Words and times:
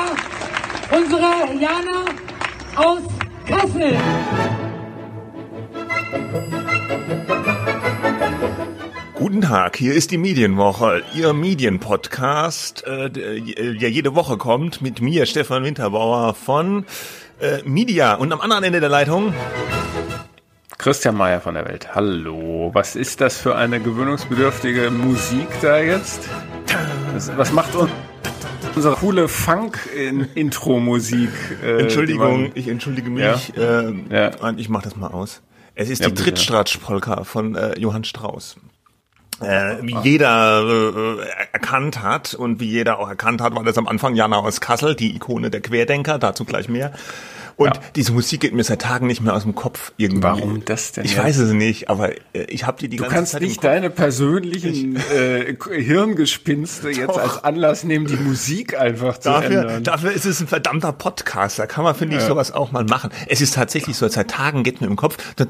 Applaus 0.00 0.18
unsere 0.90 1.60
Jana 1.60 2.04
aus 2.76 3.02
Kassel. 3.46 3.96
Guten 9.14 9.42
Tag, 9.42 9.76
hier 9.76 9.94
ist 9.94 10.10
die 10.10 10.18
Medienwoche, 10.18 11.02
Ihr 11.14 11.32
Medienpodcast, 11.34 12.86
äh, 12.86 13.10
der 13.10 13.90
jede 13.90 14.14
Woche 14.14 14.38
kommt 14.38 14.80
mit 14.80 15.00
mir, 15.00 15.26
Stefan 15.26 15.62
Winterbauer 15.62 16.34
von 16.34 16.86
äh, 17.40 17.62
Media 17.64 18.14
und 18.14 18.32
am 18.32 18.40
anderen 18.40 18.64
Ende 18.64 18.80
der 18.80 18.88
Leitung 18.88 19.34
Christian 20.78 21.14
Mayer 21.16 21.42
von 21.42 21.54
der 21.54 21.66
Welt. 21.66 21.94
Hallo, 21.94 22.70
was 22.72 22.96
ist 22.96 23.20
das 23.20 23.36
für 23.36 23.54
eine 23.54 23.80
gewöhnungsbedürftige 23.80 24.90
Musik 24.90 25.48
da 25.60 25.78
jetzt? 25.78 26.26
Was, 27.12 27.36
was 27.36 27.52
macht 27.52 27.74
uns 27.74 27.90
unsere 28.74 28.96
coole 28.96 29.28
Funk-Intro-Musik? 29.28 31.30
Äh, 31.62 31.82
Entschuldigung, 31.82 32.50
ich 32.54 32.68
entschuldige 32.68 33.10
mich. 33.10 33.52
Ja? 33.54 33.88
Äh, 33.88 33.94
ja. 34.10 34.30
Ich 34.56 34.68
mach 34.68 34.82
das 34.82 34.96
mal 34.96 35.08
aus. 35.08 35.42
Es 35.74 35.90
ist 35.90 36.02
ja, 36.02 36.08
die 36.08 36.14
Trittstratsch-Polka 36.14 37.24
von 37.24 37.54
äh, 37.54 37.78
Johann 37.78 38.04
Strauss 38.04 38.56
äh, 39.40 39.76
wie 39.82 39.96
jeder 40.02 40.62
äh, 40.62 41.26
erkannt 41.52 42.02
hat 42.02 42.34
und 42.34 42.60
wie 42.60 42.68
jeder 42.68 42.98
auch 42.98 43.08
erkannt 43.08 43.40
hat, 43.40 43.54
war 43.54 43.64
das 43.64 43.78
am 43.78 43.88
Anfang 43.88 44.14
Jana 44.14 44.36
aus 44.36 44.60
Kassel, 44.60 44.94
die 44.94 45.14
Ikone 45.14 45.50
der 45.50 45.60
Querdenker, 45.60 46.18
dazu 46.18 46.44
gleich 46.44 46.68
mehr. 46.68 46.92
Und 47.56 47.76
ja. 47.76 47.82
diese 47.96 48.12
Musik 48.12 48.40
geht 48.40 48.54
mir 48.54 48.64
seit 48.64 48.82
Tagen 48.82 49.06
nicht 49.06 49.20
mehr 49.20 49.34
aus 49.34 49.42
dem 49.42 49.54
Kopf 49.54 49.92
irgendwie. 49.96 50.22
Warum 50.22 50.64
das 50.64 50.92
denn? 50.92 51.04
Ich 51.04 51.14
jetzt? 51.14 51.24
weiß 51.24 51.38
es 51.38 51.52
nicht, 51.52 51.90
aber 51.90 52.12
äh, 52.34 52.44
ich 52.48 52.66
habe 52.66 52.78
die 52.78 52.88
die 52.88 52.96
du 52.96 53.02
ganze 53.02 53.16
kannst 53.16 53.32
Zeit 53.32 53.42
nicht 53.42 53.62
deine 53.62 53.90
persönlichen 53.90 54.96
äh, 54.96 55.56
Hirngespinste 55.70 56.90
jetzt 56.90 57.18
als 57.18 57.44
Anlass 57.44 57.84
nehmen, 57.84 58.06
die 58.06 58.16
Musik 58.16 58.78
einfach 58.78 59.18
zu 59.18 59.30
dafür, 59.30 59.60
ändern. 59.60 59.84
Dafür 59.84 60.12
ist 60.12 60.26
es 60.26 60.40
ein 60.40 60.46
verdammter 60.46 60.92
Podcast. 60.92 61.58
Da 61.58 61.66
kann 61.66 61.84
man 61.84 61.94
finde 61.94 62.16
ich 62.16 62.22
ja. 62.22 62.28
sowas 62.28 62.52
auch 62.52 62.72
mal 62.72 62.84
machen. 62.84 63.10
Es 63.26 63.40
ist 63.40 63.54
tatsächlich 63.54 63.96
so. 63.96 64.08
Seit 64.08 64.30
Tagen 64.30 64.62
geht 64.62 64.80
mir 64.80 64.86
im 64.86 64.96
Kopf. 64.96 65.16
Das 65.36 65.48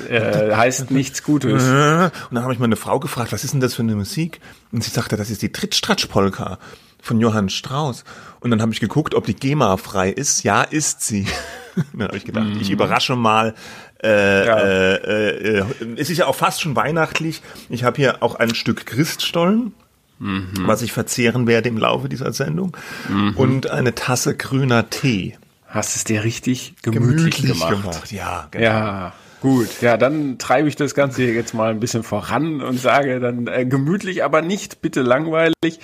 äh, 0.00 0.54
heißt 0.54 0.90
nichts 0.90 1.22
Gutes. 1.22 1.62
Und 1.62 2.10
dann 2.30 2.42
habe 2.42 2.52
ich 2.52 2.58
meine 2.58 2.76
Frau 2.76 3.00
gefragt, 3.00 3.32
was 3.32 3.44
ist 3.44 3.52
denn 3.52 3.60
das 3.60 3.74
für 3.74 3.82
eine 3.82 3.94
Musik? 3.94 4.40
Und 4.72 4.84
sie 4.84 4.90
sagte, 4.90 5.16
das 5.16 5.30
ist 5.30 5.42
die 5.42 5.52
Trittstratsch-Polka 5.52 6.58
von 7.00 7.20
Johann 7.20 7.48
Strauss. 7.48 8.04
Und 8.46 8.52
dann 8.52 8.62
habe 8.62 8.72
ich 8.72 8.78
geguckt, 8.78 9.16
ob 9.16 9.26
die 9.26 9.34
GEMA 9.34 9.76
frei 9.76 10.08
ist. 10.08 10.44
Ja, 10.44 10.62
ist 10.62 11.04
sie. 11.04 11.26
dann 11.92 12.06
habe 12.06 12.16
ich 12.16 12.24
gedacht, 12.24 12.46
mhm. 12.46 12.60
ich 12.60 12.70
überrasche 12.70 13.16
mal. 13.16 13.56
Äh, 14.00 14.46
ja. 14.46 14.58
äh, 14.60 15.58
äh, 15.58 15.64
es 15.96 16.10
ist 16.10 16.18
ja 16.18 16.26
auch 16.28 16.36
fast 16.36 16.60
schon 16.60 16.76
weihnachtlich. 16.76 17.42
Ich 17.70 17.82
habe 17.82 17.96
hier 17.96 18.22
auch 18.22 18.36
ein 18.36 18.54
Stück 18.54 18.86
Christstollen. 18.86 19.74
Mhm. 20.18 20.48
was 20.60 20.80
ich 20.80 20.92
verzehren 20.92 21.46
werde 21.46 21.68
im 21.68 21.76
Laufe 21.76 22.08
dieser 22.08 22.32
Sendung. 22.32 22.74
Mhm. 23.08 23.36
Und 23.36 23.70
eine 23.70 23.94
Tasse 23.96 24.34
grüner 24.36 24.88
Tee. 24.88 25.36
Hast 25.66 25.96
es 25.96 26.04
dir 26.04 26.22
richtig 26.22 26.74
gemütlich, 26.82 27.36
gemütlich 27.36 27.60
gemacht. 27.60 27.82
gemacht. 27.82 28.12
Ja, 28.12 28.48
genau. 28.52 28.64
Ja, 28.64 29.12
gut. 29.42 29.68
Ja, 29.82 29.96
dann 29.96 30.38
treibe 30.38 30.68
ich 30.68 30.76
das 30.76 30.94
Ganze 30.94 31.24
jetzt 31.24 31.52
mal 31.52 31.72
ein 31.72 31.80
bisschen 31.80 32.04
voran 32.04 32.62
und 32.62 32.80
sage 32.80 33.18
dann 33.18 33.48
äh, 33.48 33.66
gemütlich, 33.66 34.24
aber 34.24 34.40
nicht 34.40 34.80
bitte 34.80 35.02
langweilig. 35.02 35.80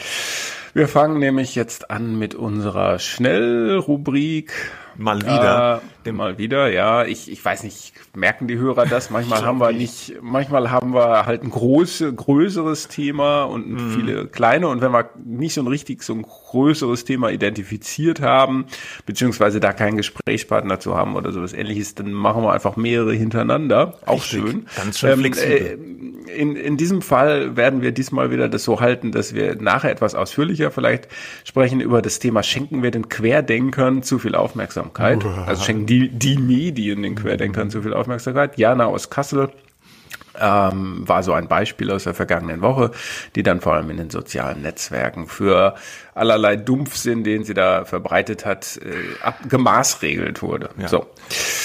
Wir 0.74 0.88
fangen 0.88 1.18
nämlich 1.18 1.54
jetzt 1.54 1.90
an 1.90 2.18
mit 2.18 2.34
unserer 2.34 2.98
Schnellrubrik. 2.98 4.52
Mal 4.96 5.20
wieder. 5.20 5.82
Äh, 6.10 6.12
mal 6.12 6.38
wieder, 6.38 6.70
ja. 6.70 7.04
Ich, 7.04 7.30
ich 7.30 7.44
weiß 7.44 7.62
nicht, 7.64 7.92
merken 8.14 8.48
die 8.48 8.58
Hörer 8.58 8.86
das? 8.86 9.10
Manchmal 9.10 9.44
haben 9.44 9.58
wir 9.58 9.72
nicht, 9.72 10.14
manchmal 10.20 10.70
haben 10.70 10.94
wir 10.94 11.26
halt 11.26 11.42
ein 11.42 11.50
große, 11.50 12.12
größeres 12.12 12.88
Thema 12.88 13.44
und 13.44 13.70
mhm. 13.70 13.90
viele 13.92 14.26
kleine. 14.26 14.68
Und 14.68 14.80
wenn 14.80 14.92
wir 14.92 15.10
nicht 15.24 15.54
so 15.54 15.62
ein 15.62 15.66
richtig 15.66 16.02
so 16.02 16.14
ein 16.14 16.22
größeres 16.22 17.04
Thema 17.04 17.30
identifiziert 17.30 18.20
haben, 18.20 18.66
beziehungsweise 19.06 19.60
da 19.60 19.72
keinen 19.72 19.96
Gesprächspartner 19.96 20.80
zu 20.80 20.96
haben 20.96 21.16
oder 21.16 21.32
sowas 21.32 21.52
ähnliches, 21.52 21.94
dann 21.94 22.12
machen 22.12 22.42
wir 22.42 22.52
einfach 22.52 22.76
mehrere 22.76 23.12
hintereinander. 23.12 23.98
Auch 24.06 24.14
richtig. 24.14 24.40
schön. 24.40 24.66
Ganz 24.76 24.98
schön 24.98 25.10
ähm, 25.10 25.18
flexibel. 25.20 25.78
Äh, 26.26 26.32
in, 26.32 26.56
in 26.56 26.76
diesem 26.76 27.02
Fall 27.02 27.56
werden 27.56 27.82
wir 27.82 27.92
diesmal 27.92 28.30
wieder 28.30 28.48
das 28.48 28.64
so 28.64 28.80
halten, 28.80 29.12
dass 29.12 29.34
wir 29.34 29.56
nachher 29.56 29.90
etwas 29.90 30.14
ausführlicher 30.14 30.70
vielleicht 30.70 31.08
sprechen 31.44 31.80
über 31.80 32.02
das 32.02 32.18
Thema, 32.18 32.42
schenken 32.42 32.82
wir 32.82 32.90
den 32.90 33.08
Querdenkern 33.08 34.02
zu 34.02 34.18
viel 34.18 34.34
Aufmerksamkeit? 34.34 35.24
Uah. 35.24 35.44
Also 35.46 35.64
schenken 35.64 35.86
die, 35.92 36.08
die 36.08 36.36
Medien 36.38 37.02
den 37.02 37.14
Querdenkern 37.14 37.70
zu 37.70 37.82
viel 37.82 37.92
Aufmerksamkeit? 37.92 38.58
Jana 38.58 38.86
aus 38.86 39.10
Kassel 39.10 39.50
ähm, 40.40 41.06
war 41.06 41.22
so 41.22 41.34
ein 41.34 41.46
Beispiel 41.46 41.90
aus 41.90 42.04
der 42.04 42.14
vergangenen 42.14 42.62
Woche, 42.62 42.92
die 43.34 43.42
dann 43.42 43.60
vor 43.60 43.74
allem 43.74 43.90
in 43.90 43.98
den 43.98 44.08
sozialen 44.08 44.62
Netzwerken 44.62 45.26
für 45.28 45.74
allerlei 46.14 46.56
Dumpfsinn, 46.56 47.24
den 47.24 47.44
sie 47.44 47.52
da 47.52 47.84
verbreitet 47.84 48.46
hat, 48.46 48.78
äh, 48.78 49.22
ab, 49.22 49.40
gemaßregelt 49.48 50.40
wurde. 50.40 50.70
Ja. 50.78 50.88
So. 50.88 51.06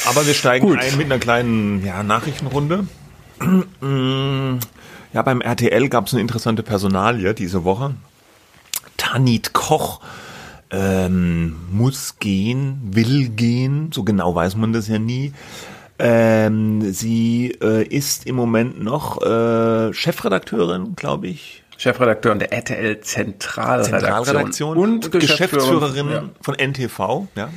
Aber 0.09 0.27
wir 0.27 0.33
steigen 0.33 0.67
Gut. 0.67 0.79
ein 0.79 0.97
mit 0.97 1.05
einer 1.05 1.19
kleinen 1.19 1.85
ja, 1.85 2.03
Nachrichtenrunde. 2.03 2.87
ja, 5.13 5.21
beim 5.21 5.39
RTL 5.41 5.87
gab 5.87 6.07
es 6.07 6.13
eine 6.13 6.21
interessante 6.21 6.63
Personalie 6.63 7.33
diese 7.33 7.63
Woche. 7.63 7.93
Tanit 8.97 9.53
Koch 9.53 10.01
ähm, 10.71 11.55
muss 11.71 12.19
gehen, 12.19 12.79
will 12.83 13.29
gehen, 13.29 13.91
so 13.93 14.03
genau 14.03 14.35
weiß 14.35 14.55
man 14.55 14.73
das 14.73 14.87
ja 14.87 14.99
nie. 14.99 15.33
Ähm, 15.99 16.91
sie 16.91 17.57
äh, 17.61 17.83
ist 17.83 18.27
im 18.27 18.35
Moment 18.35 18.83
noch 18.83 19.21
äh, 19.21 19.93
Chefredakteurin, 19.93 20.95
glaube 20.95 21.27
ich. 21.27 21.63
Chefredakteurin 21.77 22.39
der 22.39 22.53
RTL 22.53 22.99
Zentralredaktion, 23.01 23.99
Zentralredaktion 23.99 24.77
und 24.77 25.11
Geschäftsführerin, 25.11 26.07
Geschäftsführerin 26.07 26.09
ja. 26.09 26.29
von 26.41 26.55
NTV. 26.55 27.27
Ja. 27.35 27.49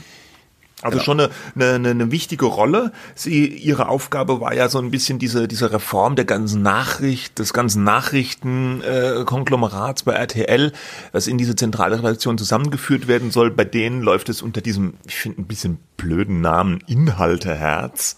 Also 0.82 0.98
genau. 0.98 1.04
schon 1.04 1.20
eine, 1.20 1.30
eine, 1.74 1.91
eine 1.91 2.10
wichtige 2.10 2.46
Rolle. 2.46 2.91
Sie, 3.14 3.46
ihre 3.46 3.88
Aufgabe 3.88 4.41
war 4.41 4.54
ja 4.54 4.68
so 4.68 4.78
ein 4.78 4.91
bisschen 4.91 5.18
diese, 5.18 5.46
diese 5.46 5.70
Reform 5.72 6.16
der 6.16 6.24
ganzen 6.24 6.62
Nachricht, 6.62 7.38
des 7.38 7.52
ganzen 7.52 7.84
Nachrichtenkonglomerats 7.84 10.04
bei 10.04 10.12
RTL, 10.12 10.72
was 11.12 11.26
in 11.26 11.36
diese 11.36 11.54
zentrale 11.56 11.98
Redaktion 11.98 12.38
zusammengeführt 12.38 13.08
werden 13.08 13.30
soll. 13.30 13.50
Bei 13.50 13.64
denen 13.64 14.00
läuft 14.00 14.30
es 14.30 14.40
unter 14.42 14.62
diesem, 14.62 14.94
ich 15.06 15.16
finde, 15.16 15.42
ein 15.42 15.46
bisschen 15.46 15.78
blöden 15.96 16.40
Namen 16.40 16.78
Inhalteherz. 16.86 18.16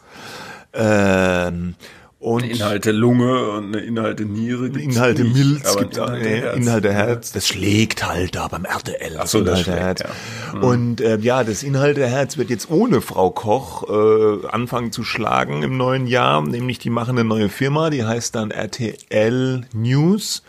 Ähm, 0.72 1.74
und 2.22 2.44
Inhalte 2.44 2.92
Lunge 2.92 3.50
und 3.50 3.74
Inhalte 3.74 4.24
Niere 4.24 4.70
gibt's 4.70 4.94
Inhalte 4.94 5.24
nicht, 5.24 5.34
Milz 5.34 5.76
gibt 5.76 5.96
Inhalte, 5.96 6.28
Herz. 6.28 6.56
Inhalte 6.56 6.92
Herz. 6.92 7.32
Das 7.32 7.48
schlägt 7.48 8.06
halt 8.06 8.36
da 8.36 8.46
beim 8.46 8.64
RTL. 8.64 9.16
Ach 9.18 9.26
so, 9.26 9.40
Inhalte 9.40 9.64
schlägt, 9.64 9.80
Herz. 9.80 10.00
Ja. 10.02 10.54
Mhm. 10.54 10.62
Und 10.62 11.00
äh, 11.00 11.18
ja, 11.18 11.42
das 11.42 11.64
Inhalte 11.64 12.06
Herz 12.06 12.36
wird 12.36 12.48
jetzt 12.48 12.70
ohne 12.70 13.00
Frau 13.00 13.30
Koch 13.30 13.88
äh, 13.90 14.46
anfangen 14.46 14.92
zu 14.92 15.02
schlagen 15.02 15.64
im 15.64 15.76
neuen 15.76 16.06
Jahr. 16.06 16.40
Nämlich 16.42 16.78
die 16.78 16.90
machen 16.90 17.18
eine 17.18 17.28
neue 17.28 17.48
Firma, 17.48 17.90
die 17.90 18.04
heißt 18.04 18.36
dann 18.36 18.52
RTL 18.52 19.62
News 19.72 20.44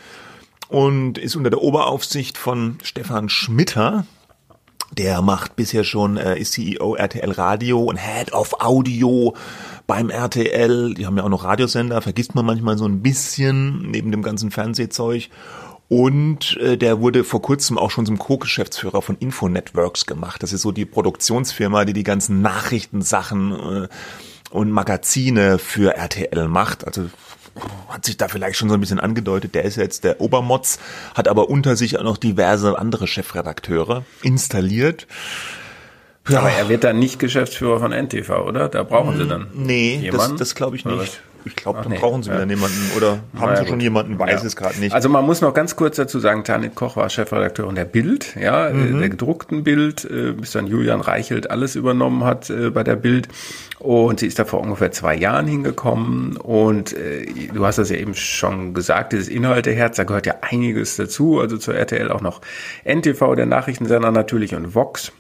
und 0.68 1.18
ist 1.18 1.36
unter 1.36 1.50
der 1.50 1.64
Oberaufsicht 1.64 2.38
von 2.38 2.78
Stefan 2.84 3.30
Schmitter. 3.30 4.06
Der 4.98 5.22
macht 5.22 5.56
bisher 5.56 5.84
schon, 5.84 6.18
äh, 6.18 6.38
ist 6.38 6.54
CEO 6.54 6.96
RTL 6.96 7.32
Radio 7.32 7.84
und 7.84 7.98
Head 7.98 8.34
of 8.34 8.54
Audio 8.60 9.34
beim 9.88 10.10
RTL. 10.10 10.94
Die 10.94 11.06
haben 11.06 11.18
ja 11.18 11.24
auch 11.24 11.30
noch 11.30 11.44
Radiosender, 11.44 12.02
vergisst 12.02 12.36
man 12.36 12.46
manchmal 12.46 12.78
so 12.78 12.86
ein 12.86 13.02
bisschen 13.02 13.90
neben 13.90 14.12
dem 14.12 14.22
ganzen 14.22 14.52
Fernsehzeug. 14.52 15.30
Und 15.90 16.58
äh, 16.58 16.78
der 16.78 17.02
wurde 17.02 17.24
vor 17.24 17.42
kurzem 17.42 17.78
auch 17.78 17.92
schon 17.92 18.06
zum 18.06 18.18
Co-Geschäftsführer 18.18 19.02
von 19.02 19.18
Info 19.18 19.50
Networks 19.50 20.06
gemacht. 20.06 20.42
Das 20.42 20.54
ist 20.54 20.62
so 20.62 20.72
die 20.72 20.86
Produktionsfirma, 20.86 21.86
die 21.86 21.94
die 21.94 22.04
ganzen 22.04 22.42
Nachrichtensachen 22.42 23.52
äh, 23.52 23.88
und 24.50 24.72
Magazine 24.72 25.60
für 25.60 25.96
RTL 25.96 26.48
macht. 26.48 26.86
Also 26.86 27.10
hat 27.90 28.06
sich 28.06 28.18
da 28.18 28.28
vielleicht 28.28 28.58
schon 28.58 28.70
so 28.70 28.76
ein 28.76 28.80
bisschen 28.80 29.00
angedeutet, 29.00 29.56
der 29.56 29.64
ist 29.64 29.76
jetzt 29.76 30.04
der 30.04 30.22
Obermotz, 30.22 30.80
hat 31.14 31.28
aber 31.28 31.50
unter 31.50 31.76
sich 31.76 32.00
auch 32.00 32.04
noch 32.04 32.18
diverse 32.18 32.78
andere 32.78 33.08
Chefredakteure 33.08 34.04
installiert. 34.22 35.08
Ja. 36.28 36.40
Aber 36.40 36.52
er 36.52 36.70
wird 36.70 36.84
dann 36.84 37.00
nicht 37.00 37.20
Geschäftsführer 37.20 37.80
von 37.80 37.92
NTV, 37.92 38.30
oder? 38.48 38.70
Da 38.70 38.84
brauchen 38.84 39.18
sie 39.18 39.28
dann. 39.28 39.48
Nee, 39.54 39.98
jemanden? 39.98 40.38
das, 40.38 40.50
das 40.50 40.56
glaube 40.56 40.78
ich 40.78 40.86
nicht. 40.86 41.22
Ich 41.46 41.56
glaube, 41.56 41.80
dann 41.82 41.92
nee. 41.92 41.98
brauchen 41.98 42.24
sie 42.24 42.32
wieder 42.32 42.44
ja. 42.44 42.50
jemanden 42.50 42.92
oder 42.96 43.20
haben 43.36 43.52
naja, 43.52 43.64
sie 43.64 43.70
schon 43.70 43.80
jemanden, 43.80 44.18
weiß 44.20 44.42
ja. 44.42 44.48
es 44.48 44.56
gerade 44.56 44.80
nicht. 44.80 44.94
Also 44.94 45.10
man 45.10 45.26
muss 45.26 45.42
noch 45.42 45.54
ganz 45.54 45.76
kurz 45.76 45.98
dazu 45.98 46.20
sagen, 46.20 46.44
Tanit 46.44 46.76
Koch 46.76 46.96
war 46.96 47.10
Chefredakteurin 47.10 47.76
der 47.76 47.86
Bild, 47.86 48.36
ja, 48.40 48.70
äh, 48.70 48.74
mhm. 48.74 49.00
der 49.00 49.10
gedruckten 49.10 49.64
Bild, 49.64 50.06
äh, 50.06 50.34
bis 50.34 50.52
dann 50.52 50.68
Julian 50.68 51.02
Reichelt 51.02 51.52
alles 51.52 51.76
übernommen 51.76 52.24
hat 52.24 52.50
äh, 52.50 52.70
bei 52.70 52.84
der 52.84 52.96
Bild. 52.96 53.28
Und 53.80 54.22
sie 54.22 54.28
ist 54.28 54.40
da 54.40 54.46
vor 54.46 54.62
ungefähr 54.62 54.92
zwei 54.92 55.16
Jahren 55.16 55.46
hingekommen. 55.46 56.38
Und 56.38 56.96
du 57.54 57.66
hast 57.66 57.80
das 57.80 57.90
ja 57.90 57.98
eben 57.98 58.16
schon 58.16 58.74
gesagt, 58.74 59.12
dieses 59.12 59.28
Inhalteherz, 59.28 59.98
da 59.98 60.06
gehört 60.06 60.26
ja 60.26 60.36
einiges 60.40 60.96
dazu. 60.96 61.42
Also 61.42 61.58
zur 61.58 61.76
RTL 61.76 62.10
auch 62.10 62.22
noch 62.22 62.40
NTV, 62.86 63.36
der 63.36 63.46
Nachrichtensender 63.46 64.12
natürlich 64.12 64.56
und 64.56 64.74
Vox. 64.74 65.12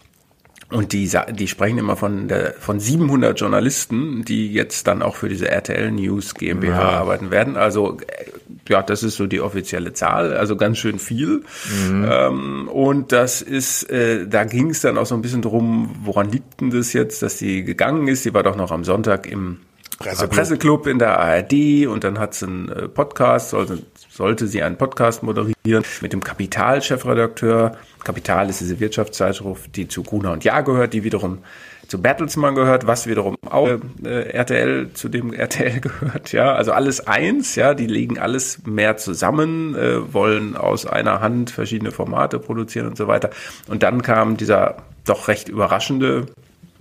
Und 0.73 0.91
die, 0.91 1.09
die 1.33 1.47
sprechen 1.47 1.77
immer 1.77 1.95
von, 1.95 2.27
der, 2.27 2.53
von 2.53 2.79
700 2.79 3.39
Journalisten, 3.39 4.25
die 4.25 4.51
jetzt 4.51 4.87
dann 4.87 5.03
auch 5.03 5.15
für 5.15 5.29
diese 5.29 5.47
RTL 5.47 5.91
News 5.91 6.33
GmbH 6.33 6.69
ja. 6.69 6.89
arbeiten 6.89 7.29
werden. 7.29 7.57
Also 7.57 7.99
äh, 8.07 8.25
ja, 8.67 8.81
das 8.81 9.03
ist 9.03 9.17
so 9.17 9.27
die 9.27 9.39
offizielle 9.39 9.93
Zahl, 9.93 10.35
also 10.35 10.55
ganz 10.55 10.79
schön 10.79 10.97
viel. 10.97 11.43
Mhm. 11.89 12.07
Ähm, 12.09 12.67
und 12.69 13.11
das 13.11 13.43
ist, 13.43 13.89
äh, 13.91 14.27
da 14.27 14.45
ging 14.45 14.71
es 14.71 14.81
dann 14.81 14.97
auch 14.97 15.05
so 15.05 15.13
ein 15.13 15.21
bisschen 15.21 15.43
drum, 15.43 15.95
woran 16.03 16.31
liegt 16.31 16.61
denn 16.61 16.71
das 16.71 16.91
jetzt, 16.93 17.21
dass 17.21 17.37
die 17.37 17.63
gegangen 17.63 18.07
ist? 18.07 18.25
Die 18.25 18.33
war 18.33 18.41
doch 18.41 18.55
noch 18.55 18.71
am 18.71 18.83
Sonntag 18.83 19.27
im 19.27 19.59
Presseclub, 19.97 20.31
Presseclub 20.31 20.87
in 20.87 20.99
der 20.99 21.19
ARD 21.19 21.87
und 21.87 22.03
dann 22.03 22.19
hat 22.19 22.33
sie 22.33 22.45
einen 22.45 22.69
äh, 22.69 22.87
Podcast, 22.87 23.49
sollte, 23.49 23.79
sollte 24.09 24.47
sie 24.47 24.63
einen 24.63 24.77
Podcast 24.77 25.23
moderieren 25.23 25.83
mit 26.01 26.13
dem 26.13 26.23
Kapital-Chefredakteur 26.23 27.77
Kapital 28.03 28.49
ist 28.49 28.59
diese 28.59 28.79
Wirtschaftszeitschrift, 28.79 29.75
die 29.75 29.87
zu 29.87 30.03
Gruner 30.03 30.31
und 30.31 30.43
Jahr 30.43 30.63
gehört, 30.63 30.93
die 30.93 31.03
wiederum 31.03 31.39
zu 31.87 32.01
Bertelsmann 32.01 32.55
gehört, 32.55 32.87
was 32.87 33.07
wiederum 33.07 33.35
auch 33.49 33.67
äh, 34.03 34.29
RTL 34.29 34.91
zu 34.93 35.09
dem 35.09 35.33
RTL 35.33 35.79
gehört, 35.79 36.31
ja, 36.31 36.53
also 36.53 36.71
alles 36.71 37.07
eins, 37.07 37.55
ja, 37.55 37.73
die 37.73 37.87
legen 37.87 38.19
alles 38.19 38.65
mehr 38.65 38.97
zusammen, 38.97 39.75
äh, 39.75 40.13
wollen 40.13 40.55
aus 40.55 40.85
einer 40.85 41.21
Hand 41.21 41.51
verschiedene 41.51 41.91
Formate 41.91 42.39
produzieren 42.39 42.87
und 42.87 42.97
so 42.97 43.07
weiter. 43.07 43.29
Und 43.67 43.83
dann 43.83 44.01
kam 44.01 44.37
dieser 44.37 44.77
doch 45.05 45.27
recht 45.27 45.49
überraschende 45.49 46.25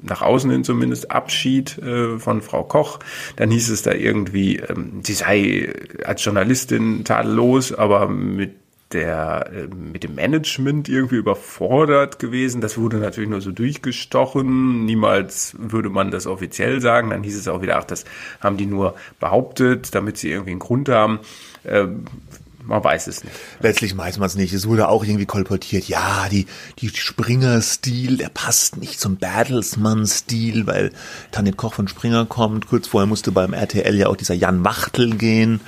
nach 0.02 0.22
außen 0.22 0.50
hin 0.50 0.64
zumindest 0.64 1.10
Abschied 1.10 1.78
äh, 1.78 2.18
von 2.18 2.42
Frau 2.42 2.64
Koch. 2.64 2.98
Dann 3.36 3.50
hieß 3.50 3.70
es 3.70 3.82
da 3.82 3.92
irgendwie, 3.92 4.56
ähm, 4.56 5.00
sie 5.04 5.14
sei 5.14 5.72
als 6.04 6.24
Journalistin 6.24 7.04
tadellos, 7.04 7.72
aber 7.72 8.08
mit 8.08 8.54
der 8.92 9.50
äh, 9.52 9.74
mit 9.74 10.04
dem 10.04 10.14
Management 10.14 10.88
irgendwie 10.88 11.16
überfordert 11.16 12.18
gewesen. 12.18 12.60
Das 12.60 12.78
wurde 12.78 12.98
natürlich 12.98 13.30
nur 13.30 13.40
so 13.40 13.50
durchgestochen. 13.50 14.84
Niemals 14.84 15.56
würde 15.58 15.88
man 15.88 16.10
das 16.10 16.26
offiziell 16.26 16.80
sagen. 16.80 17.10
Dann 17.10 17.22
hieß 17.22 17.38
es 17.38 17.48
auch 17.48 17.62
wieder, 17.62 17.78
ach, 17.78 17.84
das 17.84 18.04
haben 18.40 18.56
die 18.56 18.66
nur 18.66 18.94
behauptet, 19.20 19.94
damit 19.94 20.18
sie 20.18 20.30
irgendwie 20.30 20.52
einen 20.52 20.60
Grund 20.60 20.88
haben. 20.88 21.20
Ähm, 21.64 22.04
man 22.64 22.82
weiß 22.82 23.06
es 23.06 23.24
nicht. 23.24 23.34
Letztlich 23.60 23.96
weiß 23.96 24.18
man 24.18 24.26
es 24.26 24.34
nicht. 24.34 24.52
Es 24.52 24.66
wurde 24.66 24.88
auch 24.88 25.04
irgendwie 25.04 25.26
kolportiert. 25.26 25.88
Ja, 25.88 26.28
die, 26.30 26.46
die 26.78 26.88
Springer-Stil, 26.88 28.16
der 28.16 28.28
passt 28.28 28.76
nicht 28.76 29.00
zum 29.00 29.16
Bertelsmann-Stil, 29.16 30.66
weil 30.66 30.92
Tanit 31.30 31.56
Koch 31.56 31.74
von 31.74 31.88
Springer 31.88 32.26
kommt. 32.26 32.68
Kurz 32.68 32.88
vorher 32.88 33.06
musste 33.06 33.32
beim 33.32 33.52
RTL 33.52 33.96
ja 33.96 34.08
auch 34.08 34.16
dieser 34.16 34.34
Jan 34.34 34.64
Wachtel 34.64 35.16
gehen 35.16 35.60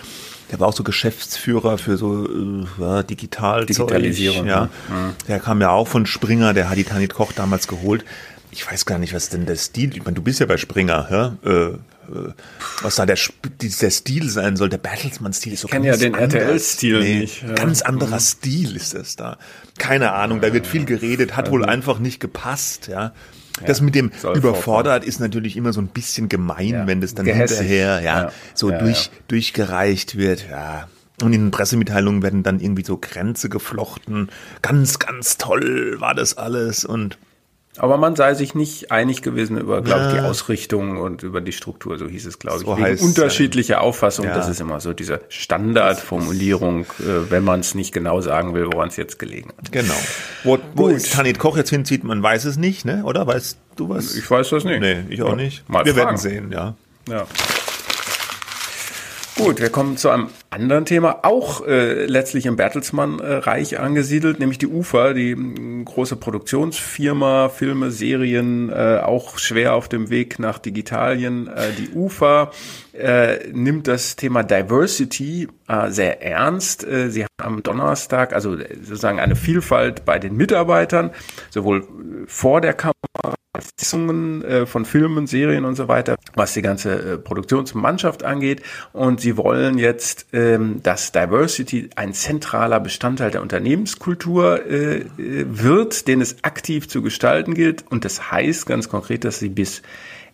der 0.51 0.61
war 0.61 0.69
auch 0.69 0.75
so 0.75 0.85
Geschäftsführer 0.85 1.79
für 1.79 1.97
so 1.97 2.27
äh, 2.27 3.03
Digital 3.05 3.67
Digitalisierung. 3.67 4.47
Ja. 4.47 4.67
Mhm. 4.89 5.15
Der 5.27 5.41
kam 5.41 5.61
ja 5.61 5.71
auch 5.71 5.89
von 5.89 6.07
Springer, 6.07 6.55
der 6.55 6.69
hat 6.69 6.77
die 6.77 6.85
Tanit 6.85 7.15
Koch 7.15 7.33
damals 7.33 7.67
geholt. 7.67 8.05
Ich 8.51 8.71
weiß 8.71 8.87
gar 8.87 8.99
nicht, 8.99 9.15
was 9.15 9.31
denn 9.31 9.47
der 9.47 9.57
Stil, 9.57 9.97
ich 9.97 10.05
meine, 10.05 10.15
du 10.15 10.23
bist 10.23 10.41
ja 10.41 10.47
bei 10.47 10.57
Springer, 10.57 11.09
ja? 11.11 11.51
Äh 11.51 11.79
was 12.83 12.97
da 12.97 13.07
der, 13.07 13.19
der 13.61 13.91
Stil 13.91 14.29
sein 14.29 14.57
soll. 14.57 14.69
Der 14.69 14.79
Bertelsmann-Stil 14.79 15.53
ist 15.53 15.61
so 15.61 15.69
ich 15.69 15.73
ganz 15.73 15.87
ja 15.87 15.97
den 15.97 16.15
RTL-Stil 16.15 17.01
nee, 17.01 17.19
nicht. 17.21 17.43
Ja. 17.43 17.55
Ganz 17.55 17.83
anderer 17.83 18.17
mhm. 18.17 18.21
Stil 18.21 18.77
ist 18.77 18.95
das 18.95 19.17
da. 19.17 19.39
Keine 19.79 20.13
Ahnung, 20.13 20.41
da 20.41 20.53
wird 20.53 20.67
viel 20.67 20.85
geredet, 20.85 21.37
hat 21.37 21.51
wohl 21.51 21.65
einfach 21.65 21.99
nicht 21.99 22.21
gepasst, 22.21 22.89
ja. 22.89 23.13
Das 23.65 23.81
mit 23.81 23.95
dem 23.95 24.11
überfordert 24.35 25.05
ist 25.05 25.21
natürlich 25.21 25.57
immer 25.57 25.73
so 25.73 25.81
ein 25.81 25.87
bisschen 25.87 26.29
gemein, 26.29 26.71
ja. 26.71 26.87
wenn 26.87 27.01
das 27.01 27.15
dann 27.15 27.25
Gehässig. 27.25 27.59
hinterher 27.59 28.01
ja, 28.01 28.23
ja. 28.23 28.33
so 28.53 28.71
ja, 28.71 28.79
durch, 28.79 29.11
durchgereicht 29.29 30.17
wird. 30.17 30.47
Ja. 30.51 30.89
Und 31.23 31.33
in 31.33 31.53
Pressemitteilungen 31.53 32.23
werden 32.23 32.43
dann 32.43 32.59
irgendwie 32.59 32.85
so 32.85 32.99
Grenze 32.99 33.49
geflochten. 33.49 34.29
Ganz, 34.63 34.99
ganz 34.99 35.39
toll 35.39 35.97
war 36.01 36.15
das 36.15 36.37
alles 36.37 36.85
und 36.85 37.17
aber 37.77 37.97
man 37.97 38.15
sei 38.15 38.35
sich 38.35 38.55
nicht 38.55 38.93
einig 38.93 39.23
gewesen 39.23 39.59
über, 39.59 39.83
glaube 39.83 40.07
ich, 40.07 40.13
die 40.15 40.21
Ausrichtung 40.21 40.99
und 40.99 41.23
über 41.23 41.41
die 41.41 41.53
Struktur, 41.53 41.99
so 41.99 42.07
hieß 42.07 42.27
es, 42.27 42.39
glaube 42.39 42.59
so 42.59 42.77
ich. 42.77 42.85
Wegen 42.85 43.05
unterschiedliche 43.05 43.81
Auffassungen, 43.81 44.31
ja. 44.31 44.37
das 44.37 44.49
ist 44.49 44.61
immer 44.61 44.81
so 44.81 44.93
diese 44.93 45.21
Standardformulierung, 45.29 46.83
äh, 47.01 47.31
wenn 47.31 47.43
man 47.43 47.61
es 47.61 47.75
nicht 47.75 47.93
genau 47.93 48.21
sagen 48.21 48.55
will, 48.55 48.67
woran 48.73 48.89
es 48.89 48.97
jetzt 48.97 49.19
gelegen 49.19 49.51
hat. 49.59 49.73
Genau. 49.73 49.95
Wo, 50.45 50.59
wo 50.75 50.89
ist 50.89 51.13
Tanit 51.13 51.39
Koch 51.39 51.57
jetzt 51.57 51.71
hinzieht, 51.71 52.05
man 52.05 52.23
weiß 52.23 52.45
es 52.45 52.57
nicht, 52.57 52.85
ne? 52.85 53.03
oder? 53.05 53.27
Weißt 53.27 53.59
du 53.77 53.89
was? 53.89 54.15
Ich 54.15 54.31
weiß 54.31 54.51
das 54.51 54.65
nicht. 54.65 54.81
Nee, 54.81 55.05
ich 55.09 55.23
auch 55.23 55.31
ja. 55.31 55.37
nicht. 55.37 55.69
Mal 55.69 55.85
Wir 55.85 55.95
fragen. 55.95 56.07
werden 56.07 56.17
sehen, 56.17 56.53
ja. 56.53 56.75
Ja. 57.09 57.27
Gut, 59.37 59.61
wir 59.61 59.69
kommen 59.71 59.97
zu 59.97 60.11
einem 60.11 60.29
anderen 60.51 60.85
Thema, 60.85 61.25
auch 61.25 61.67
äh, 61.67 62.07
letztlich 62.07 62.47
im 62.47 62.55
Bertelsmann-Reich 62.55 63.81
angesiedelt, 63.81 64.39
nämlich 64.39 64.59
die 64.59 64.69
UFA, 64.69 65.13
die 65.13 65.33
äh, 65.33 65.85
große 65.85 66.15
Produktionsfirma, 66.15 67.49
Filme, 67.49 67.91
Serien, 67.91 68.71
äh, 68.71 69.01
auch 69.03 69.39
schwer 69.39 69.75
auf 69.75 69.89
dem 69.89 70.09
Weg 70.09 70.39
nach 70.39 70.61
Digitalien. 70.61 71.49
Äh, 71.49 71.73
die 71.77 71.91
UFA 71.91 72.53
äh, 72.93 73.49
nimmt 73.53 73.89
das 73.89 74.15
Thema 74.15 74.45
Diversity 74.45 75.49
äh, 75.67 75.91
sehr 75.91 76.23
ernst. 76.23 76.87
Äh, 76.87 77.11
sie 77.11 77.25
haben 77.25 77.57
am 77.57 77.63
Donnerstag 77.65 78.35
also 78.35 78.57
sozusagen 78.57 79.19
eine 79.19 79.35
Vielfalt 79.35 80.05
bei 80.05 80.21
den 80.21 80.37
Mitarbeitern, 80.37 81.11
sowohl 81.51 81.89
vor 82.29 82.61
der 82.61 82.75
Kamera 82.75 83.35
Sitzungen 83.61 84.43
äh, 84.45 84.67
von 84.67 84.85
Filmen, 84.85 85.27
Serien 85.27 85.65
und 85.65 85.77
so 85.77 85.87
weiter, 85.87 86.17
was 86.35 86.55
die 86.55 86.63
ganze 86.63 87.15
äh, 87.15 87.19
Produktionsmannschaft 87.19 88.25
angeht. 88.25 88.63
Und 88.93 89.21
sie 89.21 89.37
wollen 89.37 89.79
jetzt, 89.79 90.27
ähm, 90.33 90.83
dass 90.83 91.13
Diversity 91.13 91.91
ein 91.95 92.15
zentraler 92.15 92.81
Bestandteil 92.81 93.31
der 93.31 93.43
Unternehmenskultur 93.43 94.67
äh, 94.67 95.05
wird, 95.17 96.09
den 96.09 96.21
es 96.21 96.43
aktiv 96.43 96.89
zu 96.89 97.03
gestalten 97.03 97.55
gilt. 97.55 97.85
Und 97.91 98.05
das 98.05 98.31
heißt 98.31 98.67
ganz 98.67 98.89
konkret, 98.89 99.25
dass 99.25 99.39
sie 99.39 99.51
bis 99.51 99.83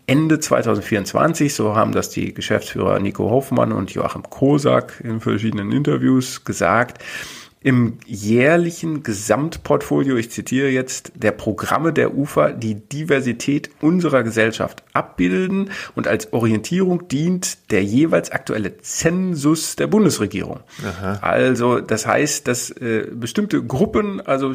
Ende 0.06 0.40
2024, 0.40 1.54
so 1.54 1.76
haben 1.76 1.92
das 1.92 2.10
die 2.10 2.34
Geschäftsführer 2.34 2.98
Nico 2.98 3.30
Hoffmann 3.30 3.70
und 3.70 3.92
Joachim 3.92 4.22
Kosak 4.28 5.00
in 5.04 5.20
verschiedenen 5.20 5.70
Interviews 5.70 6.44
gesagt, 6.44 7.00
im 7.62 7.98
jährlichen 8.06 9.02
Gesamtportfolio, 9.02 10.16
ich 10.16 10.30
zitiere 10.30 10.68
jetzt, 10.68 11.12
der 11.14 11.32
Programme 11.32 11.92
der 11.92 12.16
UFA 12.16 12.52
die 12.52 12.76
Diversität 12.76 13.70
unserer 13.82 14.22
Gesellschaft 14.22 14.82
abbilden 14.92 15.70
und 15.94 16.08
als 16.08 16.32
Orientierung 16.32 17.08
dient 17.08 17.70
der 17.70 17.84
jeweils 17.84 18.30
aktuelle 18.30 18.78
Zensus 18.78 19.76
der 19.76 19.86
Bundesregierung. 19.86 20.60
Aha. 20.84 21.18
Also 21.20 21.80
das 21.80 22.06
heißt, 22.06 22.48
dass 22.48 22.70
äh, 22.70 23.06
bestimmte 23.12 23.62
Gruppen 23.62 24.20
also 24.20 24.52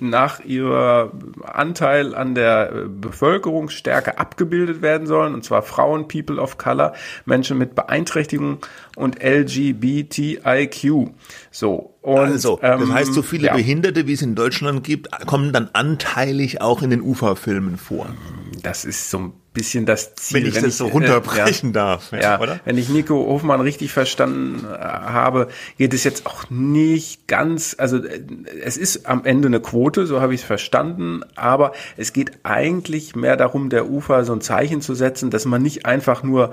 nach 0.00 0.44
ihrer 0.44 1.12
Anteil 1.42 2.14
an 2.14 2.34
der 2.34 2.72
äh, 2.72 2.88
Bevölkerung 2.88 3.68
stärker 3.68 4.18
abgebildet 4.18 4.82
werden 4.82 5.06
sollen, 5.06 5.34
und 5.34 5.44
zwar 5.44 5.62
Frauen, 5.62 6.08
People 6.08 6.40
of 6.40 6.58
Color, 6.58 6.94
Menschen 7.24 7.58
mit 7.58 7.74
Beeinträchtigung 7.74 8.58
und 8.96 9.22
LGBTIQ. 9.22 11.10
So. 11.50 11.92
Und, 12.02 12.18
also, 12.18 12.58
das 12.62 12.80
ähm, 12.80 12.94
heißt, 12.94 13.14
so 13.14 13.22
viele 13.22 13.48
ja. 13.48 13.54
Behinderte, 13.54 14.06
wie 14.06 14.12
es 14.12 14.22
in 14.22 14.36
Deutschland 14.36 14.84
gibt, 14.84 15.08
kommen 15.26 15.52
dann 15.52 15.70
anteilig 15.72 16.60
auch 16.60 16.82
in 16.82 16.90
den 16.90 17.02
UFA-Filmen 17.02 17.78
vor. 17.78 18.06
Das 18.62 18.84
ist 18.84 19.10
so 19.10 19.18
ein 19.18 19.32
bisschen 19.52 19.86
das 19.86 20.14
Ziel. 20.14 20.40
Wenn 20.40 20.48
ich 20.48 20.54
wenn 20.54 20.62
das 20.64 20.74
ich, 20.74 20.78
so 20.78 20.86
runterbrechen 20.86 21.70
äh, 21.70 21.78
ja, 21.78 21.84
darf. 21.84 22.12
Ja, 22.12 22.20
ja, 22.20 22.40
oder? 22.40 22.60
Wenn 22.64 22.78
ich 22.78 22.88
Nico 22.88 23.14
Hofmann 23.14 23.60
richtig 23.60 23.92
verstanden 23.92 24.64
äh, 24.64 24.78
habe, 24.78 25.48
geht 25.78 25.94
es 25.94 26.04
jetzt 26.04 26.26
auch 26.26 26.50
nicht 26.50 27.26
ganz, 27.26 27.74
also 27.78 27.96
äh, 27.98 28.20
es 28.62 28.76
ist 28.76 29.06
am 29.06 29.24
Ende 29.24 29.48
eine 29.48 29.60
Quote, 29.60 30.06
so 30.06 30.20
habe 30.20 30.34
ich 30.34 30.40
es 30.42 30.46
verstanden, 30.46 31.22
aber 31.34 31.72
es 31.96 32.12
geht 32.12 32.32
eigentlich 32.42 33.16
mehr 33.16 33.36
darum, 33.36 33.70
der 33.70 33.90
UFA 33.90 34.24
so 34.24 34.32
ein 34.32 34.40
Zeichen 34.40 34.80
zu 34.80 34.94
setzen, 34.94 35.30
dass 35.30 35.44
man 35.44 35.62
nicht 35.62 35.86
einfach 35.86 36.22
nur 36.22 36.52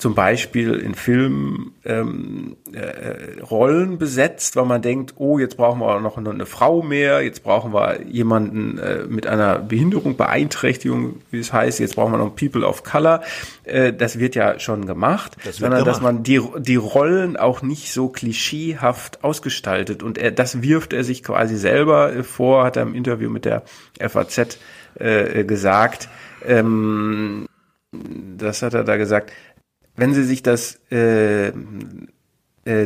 zum 0.00 0.14
Beispiel 0.14 0.74
in 0.74 0.94
Filmen 0.94 1.72
ähm, 1.84 2.56
äh, 2.72 3.40
Rollen 3.42 3.98
besetzt, 3.98 4.56
weil 4.56 4.64
man 4.64 4.80
denkt, 4.80 5.14
oh, 5.18 5.38
jetzt 5.38 5.58
brauchen 5.58 5.78
wir 5.78 6.00
noch 6.00 6.16
eine, 6.16 6.30
eine 6.30 6.46
Frau 6.46 6.80
mehr, 6.80 7.22
jetzt 7.22 7.42
brauchen 7.42 7.74
wir 7.74 8.06
jemanden 8.06 8.78
äh, 8.78 9.04
mit 9.04 9.26
einer 9.26 9.58
Behinderung, 9.58 10.16
Beeinträchtigung, 10.16 11.20
wie 11.30 11.38
es 11.38 11.52
heißt, 11.52 11.80
jetzt 11.80 11.96
brauchen 11.96 12.12
wir 12.12 12.18
noch 12.18 12.34
People 12.34 12.66
of 12.66 12.82
Color. 12.82 13.20
Äh, 13.64 13.92
das 13.92 14.18
wird 14.18 14.34
ja 14.34 14.58
schon 14.58 14.86
gemacht, 14.86 15.36
sondern 15.50 15.80
gemacht. 15.80 15.86
dass 15.86 16.00
man 16.00 16.22
die, 16.22 16.40
die 16.58 16.76
Rollen 16.76 17.36
auch 17.36 17.60
nicht 17.60 17.92
so 17.92 18.08
klischeehaft 18.08 19.22
ausgestaltet. 19.22 20.02
Und 20.02 20.16
er, 20.16 20.30
das 20.30 20.62
wirft 20.62 20.94
er 20.94 21.04
sich 21.04 21.22
quasi 21.22 21.56
selber 21.56 22.24
vor, 22.24 22.64
hat 22.64 22.76
er 22.76 22.84
im 22.84 22.94
Interview 22.94 23.28
mit 23.28 23.44
der 23.44 23.64
FAZ 23.98 24.58
äh, 24.94 25.44
gesagt. 25.44 26.08
Ähm, 26.46 27.46
das 27.92 28.62
hat 28.62 28.74
er 28.74 28.84
da 28.84 28.96
gesagt 28.96 29.32
wenn 30.00 30.14
Sie 30.14 30.24
sich 30.24 30.42
das 30.42 30.80
äh, 30.90 31.48
äh, 31.48 31.52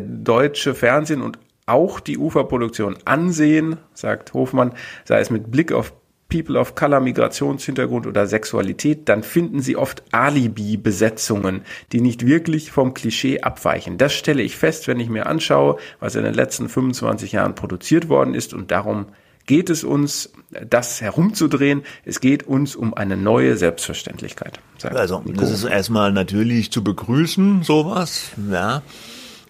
deutsche 0.02 0.74
Fernsehen 0.74 1.22
und 1.22 1.38
auch 1.64 2.00
die 2.00 2.18
Uferproduktion 2.18 2.96
ansehen, 3.04 3.76
sagt 3.94 4.34
Hofmann, 4.34 4.72
sei 5.04 5.20
es 5.20 5.30
mit 5.30 5.48
Blick 5.52 5.70
auf 5.70 5.92
People 6.28 6.58
of 6.58 6.74
Color, 6.74 6.98
Migrationshintergrund 6.98 8.08
oder 8.08 8.26
Sexualität, 8.26 9.08
dann 9.08 9.22
finden 9.22 9.62
Sie 9.62 9.76
oft 9.76 10.02
Alibi-Besetzungen, 10.10 11.62
die 11.92 12.00
nicht 12.00 12.26
wirklich 12.26 12.72
vom 12.72 12.94
Klischee 12.94 13.42
abweichen. 13.42 13.96
Das 13.96 14.12
stelle 14.12 14.42
ich 14.42 14.56
fest, 14.56 14.88
wenn 14.88 14.98
ich 14.98 15.08
mir 15.08 15.26
anschaue, 15.26 15.76
was 16.00 16.16
in 16.16 16.24
den 16.24 16.34
letzten 16.34 16.68
25 16.68 17.30
Jahren 17.30 17.54
produziert 17.54 18.08
worden 18.08 18.34
ist 18.34 18.52
und 18.52 18.72
darum 18.72 19.06
geht 19.46 19.70
es 19.70 19.84
uns, 19.84 20.30
das 20.68 21.00
herumzudrehen. 21.00 21.82
Es 22.04 22.20
geht 22.20 22.46
uns 22.46 22.76
um 22.76 22.94
eine 22.94 23.16
neue 23.16 23.56
Selbstverständlichkeit. 23.56 24.60
Also, 24.82 25.22
das 25.26 25.50
ist 25.50 25.64
erstmal 25.64 26.12
natürlich 26.12 26.70
zu 26.70 26.84
begrüßen, 26.84 27.62
sowas, 27.62 28.30
ja. 28.50 28.82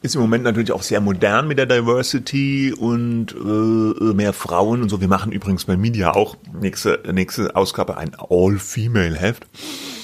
Ist 0.02 0.16
im 0.16 0.20
Moment 0.20 0.44
natürlich 0.44 0.70
auch 0.70 0.82
sehr 0.82 1.00
modern 1.00 1.48
mit 1.48 1.56
der 1.56 1.64
Diversity 1.64 2.74
und 2.78 3.34
äh, 3.34 4.12
mehr 4.12 4.34
Frauen 4.34 4.82
und 4.82 4.90
so. 4.90 5.00
Wir 5.00 5.08
machen 5.08 5.32
übrigens 5.32 5.64
bei 5.64 5.78
Media 5.78 6.12
auch 6.12 6.36
nächste, 6.60 7.00
nächste 7.10 7.56
Ausgabe 7.56 7.96
ein 7.96 8.14
All-Female-Heft. 8.14 9.46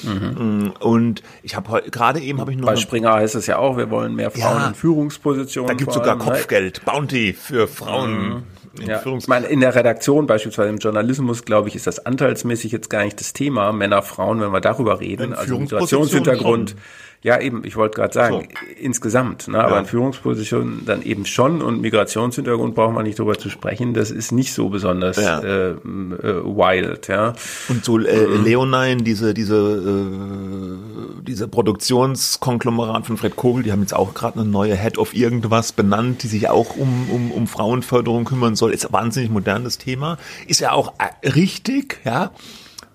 Mhm. 0.02 0.72
Und 0.80 1.22
ich 1.42 1.54
habe 1.54 1.82
gerade 1.90 2.20
eben 2.20 2.40
habe 2.40 2.50
ich 2.50 2.56
noch 2.56 2.64
bei 2.64 2.76
Springer 2.76 3.12
heißt 3.12 3.34
es 3.34 3.46
ja 3.46 3.58
auch, 3.58 3.76
wir 3.76 3.90
wollen 3.90 4.14
mehr 4.14 4.30
Frauen 4.30 4.60
ja, 4.60 4.68
in 4.68 4.74
Führungspositionen. 4.74 5.68
Da 5.68 5.74
gibt 5.74 5.92
sogar 5.92 6.16
ne? 6.16 6.24
Kopfgeld, 6.24 6.82
Bounty 6.86 7.34
für 7.34 7.68
Frauen. 7.68 8.12
Mhm. 8.12 8.42
In, 8.78 8.88
ja. 8.88 9.02
ich 9.04 9.26
meine, 9.26 9.46
in 9.46 9.60
der 9.60 9.74
Redaktion, 9.74 10.26
beispielsweise 10.26 10.68
im 10.68 10.78
Journalismus, 10.78 11.44
glaube 11.44 11.68
ich, 11.68 11.74
ist 11.74 11.86
das 11.86 12.06
anteilsmäßig 12.06 12.70
jetzt 12.70 12.88
gar 12.88 13.04
nicht 13.04 13.18
das 13.18 13.32
Thema, 13.32 13.72
Männer, 13.72 14.02
Frauen, 14.02 14.40
wenn 14.40 14.52
wir 14.52 14.60
darüber 14.60 15.00
reden. 15.00 15.34
Also 15.34 15.58
Migrationshintergrund. 15.58 16.76
Ja, 17.22 17.38
eben, 17.38 17.64
ich 17.66 17.76
wollte 17.76 17.96
gerade 17.96 18.14
sagen, 18.14 18.48
so. 18.48 18.82
insgesamt, 18.82 19.46
ne, 19.46 19.62
aber 19.62 19.74
ja. 19.74 19.80
in 19.80 19.84
Führungspositionen 19.84 20.86
dann 20.86 21.02
eben 21.02 21.26
schon 21.26 21.60
und 21.60 21.82
Migrationshintergrund 21.82 22.74
braucht 22.74 22.94
man 22.94 23.04
nicht 23.04 23.18
drüber 23.18 23.36
zu 23.36 23.50
sprechen, 23.50 23.92
das 23.92 24.10
ist 24.10 24.32
nicht 24.32 24.54
so 24.54 24.70
besonders 24.70 25.18
ja. 25.18 25.38
äh, 25.40 25.70
äh, 25.72 25.76
wild, 25.76 27.08
ja. 27.08 27.34
Und 27.68 27.84
so 27.84 27.98
äh, 27.98 28.26
mhm. 28.26 28.44
Leonine, 28.44 29.02
diese, 29.02 29.34
diese, 29.34 29.54
äh, 29.54 30.89
diese 31.22 31.48
Produktionskonglomerat 31.48 33.06
von 33.06 33.16
Fred 33.16 33.36
Kogel, 33.36 33.62
die 33.62 33.72
haben 33.72 33.80
jetzt 33.80 33.94
auch 33.94 34.14
gerade 34.14 34.40
eine 34.40 34.48
neue 34.48 34.76
Head 34.76 34.98
of 34.98 35.14
irgendwas 35.14 35.72
benannt, 35.72 36.22
die 36.22 36.28
sich 36.28 36.48
auch 36.48 36.76
um, 36.76 37.10
um, 37.10 37.30
um 37.30 37.46
Frauenförderung 37.46 38.24
kümmern 38.24 38.56
soll. 38.56 38.72
Ist 38.72 38.86
ein 38.86 38.92
wahnsinnig 38.92 39.30
modernes 39.30 39.78
Thema. 39.78 40.18
Ist 40.46 40.60
ja 40.60 40.72
auch 40.72 40.94
äh, 40.98 41.28
richtig, 41.28 42.00
ja. 42.04 42.32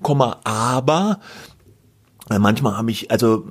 Komma, 0.02 0.40
aber 0.44 1.20
manchmal 2.30 2.78
habe 2.78 2.92
ich, 2.92 3.12
also 3.12 3.46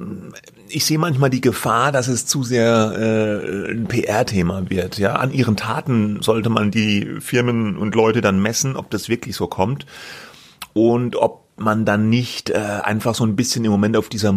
ich 0.68 0.84
sehe 0.84 0.98
manchmal 0.98 1.30
die 1.30 1.40
Gefahr, 1.40 1.92
dass 1.92 2.08
es 2.08 2.26
zu 2.26 2.42
sehr 2.42 2.92
äh, 2.96 3.70
ein 3.70 3.86
PR-Thema 3.86 4.70
wird. 4.70 4.98
Ja, 4.98 5.16
an 5.16 5.32
ihren 5.32 5.56
Taten 5.56 6.22
sollte 6.22 6.50
man 6.50 6.70
die 6.70 7.16
Firmen 7.20 7.76
und 7.76 7.94
Leute 7.94 8.20
dann 8.20 8.40
messen, 8.40 8.76
ob 8.76 8.90
das 8.90 9.08
wirklich 9.08 9.36
so 9.36 9.46
kommt 9.46 9.86
und 10.72 11.16
ob 11.16 11.43
man 11.56 11.84
dann 11.84 12.08
nicht 12.08 12.50
äh, 12.50 12.54
einfach 12.54 13.14
so 13.14 13.24
ein 13.24 13.36
bisschen 13.36 13.64
im 13.64 13.70
Moment 13.70 13.96
auf 13.96 14.08
dieser 14.08 14.34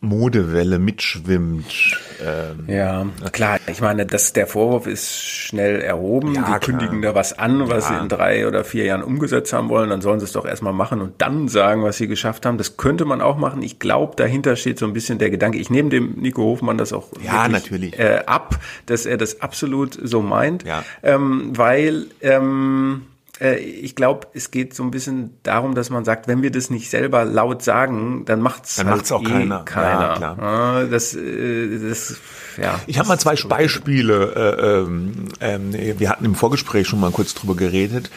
Modewelle 0.00 0.78
mitschwimmt. 0.78 1.98
Ähm, 2.24 2.64
ja, 2.68 3.04
klar. 3.32 3.58
Ich 3.66 3.80
meine, 3.80 4.06
das, 4.06 4.32
der 4.32 4.46
Vorwurf 4.46 4.86
ist 4.86 5.20
schnell 5.20 5.80
erhoben. 5.80 6.34
Ja, 6.34 6.58
die 6.58 6.66
kündigen 6.66 7.02
da 7.02 7.16
was 7.16 7.36
an, 7.36 7.68
was 7.68 7.88
ja. 7.88 7.96
sie 7.96 8.02
in 8.02 8.08
drei 8.08 8.46
oder 8.46 8.62
vier 8.62 8.84
Jahren 8.84 9.02
umgesetzt 9.02 9.52
haben 9.52 9.68
wollen. 9.68 9.90
Dann 9.90 10.00
sollen 10.00 10.20
sie 10.20 10.24
es 10.24 10.32
doch 10.32 10.46
erstmal 10.46 10.72
machen 10.72 11.00
und 11.00 11.20
dann 11.20 11.48
sagen, 11.48 11.82
was 11.82 11.96
sie 11.96 12.06
geschafft 12.06 12.46
haben. 12.46 12.58
Das 12.58 12.76
könnte 12.76 13.06
man 13.06 13.20
auch 13.20 13.38
machen. 13.38 13.60
Ich 13.62 13.80
glaube, 13.80 14.14
dahinter 14.14 14.54
steht 14.54 14.78
so 14.78 14.86
ein 14.86 14.92
bisschen 14.92 15.18
der 15.18 15.30
Gedanke. 15.30 15.58
Ich 15.58 15.68
nehme 15.68 15.88
dem 15.88 16.14
Nico 16.20 16.42
Hofmann 16.42 16.78
das 16.78 16.92
auch 16.92 17.08
ja, 17.20 17.48
natürlich. 17.48 17.98
Äh, 17.98 18.22
ab, 18.26 18.60
dass 18.86 19.04
er 19.04 19.16
das 19.16 19.40
absolut 19.40 19.98
so 20.00 20.22
meint. 20.22 20.62
Ja. 20.62 20.84
Ähm, 21.02 21.50
weil 21.56 22.06
ähm, 22.20 23.02
äh, 23.02 23.17
ich 23.40 23.94
glaube, 23.94 24.26
es 24.34 24.50
geht 24.50 24.74
so 24.74 24.82
ein 24.82 24.90
bisschen 24.90 25.38
darum, 25.42 25.74
dass 25.74 25.90
man 25.90 26.04
sagt, 26.04 26.26
wenn 26.26 26.42
wir 26.42 26.50
das 26.50 26.70
nicht 26.70 26.90
selber 26.90 27.24
laut 27.24 27.62
sagen, 27.62 28.24
dann 28.24 28.40
macht's 28.40 28.76
dann 28.76 28.88
halt 28.88 28.96
macht's 28.96 29.12
auch 29.12 29.22
eh 29.22 29.26
keiner. 29.26 29.62
keiner. 29.64 30.00
Ja, 30.00 30.16
klar. 30.16 30.84
Das, 30.86 31.14
äh, 31.14 31.78
das, 31.88 32.16
ja. 32.60 32.80
Ich 32.86 32.98
habe 32.98 33.08
mal 33.08 33.18
zwei 33.18 33.36
Beispiele. 33.36 34.32
Äh, 34.34 34.80
ähm, 34.80 35.28
ähm, 35.40 35.72
wir 35.72 36.10
hatten 36.10 36.24
im 36.24 36.34
Vorgespräch 36.34 36.88
schon 36.88 37.00
mal 37.00 37.12
kurz 37.12 37.34
drüber 37.34 37.54
geredet. 37.54 38.10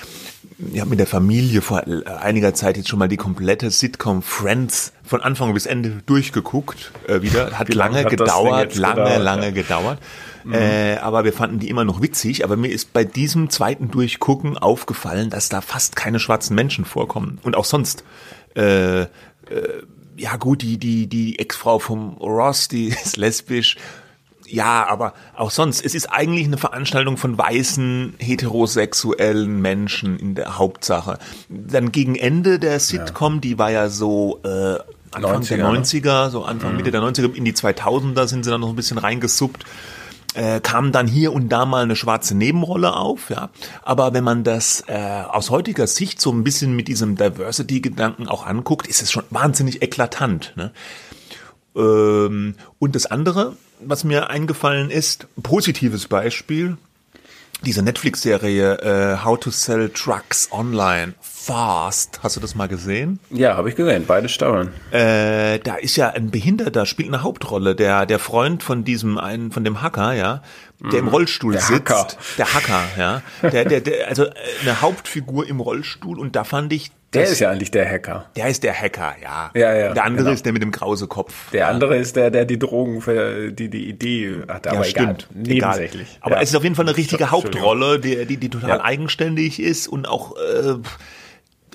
Ich 0.74 0.80
habe 0.80 0.90
mit 0.90 1.00
der 1.00 1.08
Familie 1.08 1.62
vor 1.62 1.84
einiger 2.22 2.54
Zeit 2.54 2.78
jetzt 2.78 2.90
schon 2.90 3.00
mal 3.00 3.08
die 3.08 3.18
komplette 3.18 3.72
Sitcom 3.72 4.22
Friends 4.22 4.94
von 5.04 5.22
Anfang 5.22 5.54
bis 5.54 5.66
Ende 5.66 6.02
durchgeguckt 6.06 6.92
äh, 7.08 7.22
wieder. 7.22 7.58
Hat 7.58 7.74
lange 7.74 8.04
hat 8.04 8.10
gedauert, 8.10 8.76
lange, 8.76 9.04
gedauert, 9.04 9.24
lange 9.24 9.46
ja. 9.46 9.52
gedauert. 9.52 10.00
Mhm. 10.44 10.54
Äh, 10.54 10.98
aber 10.98 11.24
wir 11.24 11.34
fanden 11.34 11.60
die 11.60 11.70
immer 11.70 11.84
noch 11.84 12.02
witzig. 12.02 12.44
Aber 12.44 12.58
mir 12.58 12.72
ist 12.72 12.94
bei 12.94 13.04
diesem 13.04 13.50
zweiten 13.50 13.90
Durchgucken 13.90 14.58
aufgefallen, 14.58 15.30
dass 15.30 15.50
da 15.50 15.62
fast 15.62 15.96
keine 15.96 16.20
schwarzen 16.20 16.56
Menschen 16.56 16.86
vorkommen. 16.86 17.40
Und 17.44 17.56
auch 17.56 17.66
sonst. 17.66 18.04
Äh, 18.56 19.02
äh, 19.02 19.08
ja 20.18 20.36
gut, 20.36 20.62
die, 20.62 20.78
die, 20.78 21.08
die 21.08 21.40
Ex-Frau 21.40 21.80
vom 21.80 22.18
Ross, 22.18 22.68
die 22.68 22.88
ist 23.04 23.18
lesbisch. 23.18 23.78
Ja, 24.52 24.86
aber 24.88 25.14
auch 25.36 25.52
sonst, 25.52 25.84
es 25.84 25.96
ist 25.96 26.08
eigentlich 26.08 26.46
eine 26.46 26.58
Veranstaltung 26.58 27.18
von 27.18 27.38
weißen, 27.38 28.16
heterosexuellen 28.20 29.62
Menschen 29.62 30.20
in 30.20 30.36
der 30.36 30.58
Hauptsache. 30.58 31.18
Dann 31.50 31.92
gegen 31.92 32.16
Ende 32.16 32.60
der 32.60 32.80
Sitcom, 32.80 33.36
ja. 33.36 33.40
die 33.40 33.58
war 33.58 33.72
ja 33.72 33.90
so 33.90 34.40
äh, 34.44 34.78
Anfang 35.12 35.42
90er, 35.42 35.56
der 35.56 35.66
90er, 35.66 36.30
so 36.30 36.44
Anfang, 36.44 36.72
mhm. 36.72 36.78
Mitte 36.78 36.92
der 36.92 37.02
90er, 37.02 37.34
in 37.34 37.46
die 37.46 37.54
2000er 37.54 38.28
sind 38.28 38.44
sie 38.44 38.52
dann 38.52 38.62
noch 38.62 38.70
ein 38.70 38.76
bisschen 38.76 38.98
reingesuppt 38.98 39.66
äh, 40.34 40.62
kam 40.62 40.92
dann 40.92 41.08
hier 41.08 41.34
und 41.34 41.50
da 41.50 41.66
mal 41.66 41.84
eine 41.84 41.96
schwarze 41.96 42.36
Nebenrolle 42.36 42.96
auf, 42.96 43.30
ja. 43.30 43.50
Aber 43.82 44.14
wenn 44.14 44.24
man 44.24 44.44
das 44.44 44.84
äh, 44.88 45.24
aus 45.30 45.50
heutiger 45.50 45.88
Sicht 45.88 46.22
so 46.22 46.32
ein 46.32 46.44
bisschen 46.44 46.76
mit 46.76 46.88
diesem 46.88 47.16
Diversity-Gedanken 47.16 48.28
auch 48.28 48.46
anguckt, 48.46 48.88
ist 48.88 49.02
es 49.02 49.12
schon 49.12 49.24
wahnsinnig 49.30 49.82
eklatant. 49.82 50.54
Ne? 50.56 50.72
Ähm, 51.76 52.56
und 52.80 52.96
das 52.96 53.06
andere, 53.06 53.56
was 53.86 54.04
mir 54.04 54.30
eingefallen 54.30 54.90
ist, 54.90 55.28
positives 55.42 56.08
Beispiel, 56.08 56.78
diese 57.64 57.84
Netflix-Serie 57.84 58.80
äh, 58.80 59.24
How 59.24 59.40
to 59.40 59.52
Sell 59.52 59.90
Trucks 59.90 60.50
Online 60.52 61.14
Fast. 61.44 62.20
Hast 62.22 62.36
du 62.36 62.40
das 62.40 62.54
mal 62.54 62.68
gesehen? 62.68 63.20
Ja, 63.32 63.58
habe 63.58 63.68
ich 63.70 63.76
gesehen, 63.76 64.04
beide 64.06 64.30
Staffeln. 64.30 64.70
Äh, 64.92 65.58
da 65.58 65.76
ist 65.76 65.96
ja 65.96 66.10
ein 66.10 66.30
Behinderter, 66.30 66.86
spielt 66.86 67.08
eine 67.08 67.24
Hauptrolle, 67.24 67.76
der 67.76 68.06
der 68.06 68.20
Freund 68.20 68.62
von 68.62 68.84
diesem 68.84 69.18
einen 69.18 69.52
von 69.52 69.64
dem 69.64 69.82
Hacker, 69.82 70.14
ja, 70.14 70.44
der 70.92 71.00
im 71.00 71.06
mhm. 71.06 71.12
Rollstuhl 71.12 71.54
der 71.54 71.62
sitzt, 71.64 71.90
Hacker. 71.90 72.08
der 72.38 72.54
Hacker, 72.54 72.84
ja, 72.96 73.22
der, 73.42 73.66
der, 73.66 73.82
der 73.82 74.08
also 74.08 74.26
äh, 74.26 74.34
eine 74.62 74.82
Hauptfigur 74.82 75.48
im 75.48 75.62
Rollstuhl 75.62 76.20
und 76.20 76.36
da 76.36 76.44
fand 76.44 76.74
ich 76.74 76.92
der 77.14 77.24
das, 77.24 77.32
ist 77.32 77.40
ja 77.40 77.50
eigentlich 77.50 77.72
der 77.72 77.90
Hacker. 77.90 78.30
Der 78.36 78.48
ist 78.48 78.64
der 78.64 78.74
Hacker, 78.74 79.16
ja. 79.22 79.50
Ja, 79.56 79.76
ja. 79.76 79.94
Der 79.94 80.06
andere 80.06 80.26
genau. 80.26 80.34
ist 80.34 80.46
der 80.46 80.54
mit 80.54 80.62
dem 80.62 80.72
krause 80.72 81.08
Kopf. 81.08 81.50
Der 81.52 81.68
andere 81.68 81.98
ist 81.98 82.16
der, 82.16 82.30
der 82.30 82.46
die 82.46 82.58
Drogen 82.60 83.02
für 83.02 83.52
die, 83.52 83.70
die 83.70 83.90
Idee 83.90 84.44
hat. 84.48 84.68
Aber 84.68 84.78
ja, 84.78 84.84
stimmt. 84.86 85.28
Egal. 85.34 85.72
Nebensächlich. 85.72 86.08
Egal. 86.08 86.18
Aber 86.22 86.36
ja. 86.36 86.42
es 86.42 86.50
ist 86.52 86.56
auf 86.56 86.64
jeden 86.64 86.76
Fall 86.76 86.88
eine 86.88 86.96
richtige 86.96 87.32
Hauptrolle, 87.32 88.00
die, 88.00 88.26
die, 88.26 88.38
die 88.38 88.50
total 88.50 88.70
ja. 88.70 88.84
eigenständig 88.86 89.60
ist 89.60 89.88
und 89.88 90.08
auch 90.08 90.38
äh, 90.38 90.76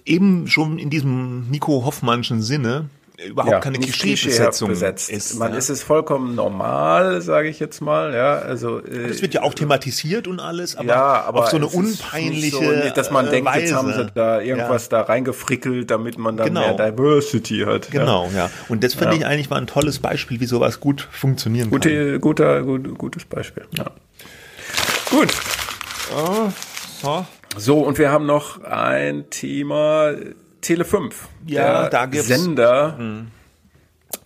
eben 0.07 0.47
schon 0.49 0.79
in 0.79 0.91
diesem 0.91 1.51
Nico 1.51 1.85
Hoffmannschen 1.85 2.43
Sinne 2.43 2.89
überhaupt 3.25 3.51
ja, 3.51 3.61
keine 3.61 3.79
Klischeebesetzung 3.79 4.69
besetzt. 4.69 5.11
ist. 5.11 5.39
Man 5.39 5.53
ja. 5.53 5.59
ist 5.59 5.71
es 5.71 5.83
vollkommen 5.83 6.35
normal, 6.35 7.23
sage 7.23 7.49
ich 7.49 7.59
jetzt 7.59 7.81
mal. 7.81 8.15
Ja, 8.15 8.39
also 8.39 8.79
äh, 8.81 9.09
das 9.09 9.23
wird 9.23 9.35
ja 9.35 9.43
auch 9.43 9.55
thematisiert 9.55 10.29
und 10.29 10.39
alles, 10.39 10.77
aber, 10.77 10.89
ja, 10.89 11.23
aber 11.23 11.45
auf 11.45 11.49
so 11.49 11.57
eine 11.57 11.67
unpeinliche, 11.67 12.51
so, 12.51 12.61
nicht, 12.61 12.97
dass 12.97 13.11
man 13.11 13.27
äh, 13.27 13.31
denkt, 13.31 13.49
Weise. 13.49 13.61
jetzt 13.61 13.75
haben 13.75 13.93
sie 13.93 14.07
da 14.15 14.41
irgendwas 14.41 14.85
ja. 14.85 14.99
da 14.99 15.01
reingefrickelt, 15.03 15.91
damit 15.91 16.19
man 16.19 16.37
dann 16.37 16.49
genau. 16.49 16.77
mehr 16.77 16.93
Diversity 16.93 17.65
hat. 17.67 17.91
Genau, 17.91 18.29
ja. 18.35 18.51
Und 18.69 18.85
das 18.85 18.95
finde 18.95 19.17
ich 19.17 19.27
eigentlich 19.27 19.51
war 19.51 19.59
ein 19.59 19.67
tolles 19.67 19.99
Beispiel, 19.99 20.41
wie 20.41 20.47
sowas 20.47 20.81
gut 20.81 21.09
funktionieren 21.11 21.71
Gute, 21.71 22.13
kann. 22.13 22.21
Guter, 22.21 22.63
gut, 22.63 22.99
gutes 22.99 23.25
Beispiel. 23.25 23.65
Ja. 23.77 23.91
Gut. 25.11 25.33
Oh, 26.15 26.51
so. 27.03 27.27
So, 27.57 27.81
und 27.81 27.99
wir 27.99 28.11
haben 28.11 28.27
noch 28.27 28.63
ein 28.63 29.31
Thema 29.31 30.13
Tele 30.61 30.85
5. 30.85 31.29
Ja, 31.47 31.89
da 31.89 32.07
gibt's 32.07 32.29
Sender. 32.29 32.99
Hm. 32.99 33.29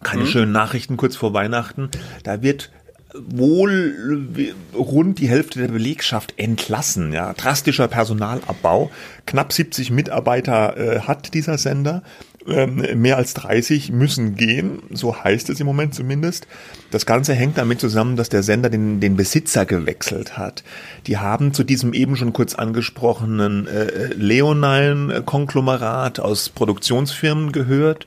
Keine 0.02 0.22
hm? 0.22 0.28
schönen 0.28 0.52
Nachrichten 0.52 0.96
kurz 0.96 1.16
vor 1.16 1.34
Weihnachten. 1.34 1.90
Da 2.22 2.42
wird 2.42 2.70
wohl 3.14 4.28
rund 4.74 5.18
die 5.18 5.28
Hälfte 5.28 5.58
der 5.58 5.68
Belegschaft 5.68 6.34
entlassen. 6.36 7.12
Ja, 7.12 7.32
drastischer 7.32 7.88
Personalabbau. 7.88 8.90
Knapp 9.26 9.52
70 9.52 9.90
Mitarbeiter 9.90 10.76
äh, 10.76 11.00
hat 11.00 11.34
dieser 11.34 11.58
Sender. 11.58 12.02
Ähm, 12.48 13.02
mehr 13.02 13.18
als 13.18 13.34
30 13.34 13.92
müssen 13.92 14.34
gehen, 14.34 14.80
so 14.90 15.14
heißt 15.14 15.50
es 15.50 15.60
im 15.60 15.66
Moment 15.66 15.94
zumindest. 15.94 16.46
Das 16.90 17.04
Ganze 17.04 17.34
hängt 17.34 17.58
damit 17.58 17.80
zusammen, 17.80 18.16
dass 18.16 18.30
der 18.30 18.42
Sender 18.42 18.70
den, 18.70 18.98
den 18.98 19.16
Besitzer 19.16 19.66
gewechselt 19.66 20.38
hat. 20.38 20.64
Die 21.06 21.18
haben 21.18 21.52
zu 21.52 21.64
diesem 21.64 21.92
eben 21.92 22.16
schon 22.16 22.32
kurz 22.32 22.54
angesprochenen 22.54 23.66
äh, 23.66 24.06
Leonine-Konglomerat 24.14 26.18
aus 26.18 26.48
Produktionsfirmen 26.48 27.52
gehört 27.52 28.06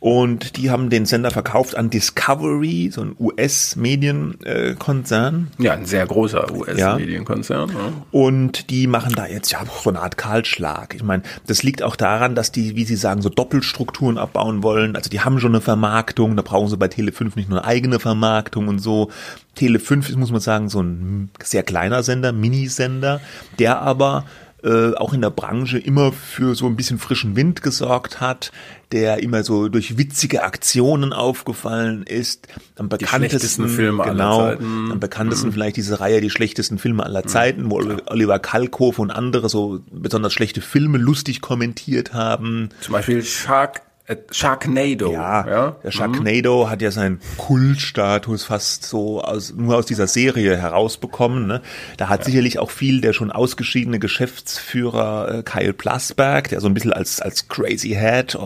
und 0.00 0.56
die 0.56 0.70
haben 0.70 0.88
den 0.88 1.04
Sender 1.04 1.30
verkauft 1.30 1.76
an 1.76 1.90
Discovery, 1.90 2.88
so 2.90 3.02
ein 3.02 3.14
US-Medienkonzern. 3.20 5.48
ja, 5.58 5.74
ein 5.74 5.84
sehr 5.84 6.06
großer 6.06 6.50
US-Medienkonzern. 6.50 7.68
Ja. 7.68 7.92
Und 8.10 8.70
die 8.70 8.86
machen 8.86 9.12
da 9.14 9.26
jetzt 9.26 9.52
ja 9.52 9.60
so 9.82 9.90
eine 9.90 10.00
Art 10.00 10.16
Kahlschlag. 10.16 10.94
Ich 10.94 11.02
meine, 11.02 11.22
das 11.46 11.62
liegt 11.62 11.82
auch 11.82 11.96
daran, 11.96 12.34
dass 12.34 12.50
die, 12.50 12.76
wie 12.76 12.84
sie 12.84 12.96
sagen, 12.96 13.20
so 13.20 13.28
Doppelstrukturen 13.28 14.16
abbauen 14.16 14.62
wollen. 14.62 14.96
Also 14.96 15.10
die 15.10 15.20
haben 15.20 15.38
schon 15.38 15.52
eine 15.52 15.60
Vermarktung, 15.60 16.34
da 16.34 16.40
brauchen 16.40 16.68
sie 16.68 16.78
bei 16.78 16.86
Tele5 16.86 17.32
nicht 17.36 17.50
nur 17.50 17.58
eine 17.58 17.68
eigene 17.68 18.00
Vermarktung 18.00 18.68
und 18.68 18.78
so. 18.78 19.10
Tele5 19.58 20.08
ist, 20.08 20.16
muss 20.16 20.32
man 20.32 20.40
sagen, 20.40 20.70
so 20.70 20.82
ein 20.82 21.28
sehr 21.42 21.62
kleiner 21.62 22.02
Sender, 22.02 22.32
Minisender, 22.32 23.20
der 23.58 23.82
aber 23.82 24.24
äh, 24.62 24.94
auch 24.94 25.12
in 25.12 25.20
der 25.20 25.30
Branche 25.30 25.78
immer 25.78 26.12
für 26.12 26.54
so 26.54 26.66
ein 26.66 26.76
bisschen 26.76 26.98
frischen 26.98 27.36
Wind 27.36 27.62
gesorgt 27.62 28.20
hat, 28.20 28.52
der 28.92 29.22
immer 29.22 29.42
so 29.42 29.68
durch 29.68 29.96
witzige 29.96 30.42
Aktionen 30.42 31.12
aufgefallen 31.12 32.02
ist. 32.02 32.48
Am 32.76 32.88
bekanntesten 32.88 33.68
Filme 33.68 34.02
aller 34.02 34.12
genau, 34.12 34.38
Zeiten. 34.40 34.92
am 34.92 35.00
bekanntesten 35.00 35.52
vielleicht 35.52 35.76
diese 35.76 36.00
Reihe 36.00 36.20
die 36.20 36.30
schlechtesten 36.30 36.78
Filme 36.78 37.04
aller 37.04 37.24
Zeiten, 37.24 37.70
wo 37.70 37.80
Oliver 38.06 38.38
Kalkofe 38.38 39.00
und 39.00 39.10
andere 39.10 39.48
so 39.48 39.80
besonders 39.90 40.32
schlechte 40.32 40.60
Filme 40.60 40.98
lustig 40.98 41.40
kommentiert 41.40 42.12
haben. 42.12 42.70
Zum 42.80 42.92
Beispiel 42.92 43.22
Shark, 43.22 43.82
Sharknado. 44.30 45.12
Ja, 45.12 45.46
ja? 45.48 45.76
der 45.82 45.90
Sharknado 45.90 46.68
hat 46.68 46.82
ja 46.82 46.90
seinen 46.90 47.20
Kultstatus 47.36 48.44
fast 48.44 48.84
so 48.84 49.22
aus, 49.22 49.52
nur 49.54 49.76
aus 49.76 49.86
dieser 49.86 50.06
Serie 50.06 50.56
herausbekommen. 50.56 51.46
Ne? 51.46 51.62
Da 51.96 52.08
hat 52.08 52.24
sicherlich 52.24 52.58
auch 52.58 52.70
viel 52.70 53.00
der 53.00 53.12
schon 53.12 53.30
ausgeschiedene 53.30 53.98
Geschäftsführer 53.98 55.38
äh, 55.38 55.42
Kyle 55.42 55.72
Plasberg, 55.72 56.48
der 56.48 56.60
so 56.60 56.68
ein 56.68 56.74
bisschen 56.74 56.92
als, 56.92 57.20
als 57.20 57.48
Crazy 57.48 57.90
Head 57.90 58.36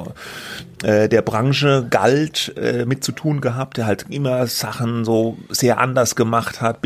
äh, 0.85 1.09
der 1.09 1.23
Branche 1.23 1.87
galt, 1.89 2.53
äh, 2.57 2.85
mit 2.85 3.05
zu 3.05 3.13
tun 3.13 3.41
gehabt, 3.41 3.79
der 3.79 3.87
halt 3.87 4.07
immer 4.11 4.47
Sachen 4.47 5.05
so 5.05 5.39
sehr 5.49 5.79
anders 5.79 6.15
gemacht 6.15 6.61
hat, 6.61 6.81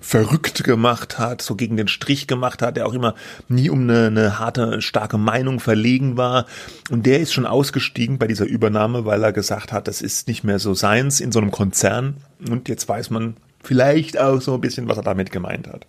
verrückt 0.00 0.64
gemacht 0.64 1.18
hat, 1.18 1.42
so 1.42 1.54
gegen 1.54 1.76
den 1.76 1.88
Strich 1.88 2.26
gemacht 2.26 2.62
hat, 2.62 2.76
der 2.76 2.86
auch 2.86 2.94
immer 2.94 3.14
nie 3.48 3.68
um 3.68 3.82
eine, 3.82 4.06
eine 4.06 4.38
harte, 4.38 4.80
starke 4.80 5.18
Meinung 5.18 5.60
verlegen 5.60 6.16
war. 6.16 6.46
Und 6.90 7.04
der 7.04 7.20
ist 7.20 7.34
schon 7.34 7.46
ausgestiegen 7.46 8.18
bei 8.22 8.28
dieser 8.28 8.44
Übernahme, 8.44 9.04
weil 9.04 9.24
er 9.24 9.32
gesagt 9.32 9.72
hat, 9.72 9.88
das 9.88 10.00
ist 10.00 10.28
nicht 10.28 10.44
mehr 10.44 10.60
so 10.60 10.74
seins 10.74 11.18
in 11.18 11.32
so 11.32 11.40
einem 11.40 11.50
Konzern. 11.50 12.18
Und 12.48 12.68
jetzt 12.68 12.88
weiß 12.88 13.10
man 13.10 13.36
vielleicht 13.64 14.16
auch 14.16 14.40
so 14.40 14.54
ein 14.54 14.60
bisschen, 14.60 14.88
was 14.88 14.96
er 14.96 15.02
damit 15.02 15.32
gemeint 15.32 15.66
hat. 15.66 15.88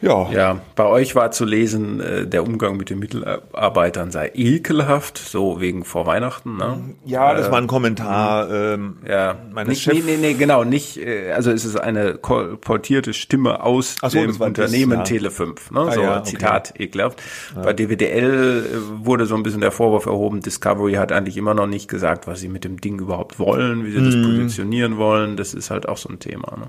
Ja, 0.00 0.30
Ja, 0.30 0.60
bei 0.76 0.84
euch 0.86 1.14
war 1.16 1.32
zu 1.32 1.44
lesen, 1.44 2.00
äh, 2.00 2.26
der 2.26 2.44
Umgang 2.44 2.76
mit 2.76 2.88
den 2.90 3.00
Mitarbeitern 3.00 4.10
sei 4.12 4.30
ekelhaft, 4.34 5.18
so 5.18 5.60
wegen 5.60 5.84
vor 5.84 6.06
Weihnachten. 6.06 6.56
Ne? 6.56 6.94
ja, 7.04 7.34
das 7.34 7.50
war 7.50 7.58
ein 7.58 7.66
Kommentar 7.66 8.48
ähm, 8.50 8.98
Ja, 9.08 9.36
meines 9.52 9.70
nicht, 9.86 9.92
nee, 9.92 10.02
nee, 10.06 10.16
nee, 10.20 10.34
genau, 10.34 10.62
nicht, 10.64 10.98
äh, 10.98 11.32
also 11.32 11.50
es 11.50 11.64
ist 11.64 11.76
eine 11.76 12.14
kolportierte 12.14 13.12
Stimme 13.12 13.62
aus 13.64 13.96
so, 14.00 14.08
dem 14.10 14.38
war 14.38 14.50
das, 14.50 14.66
Unternehmen 14.70 14.98
ja. 14.98 15.04
Tele 15.04 15.30
5, 15.32 15.70
ne? 15.72 15.80
Ah, 15.80 15.90
so 15.92 16.00
ja, 16.02 16.16
okay. 16.18 16.24
Zitat, 16.30 16.74
ekelhaft. 16.78 17.20
Bei 17.56 17.72
DWDL 17.72 18.64
äh, 18.66 19.04
wurde 19.04 19.26
so 19.26 19.34
ein 19.34 19.42
bisschen 19.42 19.60
der 19.60 19.72
Vorwurf 19.72 20.06
erhoben, 20.06 20.40
Discovery 20.40 20.94
hat 20.94 21.10
eigentlich 21.10 21.36
immer 21.36 21.54
noch 21.54 21.66
nicht 21.66 21.88
gesagt, 21.88 22.26
was 22.28 22.38
sie 22.40 22.48
mit 22.48 22.62
dem 22.64 22.80
Ding 22.80 23.00
überhaupt 23.00 23.38
wollen, 23.40 23.84
wie 23.84 23.90
sie 23.90 23.98
Mhm. 23.98 24.04
das 24.04 24.14
positionieren 24.14 24.96
wollen, 24.96 25.36
das 25.36 25.54
ist 25.54 25.70
halt 25.70 25.88
auch 25.88 25.96
so 25.98 26.08
ein 26.08 26.20
Thema. 26.20 26.56
Ne? 26.56 26.66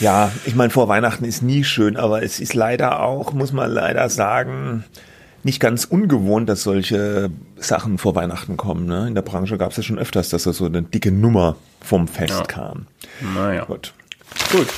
Ja, 0.00 0.32
ich 0.44 0.56
meine, 0.56 0.70
vor 0.70 0.88
Weihnachten 0.88 1.24
ist 1.24 1.42
nie 1.42 1.62
schön, 1.62 1.96
aber 1.96 2.22
es 2.22 2.40
ist 2.40 2.54
leider 2.64 3.00
auch, 3.00 3.32
muss 3.34 3.52
man 3.52 3.70
leider 3.70 4.08
sagen, 4.08 4.84
nicht 5.42 5.60
ganz 5.60 5.84
ungewohnt, 5.84 6.48
dass 6.48 6.62
solche 6.62 7.28
Sachen 7.56 7.98
vor 7.98 8.14
Weihnachten 8.14 8.56
kommen. 8.56 8.86
Ne? 8.86 9.06
In 9.08 9.14
der 9.14 9.20
Branche 9.22 9.58
gab 9.58 9.72
es 9.72 9.76
ja 9.76 9.82
schon 9.82 9.98
öfters, 9.98 10.30
dass 10.30 10.44
da 10.44 10.52
so 10.54 10.64
eine 10.64 10.80
dicke 10.82 11.12
Nummer 11.12 11.56
vom 11.82 12.08
Fest 12.08 12.30
Ja. 12.38 12.44
kam. 12.44 12.86
Naja. 13.34 13.64
Gut. 13.66 13.92
Gut. 14.50 14.68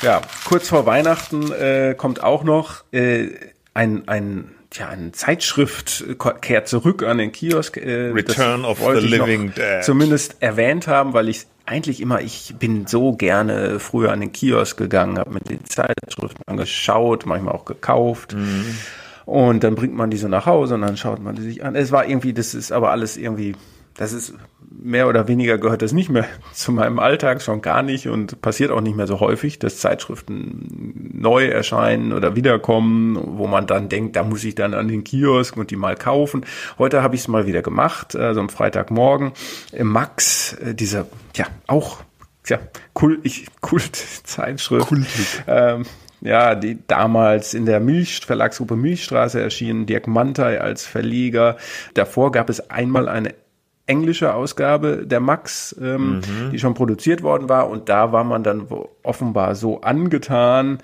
Ja, 0.00 0.22
kurz 0.46 0.68
vor 0.68 0.86
Weihnachten 0.86 1.52
äh, 1.52 1.94
kommt 1.96 2.22
auch 2.22 2.44
noch 2.44 2.84
äh, 2.92 3.28
ein, 3.74 4.08
ein, 4.08 4.50
ja, 4.72 4.88
eine 4.88 5.12
Zeitschrift 5.12 6.04
äh, 6.08 6.14
kehrt 6.40 6.68
zurück 6.68 7.02
an 7.02 7.18
den 7.18 7.30
Kiosk. 7.30 7.76
Äh, 7.76 8.10
Return 8.12 8.64
of 8.64 8.78
the 8.80 9.00
Living 9.06 9.52
Dead. 9.54 9.84
Zumindest 9.84 10.36
erwähnt 10.40 10.86
haben, 10.88 11.12
weil 11.12 11.28
ich 11.28 11.46
eigentlich 11.66 12.00
immer, 12.00 12.20
ich 12.20 12.54
bin 12.58 12.86
so 12.86 13.14
gerne 13.14 13.78
früher 13.80 14.12
an 14.12 14.20
den 14.20 14.32
Kiosk 14.32 14.76
gegangen, 14.76 15.18
habe 15.18 15.30
mir 15.30 15.40
die 15.40 15.62
Zeitschriften 15.62 16.42
angeschaut, 16.46 17.26
manchmal 17.26 17.54
auch 17.54 17.64
gekauft. 17.64 18.34
Mhm. 18.34 18.76
Und 19.24 19.64
dann 19.64 19.74
bringt 19.74 19.94
man 19.94 20.10
die 20.10 20.18
so 20.18 20.28
nach 20.28 20.44
Hause 20.44 20.74
und 20.74 20.82
dann 20.82 20.96
schaut 20.96 21.22
man 21.22 21.34
die 21.34 21.42
sich 21.42 21.64
an. 21.64 21.74
Es 21.74 21.92
war 21.92 22.06
irgendwie, 22.06 22.34
das 22.34 22.54
ist 22.54 22.72
aber 22.72 22.90
alles 22.90 23.16
irgendwie, 23.16 23.56
das 23.94 24.12
ist 24.12 24.34
mehr 24.70 25.08
oder 25.08 25.28
weniger 25.28 25.56
gehört 25.56 25.82
das 25.82 25.92
nicht 25.92 26.10
mehr 26.10 26.26
zu 26.52 26.72
meinem 26.72 26.98
Alltag, 26.98 27.40
schon 27.40 27.62
gar 27.62 27.82
nicht 27.82 28.08
und 28.08 28.42
passiert 28.42 28.70
auch 28.70 28.80
nicht 28.80 28.96
mehr 28.96 29.06
so 29.06 29.20
häufig, 29.20 29.58
dass 29.58 29.78
Zeitschriften 29.78 31.03
neu 31.24 31.46
erscheinen 31.46 32.12
oder 32.12 32.36
wiederkommen, 32.36 33.18
wo 33.38 33.48
man 33.48 33.66
dann 33.66 33.88
denkt, 33.88 34.14
da 34.14 34.22
muss 34.22 34.44
ich 34.44 34.54
dann 34.54 34.74
an 34.74 34.86
den 34.86 35.02
Kiosk 35.02 35.56
und 35.56 35.70
die 35.70 35.76
mal 35.76 35.96
kaufen. 35.96 36.44
Heute 36.78 37.02
habe 37.02 37.16
ich 37.16 37.22
es 37.22 37.28
mal 37.28 37.46
wieder 37.46 37.62
gemacht, 37.62 38.14
also 38.14 38.40
am 38.40 38.50
Freitagmorgen. 38.50 39.32
Im 39.72 39.88
Max, 39.88 40.52
äh, 40.52 40.74
dieser, 40.74 41.06
ja, 41.34 41.46
auch, 41.66 42.02
ja, 42.46 42.58
Kult, 42.92 43.20
Kultzeitschrift. 43.62 44.86
Kultlich. 44.86 45.42
Ähm, 45.46 45.86
ja, 46.20 46.54
die 46.54 46.78
damals 46.86 47.54
in 47.54 47.66
der 47.66 47.80
Milch, 47.80 48.20
Verlagsgruppe 48.20 48.76
Milchstraße 48.76 49.40
erschienen, 49.40 49.86
Dirk 49.86 50.06
Mantei 50.06 50.60
als 50.60 50.86
Verleger. 50.86 51.56
Davor 51.94 52.32
gab 52.32 52.48
es 52.50 52.70
einmal 52.70 53.08
eine 53.08 53.34
englische 53.86 54.34
Ausgabe 54.34 55.06
der 55.06 55.20
Max, 55.20 55.76
ähm, 55.80 56.20
die 56.52 56.58
schon 56.58 56.74
produziert 56.74 57.22
worden 57.22 57.48
war 57.48 57.68
und 57.68 57.88
da 57.88 58.12
war 58.12 58.24
man 58.24 58.42
dann 58.42 58.66
offenbar 59.02 59.54
so 59.54 59.82
angetan, 59.82 60.78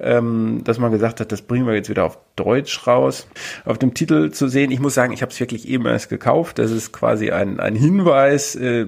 ähm, 0.00 0.62
dass 0.64 0.78
man 0.78 0.90
gesagt 0.90 1.20
hat, 1.20 1.30
das 1.30 1.42
bringen 1.42 1.66
wir 1.66 1.74
jetzt 1.74 1.90
wieder 1.90 2.04
auf 2.04 2.18
Deutsch 2.36 2.86
raus. 2.86 3.28
Auf 3.66 3.78
dem 3.78 3.92
Titel 3.92 4.30
zu 4.30 4.48
sehen, 4.48 4.70
ich 4.70 4.80
muss 4.80 4.94
sagen, 4.94 5.12
ich 5.12 5.20
habe 5.20 5.32
es 5.32 5.40
wirklich 5.40 5.68
eben 5.68 5.84
erst 5.86 6.08
gekauft. 6.08 6.58
Das 6.58 6.70
ist 6.70 6.92
quasi 6.92 7.30
ein, 7.30 7.60
ein 7.60 7.74
Hinweis. 7.74 8.54
Äh, 8.54 8.86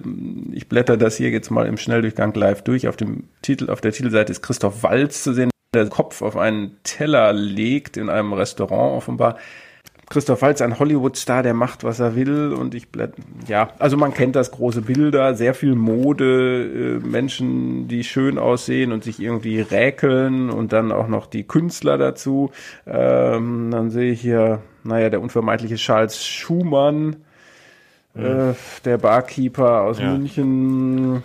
ich 0.53 0.69
blätter 0.69 0.97
das 0.97 1.17
hier 1.17 1.31
jetzt 1.31 1.51
mal 1.51 1.67
im 1.67 1.77
Schnelldurchgang 1.77 2.33
live 2.35 2.63
durch. 2.63 2.89
Auf 2.89 2.97
dem 2.97 3.25
Titel, 3.43 3.69
auf 3.71 3.81
der 3.81 3.93
Titelseite 3.93 4.33
ist 4.33 4.43
Christoph 4.43 4.83
Walz 4.83 5.23
zu 5.23 5.35
sehen, 5.35 5.51
der 5.75 5.89
Kopf 5.89 6.23
auf 6.23 6.37
einen 6.37 6.77
Teller 6.83 7.33
legt 7.33 7.97
in 7.97 8.09
einem 8.09 8.33
Restaurant 8.33 8.97
offenbar. 8.97 9.37
Christoph 10.11 10.43
Waltz, 10.43 10.61
ein 10.61 10.81
Hollywood-Star, 10.81 11.45
der 11.45 11.55
macht, 11.55 11.85
was 11.85 12.01
er 12.01 12.17
will. 12.17 12.53
Und 12.53 12.75
ich 12.75 12.89
blätt, 12.89 13.15
ja, 13.47 13.71
also 13.79 13.97
man 13.97 14.13
kennt 14.13 14.35
das 14.35 14.51
große 14.51 14.83
Bilder, 14.83 15.37
sehr 15.37 15.55
viel 15.55 15.77
Mode, 15.77 16.99
äh, 17.01 17.07
Menschen, 17.07 17.87
die 17.87 18.03
schön 18.03 18.37
aussehen 18.37 18.91
und 18.91 19.05
sich 19.05 19.21
irgendwie 19.21 19.61
räkeln 19.61 20.51
und 20.51 20.73
dann 20.73 20.91
auch 20.91 21.07
noch 21.07 21.27
die 21.27 21.45
Künstler 21.45 21.97
dazu. 21.97 22.51
Ähm, 22.89 23.71
dann 23.71 23.91
sehe 23.91 24.11
ich 24.11 24.21
hier, 24.21 24.61
naja, 24.83 25.11
der 25.11 25.21
unvermeidliche 25.21 25.77
Charles 25.77 26.27
Schumann, 26.27 27.17
äh, 28.15 28.55
der 28.85 28.99
Barkeeper 28.99 29.83
aus 29.83 30.01
Ja. 30.01 30.11
München. 30.13 31.23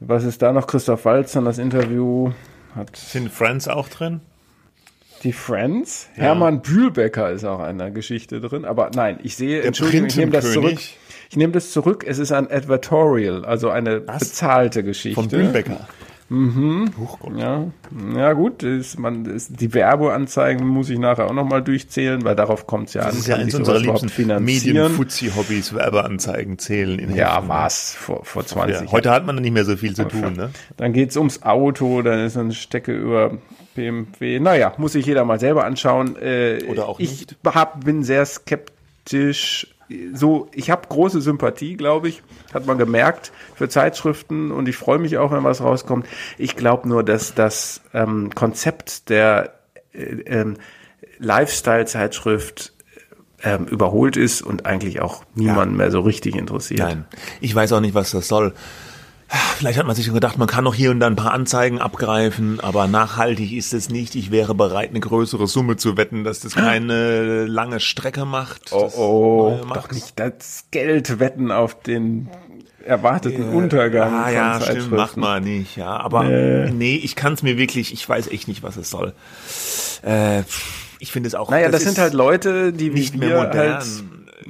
Was 0.00 0.24
ist 0.24 0.40
da 0.40 0.52
noch? 0.52 0.66
Christoph 0.66 1.04
Waltz, 1.04 1.32
dann 1.32 1.44
das 1.44 1.58
Interview. 1.58 2.30
Hat 2.74 2.96
Sind 2.96 3.30
Friends 3.30 3.68
auch 3.68 3.88
drin? 3.90 4.20
Die 5.22 5.32
Friends. 5.32 6.08
Hermann 6.14 6.62
Bühlbecker 6.62 7.30
ist 7.30 7.44
auch 7.44 7.66
in 7.68 7.78
der 7.78 7.90
Geschichte 7.90 8.40
drin. 8.40 8.64
Aber 8.64 8.90
nein, 8.94 9.18
ich 9.22 9.36
sehe, 9.36 9.58
Der 9.58 9.66
Entschuldigung, 9.66 10.08
ich 10.08 10.16
nehme 10.16 10.32
das 10.32 10.52
zurück. 10.52 10.78
Ich 11.28 11.36
nehme 11.36 11.52
das 11.52 11.72
zurück. 11.72 12.04
Es 12.06 12.18
ist 12.18 12.32
ein 12.32 12.50
Advertorial, 12.50 13.44
also 13.44 13.70
eine 13.70 14.00
bezahlte 14.00 14.84
Geschichte. 14.84 15.20
Von 15.20 15.28
Bühlbecker. 15.28 15.88
Ja, 17.36 17.66
ja 18.16 18.32
gut, 18.32 18.64
ist, 18.64 18.98
man, 18.98 19.26
ist, 19.26 19.60
die 19.60 19.72
Werbeanzeigen 19.72 20.66
muss 20.66 20.90
ich 20.90 20.98
nachher 20.98 21.26
auch 21.26 21.32
nochmal 21.32 21.62
durchzählen, 21.62 22.24
weil 22.24 22.34
darauf 22.34 22.66
kommt 22.66 22.88
es 22.88 22.94
ja 22.94 23.02
an. 23.02 23.08
Das 23.10 23.18
ist 23.18 23.28
ja 23.28 23.44
sich 23.44 23.54
unserer 23.54 23.78
liebsten. 23.78 24.44
Medien-Fuzzi-Hobbys, 24.44 25.74
Werbeanzeigen 25.74 26.58
zählen. 26.58 26.98
In 26.98 27.14
Ja, 27.14 27.44
was 27.46 27.94
vor, 27.94 28.24
vor 28.24 28.44
20 28.44 28.86
Ja, 28.86 28.92
heute 28.92 29.12
hat 29.12 29.24
man 29.24 29.36
nicht 29.36 29.52
mehr 29.52 29.64
so 29.64 29.76
viel 29.76 29.94
zu 29.94 30.04
tun, 30.04 30.32
ne? 30.32 30.50
Dann 30.76 30.92
geht's 30.92 31.16
ums 31.16 31.42
Auto, 31.42 32.02
dann 32.02 32.18
ist 32.18 32.36
eine 32.36 32.54
Stecke 32.54 32.92
über 32.92 33.38
BMW. 33.76 34.40
Naja, 34.40 34.72
muss 34.78 34.92
sich 34.92 35.06
jeder 35.06 35.24
mal 35.24 35.38
selber 35.38 35.64
anschauen. 35.64 36.16
Äh, 36.16 36.64
Oder 36.68 36.88
auch 36.88 36.98
ich 36.98 37.10
nicht. 37.10 37.36
Hab, 37.44 37.84
bin 37.84 38.02
sehr 38.02 38.26
skeptisch. 38.26 39.68
So, 40.12 40.48
ich 40.52 40.70
habe 40.70 40.88
große 40.88 41.20
Sympathie, 41.20 41.76
glaube 41.76 42.08
ich, 42.08 42.22
hat 42.52 42.66
man 42.66 42.76
gemerkt 42.76 43.30
für 43.54 43.68
Zeitschriften 43.68 44.50
und 44.50 44.68
ich 44.68 44.76
freue 44.76 44.98
mich 44.98 45.16
auch, 45.16 45.30
wenn 45.30 45.44
was 45.44 45.60
rauskommt. 45.60 46.06
Ich 46.38 46.56
glaube 46.56 46.88
nur, 46.88 47.04
dass 47.04 47.34
das 47.36 47.82
ähm, 47.94 48.34
Konzept 48.34 49.08
der 49.10 49.52
äh, 49.92 50.00
ähm, 50.26 50.56
Lifestyle-Zeitschrift 51.18 52.72
ähm, 53.44 53.66
überholt 53.66 54.16
ist 54.16 54.42
und 54.42 54.66
eigentlich 54.66 55.00
auch 55.00 55.24
niemanden 55.34 55.76
mehr 55.76 55.92
so 55.92 56.00
richtig 56.00 56.34
interessiert. 56.34 56.80
Nein, 56.80 57.04
ich 57.40 57.54
weiß 57.54 57.72
auch 57.72 57.80
nicht, 57.80 57.94
was 57.94 58.10
das 58.10 58.26
soll. 58.26 58.54
Vielleicht 59.28 59.78
hat 59.78 59.86
man 59.86 59.96
sich 59.96 60.04
schon 60.04 60.14
gedacht, 60.14 60.38
man 60.38 60.46
kann 60.46 60.64
noch 60.64 60.74
hier 60.74 60.90
und 60.90 61.00
da 61.00 61.06
ein 61.06 61.16
paar 61.16 61.32
Anzeigen 61.32 61.80
abgreifen, 61.80 62.60
aber 62.60 62.86
nachhaltig 62.86 63.52
ist 63.52 63.74
es 63.74 63.88
nicht. 63.88 64.14
Ich 64.14 64.30
wäre 64.30 64.54
bereit, 64.54 64.90
eine 64.90 65.00
größere 65.00 65.46
Summe 65.46 65.76
zu 65.76 65.96
wetten, 65.96 66.24
dass 66.24 66.40
das 66.40 66.54
keine 66.54 67.46
lange 67.46 67.80
Strecke 67.80 68.24
macht. 68.24 68.72
Oh, 68.72 68.82
das 68.82 68.96
oh, 68.96 69.60
doch 69.74 69.90
nicht 69.90 70.18
das 70.18 70.66
Geld 70.70 71.18
wetten 71.18 71.50
auf 71.50 71.80
den 71.80 72.28
erwarteten 72.84 73.48
Untergang 73.52 74.14
Ah 74.14 74.30
ja, 74.30 74.60
stimmt, 74.60 74.92
macht 74.92 75.16
man 75.16 75.42
nicht, 75.42 75.76
ja. 75.76 75.96
Aber 75.96 76.24
nee, 76.24 76.96
ich 76.96 77.16
kann 77.16 77.32
es 77.32 77.42
mir 77.42 77.58
wirklich, 77.58 77.92
ich 77.92 78.08
weiß 78.08 78.28
echt 78.28 78.46
nicht, 78.46 78.62
was 78.62 78.76
es 78.76 78.90
soll. 78.90 79.12
Äh, 80.02 80.42
ich 80.98 81.12
finde 81.12 81.26
es 81.26 81.34
auch. 81.34 81.50
Naja, 81.50 81.68
das, 81.68 81.82
ist 81.82 81.88
sind 81.88 81.98
halt 81.98 82.14
Leute, 82.14 82.72
die 82.72 82.90
nicht 82.90 83.16
mehr 83.16 83.44
modern. 83.44 83.74
halt 83.74 83.84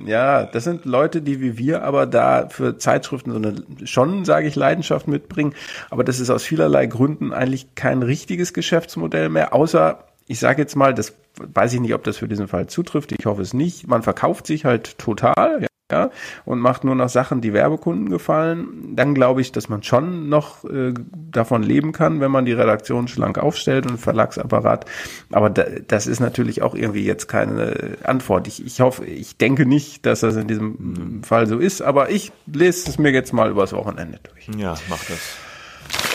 ja, 0.04 0.44
das 0.44 0.64
sind 0.64 0.84
Leute, 0.84 1.22
die 1.22 1.40
wie 1.40 1.58
wir 1.58 1.82
aber 1.82 2.06
da 2.06 2.48
für 2.48 2.78
Zeitschriften 2.78 3.30
so 3.30 3.36
eine 3.36 3.62
schon, 3.84 4.24
sage 4.24 4.46
ich, 4.46 4.56
Leidenschaft 4.56 5.08
mitbringen. 5.08 5.54
Aber 5.90 6.04
das 6.04 6.20
ist 6.20 6.30
aus 6.30 6.42
vielerlei 6.42 6.86
Gründen 6.86 7.32
eigentlich 7.32 7.74
kein 7.74 8.02
richtiges 8.02 8.52
Geschäftsmodell 8.52 9.28
mehr, 9.28 9.54
außer 9.54 10.04
ich 10.28 10.40
sage 10.40 10.60
jetzt 10.60 10.74
mal, 10.74 10.92
das 10.92 11.14
weiß 11.38 11.74
ich 11.74 11.80
nicht, 11.80 11.94
ob 11.94 12.02
das 12.04 12.18
für 12.18 12.28
diesen 12.28 12.48
Fall 12.48 12.66
zutrifft. 12.66 13.12
Ich 13.12 13.26
hoffe 13.26 13.42
es 13.42 13.54
nicht. 13.54 13.86
Man 13.86 14.02
verkauft 14.02 14.46
sich 14.46 14.64
halt 14.64 14.98
total. 14.98 15.66
Ja 15.90 16.10
und 16.44 16.58
macht 16.58 16.82
nur 16.82 16.96
noch 16.96 17.08
Sachen, 17.08 17.40
die 17.40 17.52
Werbekunden 17.52 18.10
gefallen, 18.10 18.96
dann 18.96 19.14
glaube 19.14 19.40
ich, 19.40 19.52
dass 19.52 19.68
man 19.68 19.84
schon 19.84 20.28
noch 20.28 20.64
äh, 20.64 20.92
davon 21.30 21.62
leben 21.62 21.92
kann, 21.92 22.20
wenn 22.20 22.32
man 22.32 22.44
die 22.44 22.52
Redaktion 22.52 23.06
schlank 23.06 23.38
aufstellt 23.38 23.88
und 23.88 23.98
Verlagsapparat. 23.98 24.84
Aber 25.30 25.48
da, 25.48 25.64
das 25.86 26.08
ist 26.08 26.18
natürlich 26.18 26.62
auch 26.62 26.74
irgendwie 26.74 27.04
jetzt 27.04 27.28
keine 27.28 27.98
Antwort. 28.02 28.48
Ich, 28.48 28.64
ich 28.66 28.80
hoffe, 28.80 29.04
ich 29.04 29.36
denke 29.36 29.64
nicht, 29.64 30.04
dass 30.06 30.20
das 30.20 30.34
in 30.34 30.48
diesem 30.48 31.22
Fall 31.22 31.46
so 31.46 31.58
ist, 31.58 31.82
aber 31.82 32.10
ich 32.10 32.32
lese 32.46 32.90
es 32.90 32.98
mir 32.98 33.12
jetzt 33.12 33.32
mal 33.32 33.48
übers 33.48 33.72
Wochenende 33.72 34.18
durch. 34.24 34.48
Ja, 34.58 34.74
mach 34.88 35.04
das. 35.04 35.36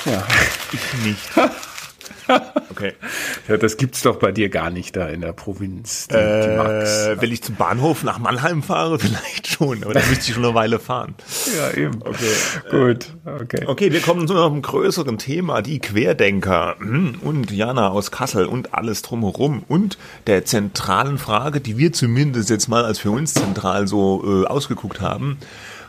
Ja. 0.06 0.24
Ich 0.74 1.06
nicht. 1.06 1.32
Okay. 2.72 2.94
Ja, 3.48 3.58
das 3.58 3.78
gibt's 3.78 4.02
doch 4.02 4.18
bei 4.18 4.32
dir 4.32 4.50
gar 4.50 4.70
nicht 4.70 4.96
da 4.96 5.08
in 5.08 5.22
der 5.22 5.34
Provinz. 5.34 6.08
Die, 6.08 6.16
äh, 6.16 6.50
die 6.50 6.58
Max. 6.58 7.10
wenn 7.20 7.32
ich 7.32 7.44
zum 7.44 7.56
Bahnhof 7.56 8.04
nach 8.04 8.18
Mannheim 8.18 8.64
fahre, 8.64 8.98
vielleicht 9.00 9.48
schon, 9.48 9.84
aber 9.84 9.94
da 9.94 10.00
müsste 10.10 10.30
ich 10.30 10.34
schon 10.34 10.46
eine 10.46 10.56
Weile 10.56 10.80
fahren. 10.80 11.16
Ja, 11.58 11.78
eben. 11.78 12.02
Okay. 12.02 12.32
Gut. 12.70 13.08
Okay. 13.26 13.66
Okay, 13.68 13.92
wir 13.92 14.02
kommen 14.02 14.28
zu 14.28 14.42
einem 14.42 14.62
größeren 14.62 15.18
Thema, 15.18 15.62
die 15.62 15.80
Querdenker 15.80 16.76
hm, 16.80 17.20
und 17.22 17.52
Jana 17.52 17.90
aus 17.90 18.12
Kassel 18.12 18.46
und 18.46 18.74
alles 18.74 19.02
drumherum 19.02 19.64
und 19.68 19.98
der 20.28 20.46
zentralen 20.46 21.18
Frage, 21.18 21.62
die 21.62 21.78
wir 21.78 21.94
zumindest 21.94 22.50
jetzt 22.50 22.68
mal 22.68 22.86
als 22.86 23.00
für 23.00 23.12
uns 23.12 23.34
zentral 23.34 23.88
so 23.88 24.44
äh, 24.44 24.48
ausgeguckt 24.48 25.02
haben, 25.02 25.38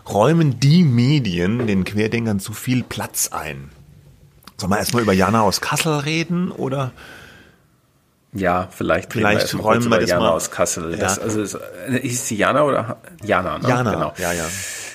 räumen 0.09 0.59
die 0.61 0.85
Medien 0.85 1.67
den 1.67 1.85
Querdenkern 1.85 2.41
zu 2.41 2.53
viel 2.53 2.83
Platz 2.83 3.29
ein? 3.33 3.71
Sollen 4.63 4.71
wir 4.71 4.79
erstmal 4.79 5.03
über 5.03 5.13
Jana 5.13 5.43
aus 5.43 5.61
Kassel 5.61 5.99
reden 5.99 6.53
oder? 6.53 6.93
Ja, 8.33 8.69
vielleicht, 8.71 9.13
vielleicht 9.13 9.53
reden 9.53 9.59
wir 9.59 9.65
räumen 9.65 9.91
wir 9.91 9.99
das 9.99 10.09
Jana 10.09 10.23
mal. 10.23 10.31
aus 10.31 10.53
Kassel. 10.53 10.93
Ja. 10.93 10.99
Das, 10.99 11.19
also 11.19 11.43
ist, 11.43 11.59
ist 11.89 12.29
sie 12.29 12.37
Jana 12.37 12.63
oder 12.63 12.99
Jana? 13.25 13.59
Ne? 13.59 13.69
Jana, 13.69 13.93
genau. 13.93 14.13
ja, 14.19 14.33
ja. 14.33 14.45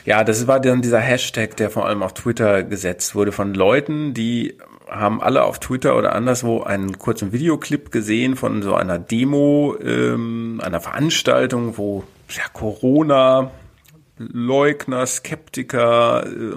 Ja, 0.06 0.24
das 0.24 0.48
war 0.48 0.62
dann 0.62 0.82
dieser 0.82 1.02
Hashtag, 1.02 1.58
der 1.58 1.70
vor 1.70 1.86
allem 1.86 2.02
auf 2.02 2.14
Twitter 2.14 2.64
gesetzt 2.64 3.14
wurde 3.14 3.34
von 3.34 3.54
Leuten, 3.54 4.14
die 4.14 4.58
haben 4.90 5.22
alle 5.22 5.44
auf 5.44 5.60
Twitter 5.60 5.98
oder 5.98 6.16
anderswo 6.16 6.64
einen 6.64 6.98
kurzen 6.98 7.34
Videoclip 7.34 7.92
gesehen 7.92 8.38
von 8.38 8.62
so 8.64 8.74
einer 8.74 9.00
Demo, 9.00 9.76
ähm, 9.84 10.62
einer 10.64 10.80
Veranstaltung, 10.80 11.78
wo 11.78 12.06
ja, 12.30 12.44
Corona 12.54 13.52
Leugner, 14.18 15.06
Skeptiker, 15.06 16.26
äh, 16.26 16.56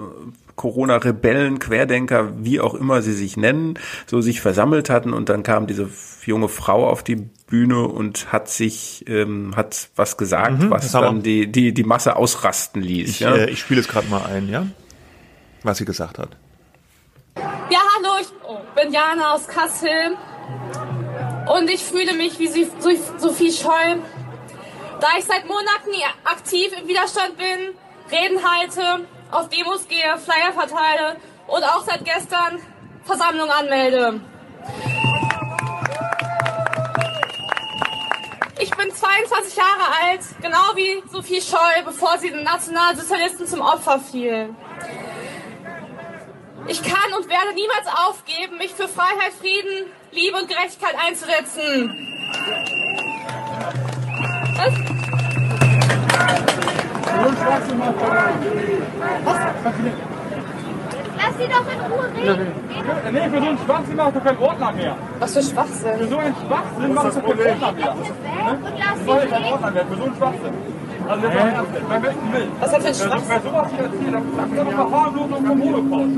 Corona-Rebellen, 0.55 1.59
Querdenker, 1.59 2.31
wie 2.43 2.59
auch 2.59 2.73
immer 2.73 3.01
sie 3.01 3.13
sich 3.13 3.37
nennen, 3.37 3.79
so 4.05 4.21
sich 4.21 4.41
versammelt 4.41 4.89
hatten 4.89 5.13
und 5.13 5.29
dann 5.29 5.43
kam 5.43 5.67
diese 5.67 5.89
junge 6.25 6.49
Frau 6.49 6.87
auf 6.87 7.03
die 7.03 7.15
Bühne 7.47 7.81
und 7.87 8.31
hat 8.31 8.47
sich, 8.49 9.05
ähm, 9.07 9.53
hat 9.55 9.89
was 9.95 10.17
gesagt, 10.17 10.59
Mhm, 10.59 10.69
was 10.69 10.91
dann 10.91 11.21
die, 11.23 11.51
die, 11.51 11.73
die 11.73 11.83
Masse 11.83 12.15
ausrasten 12.15 12.81
ließ. 12.81 13.09
Ich, 13.09 13.19
ja? 13.21 13.35
äh, 13.35 13.49
ich 13.49 13.59
spiele 13.59 13.81
es 13.81 13.87
gerade 13.87 14.07
mal 14.07 14.23
ein, 14.25 14.47
ja? 14.49 14.67
Was 15.63 15.77
sie 15.79 15.85
gesagt 15.85 16.17
hat. 16.19 16.29
Ja, 17.37 17.79
hallo, 17.95 18.15
ich 18.21 18.27
bin 18.81 18.91
Jana 18.93 19.33
aus 19.33 19.47
Kassel 19.47 20.17
und 21.55 21.69
ich 21.69 21.83
fühle 21.83 22.13
mich 22.15 22.39
wie 22.39 22.47
Sie- 22.47 22.67
so- 22.79 22.89
Sophie 23.17 23.51
Scholl. 23.51 23.99
Da 24.99 25.07
ich 25.17 25.25
seit 25.25 25.45
Monaten 25.47 25.89
aktiv 26.25 26.71
im 26.79 26.87
Widerstand 26.87 27.35
bin, 27.37 27.75
Reden 28.11 28.39
halte, 28.43 29.05
auf 29.31 29.49
Demos 29.49 29.87
gehe, 29.87 30.17
Flyer 30.17 30.53
verteile 30.53 31.17
und 31.47 31.63
auch 31.63 31.83
seit 31.83 32.03
gestern 32.05 32.59
Versammlung 33.03 33.49
anmelde. 33.49 34.21
Ich 38.59 38.69
bin 38.69 38.91
22 38.91 39.55
Jahre 39.55 39.87
alt, 40.03 40.21
genau 40.41 40.75
wie 40.75 41.01
Sophie 41.09 41.41
Scholl, 41.41 41.83
bevor 41.83 42.17
sie 42.19 42.29
den 42.29 42.43
Nationalsozialisten 42.43 43.47
zum 43.47 43.61
Opfer 43.61 43.99
fiel. 43.99 44.53
Ich 46.67 46.83
kann 46.83 47.13
und 47.17 47.27
werde 47.27 47.53
niemals 47.55 47.87
aufgeben, 48.07 48.57
mich 48.57 48.71
für 48.71 48.87
Freiheit, 48.87 49.33
Frieden, 49.39 49.91
Liebe 50.11 50.37
und 50.37 50.47
Gerechtigkeit 50.47 50.95
einzusetzen. 51.03 51.89
Was? 54.55 55.00
Lass 61.17 61.37
sie 61.37 61.47
doch 61.47 61.65
in 61.71 61.79
Ruhe 61.91 62.07
reden. 62.15 62.47
Nee, 63.11 63.29
für 63.29 63.39
so 63.39 63.47
einen 63.47 63.57
Schwachsinn 63.59 63.95
mach 63.95 64.07
ich 64.07 64.13
doch 64.13 64.23
keinen 64.23 64.37
Ordner 64.39 64.71
mehr. 64.71 64.95
Was 65.19 65.33
für 65.33 65.43
Schwachsinn. 65.43 65.97
Für 65.99 66.07
so 66.07 66.17
einen 66.17 66.35
Schwachsinn 66.35 66.93
mach 66.93 67.05
ich 67.05 67.13
doch 67.13 67.21
keinen 67.21 67.39
Ordner 67.39 67.71
mehr. 67.73 67.91
Und 67.91 68.63
lass 68.79 68.99
sie 68.99 69.05
keinen 69.05 69.43
reden. 69.43 69.53
Ordner 69.53 69.71
mehr, 69.71 69.85
für 69.85 69.95
so 69.95 70.03
einen 70.03 70.15
Schwachsinn. 70.15 70.53
Also 71.07 71.27
jetzt 71.27 71.35
mal 71.35 71.47
ernst, 71.47 71.89
beim 71.89 72.01
besten 72.01 72.33
Willen. 72.33 72.51
Was 72.59 72.73
hat 72.73 72.81
für 72.81 72.87
ein 72.87 72.93
Schwachsinn? 72.95 73.29
wer 73.29 73.41
sowas 73.41 73.67
hier 73.75 73.83
erzählt, 73.85 74.13
dann 74.13 74.23
sagt 74.35 74.57
er 74.57 74.65
doch 74.65 74.71
Verharmlosung 74.71 75.45
vom 75.45 75.63
Holocaust. 75.63 76.11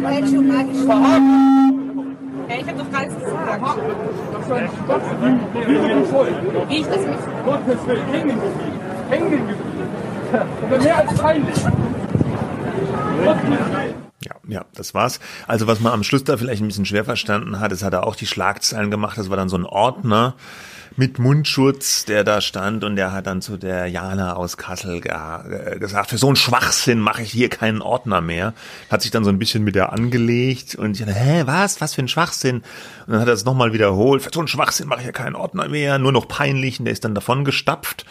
Ja, 2.50 2.56
ich 2.60 2.68
hab 2.68 2.78
doch 2.78 2.92
gar 2.92 3.02
nichts 3.02 3.16
gesagt. 3.16 3.62
Das 4.34 4.44
ist 4.46 4.52
ein 4.52 4.70
Schwachsinn. 4.86 5.40
Wie 6.70 6.78
ich 6.78 6.88
das 6.88 6.98
mich. 6.98 7.24
Gottes 7.46 7.88
Willen, 7.88 8.08
hängen 8.12 8.28
geblieben. 8.30 8.80
Hängen 9.10 9.32
geblieben. 9.32 9.63
Mehr 10.80 10.98
als 10.98 11.14
peinlich. 11.16 11.58
Ja, 14.26 14.36
ja, 14.48 14.66
das 14.76 14.94
war's. 14.94 15.20
Also 15.48 15.68
was 15.68 15.80
man 15.80 15.94
am 15.94 16.04
Schluss 16.04 16.24
da 16.24 16.38
vielleicht 16.38 16.62
ein 16.62 16.68
bisschen 16.68 16.86
schwer 16.86 17.06
verstanden 17.06 17.60
hat, 17.60 17.72
es 17.72 17.84
hat 17.84 17.94
er 17.94 18.08
auch 18.08 18.16
die 18.16 18.28
Schlagzeilen 18.28 18.92
gemacht, 18.92 19.18
das 19.18 19.30
war 19.30 19.38
dann 19.38 19.50
so 19.50 19.58
ein 19.58 19.66
Ordner 19.66 20.36
mit 20.96 21.20
Mundschutz, 21.20 22.06
der 22.06 22.24
da 22.24 22.42
stand 22.42 22.84
und 22.84 22.96
der 22.96 23.12
hat 23.12 23.28
dann 23.28 23.42
zu 23.42 23.58
der 23.58 23.88
Jana 23.88 24.34
aus 24.34 24.58
Kassel 24.58 25.02
äh, 25.04 25.80
gesagt, 25.80 26.10
für 26.10 26.18
so 26.18 26.28
einen 26.28 26.36
Schwachsinn 26.36 27.00
mache 27.00 27.24
ich 27.24 27.32
hier 27.32 27.50
keinen 27.50 27.82
Ordner 27.82 28.22
mehr. 28.22 28.54
Hat 28.90 29.02
sich 29.02 29.12
dann 29.12 29.24
so 29.24 29.30
ein 29.30 29.40
bisschen 29.40 29.64
mit 29.64 29.76
der 29.76 29.92
angelegt 29.92 30.76
und 30.76 31.00
ich 31.00 31.06
dachte, 31.06 31.20
hä, 31.20 31.44
was, 31.46 31.82
was 31.82 31.96
für 31.96 32.02
ein 32.02 32.08
Schwachsinn? 32.08 32.58
Und 33.08 33.14
dann 33.14 33.22
hat 33.22 33.28
er 33.28 33.34
es 33.34 33.46
nochmal 33.46 33.74
wiederholt, 33.74 34.22
für 34.22 34.30
so 34.34 34.40
einen 34.40 34.48
Schwachsinn 34.48 34.88
mache 34.88 35.02
ich 35.02 35.06
ja 35.06 35.12
keinen 35.12 35.36
Ordner 35.36 35.68
mehr, 35.68 36.00
nur 36.00 36.12
noch 36.12 36.28
peinlich 36.28 36.80
und 36.80 36.86
der 36.86 36.94
ist 36.94 37.06
dann 37.06 37.16
davon 37.16 37.46
gestapft. 37.46 38.06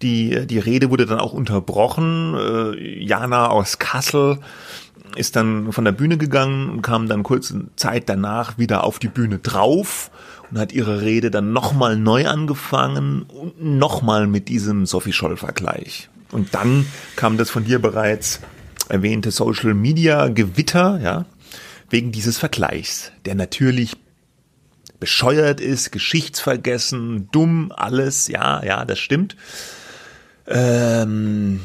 Die, 0.00 0.46
die 0.46 0.58
Rede 0.58 0.90
wurde 0.90 1.06
dann 1.06 1.20
auch 1.20 1.32
unterbrochen. 1.32 2.34
Äh, 2.34 3.04
Jana 3.04 3.48
aus 3.48 3.78
Kassel 3.78 4.38
ist 5.16 5.36
dann 5.36 5.72
von 5.72 5.84
der 5.84 5.92
Bühne 5.92 6.16
gegangen 6.16 6.70
und 6.70 6.82
kam 6.82 7.08
dann 7.08 7.22
kurze 7.22 7.66
Zeit 7.76 8.08
danach 8.08 8.58
wieder 8.58 8.84
auf 8.84 8.98
die 8.98 9.08
Bühne 9.08 9.38
drauf 9.38 10.10
und 10.50 10.58
hat 10.58 10.72
ihre 10.72 11.00
Rede 11.00 11.30
dann 11.30 11.52
nochmal 11.52 11.96
neu 11.96 12.26
angefangen 12.26 13.22
und 13.22 13.62
nochmal 13.62 14.26
mit 14.26 14.48
diesem 14.48 14.86
Sophie 14.86 15.12
Scholl-Vergleich. 15.12 16.08
Und 16.30 16.54
dann 16.54 16.86
kam 17.16 17.36
das 17.36 17.50
von 17.50 17.64
dir 17.64 17.78
bereits 17.78 18.40
erwähnte 18.88 19.30
Social 19.30 19.74
Media 19.74 20.28
Gewitter, 20.28 21.00
ja, 21.02 21.26
wegen 21.90 22.12
dieses 22.12 22.38
Vergleichs, 22.38 23.12
der 23.24 23.34
natürlich 23.34 23.96
bescheuert 24.98 25.60
ist, 25.60 25.90
geschichtsvergessen, 25.92 27.28
dumm, 27.32 27.72
alles, 27.74 28.28
ja, 28.28 28.64
ja, 28.64 28.84
das 28.84 28.98
stimmt. 28.98 29.36
Ähm, 30.46 31.60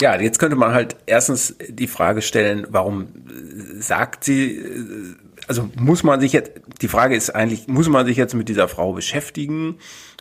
Ja, 0.00 0.20
jetzt 0.20 0.38
könnte 0.38 0.56
man 0.56 0.72
halt 0.72 0.96
erstens 1.06 1.56
die 1.68 1.86
Frage 1.86 2.22
stellen, 2.22 2.66
warum 2.70 3.02
äh, 3.02 3.80
sagt 3.80 4.24
sie, 4.24 4.56
äh, 4.56 5.14
also 5.46 5.68
muss 5.76 6.02
man 6.02 6.20
sich 6.20 6.32
jetzt, 6.32 6.52
die 6.80 6.88
Frage 6.88 7.14
ist 7.16 7.30
eigentlich, 7.30 7.68
muss 7.68 7.88
man 7.88 8.06
sich 8.06 8.16
jetzt 8.16 8.34
mit 8.34 8.48
dieser 8.48 8.68
Frau 8.68 8.92
beschäftigen 8.92 9.76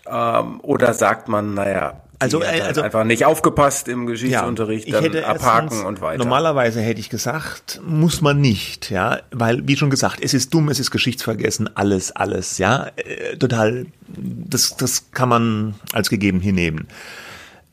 ähm, 0.10 0.60
oder 0.62 0.94
sagt 0.94 1.28
man, 1.30 1.54
naja, 1.54 2.02
Also, 2.20 2.42
hat 2.42 2.48
äh, 2.48 2.52
halt 2.52 2.64
also- 2.64 2.82
einfach 2.82 3.04
nicht 3.04 3.26
aufgepasst 3.26 3.88
im 3.88 4.06
Geschichtsunterricht, 4.06 4.88
ich 4.88 4.94
dann 4.94 5.16
abhaken 5.24 5.86
und 5.86 6.02
weiter. 6.02 6.18
Normalerweise 6.24 6.82
hätte 6.82 7.00
ich 7.00 7.10
gesagt, 7.10 7.82
muss 7.86 8.22
man 8.22 8.42
nicht, 8.42 8.92
ja, 8.92 9.20
weil 9.32 9.68
wie 9.68 9.78
schon 9.78 9.90
gesagt, 9.90 10.20
es 10.22 10.34
ist 10.34 10.54
dumm, 10.54 10.70
es 10.70 10.80
ist 10.80 10.92
geschichtsvergessen, 10.92 11.76
alles, 11.76 12.12
alles, 12.12 12.58
ja, 12.58 12.88
äh, 12.98 13.38
total, 13.38 13.86
das, 14.18 14.76
das 14.76 15.12
kann 15.12 15.30
man 15.30 15.76
als 15.94 16.10
gegeben 16.10 16.42
hinnehmen. 16.42 16.88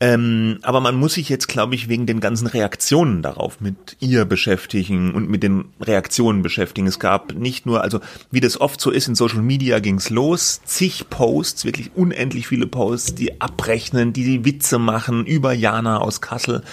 Ähm, 0.01 0.57
aber 0.63 0.81
man 0.81 0.95
muss 0.95 1.13
sich 1.13 1.29
jetzt, 1.29 1.47
glaube 1.47 1.75
ich, 1.75 1.87
wegen 1.87 2.07
den 2.07 2.19
ganzen 2.21 2.47
Reaktionen 2.47 3.21
darauf 3.21 3.61
mit 3.61 3.97
ihr 3.99 4.25
beschäftigen 4.25 5.13
und 5.13 5.29
mit 5.29 5.43
den 5.43 5.65
Reaktionen 5.79 6.41
beschäftigen. 6.41 6.87
Es 6.87 6.97
gab 6.97 7.35
nicht 7.35 7.67
nur, 7.67 7.83
also 7.83 7.99
wie 8.31 8.39
das 8.39 8.59
oft 8.59 8.81
so 8.81 8.89
ist, 8.89 9.07
in 9.07 9.13
Social 9.13 9.43
Media 9.43 9.77
ging's 9.77 10.09
los, 10.09 10.59
zig 10.65 11.11
Posts, 11.11 11.65
wirklich 11.65 11.91
unendlich 11.93 12.47
viele 12.47 12.65
Posts, 12.65 13.13
die 13.13 13.39
abrechnen, 13.41 14.11
die 14.11 14.23
die 14.23 14.43
Witze 14.43 14.79
machen 14.79 15.27
über 15.27 15.53
Jana 15.53 15.99
aus 15.99 16.19
Kassel. 16.19 16.63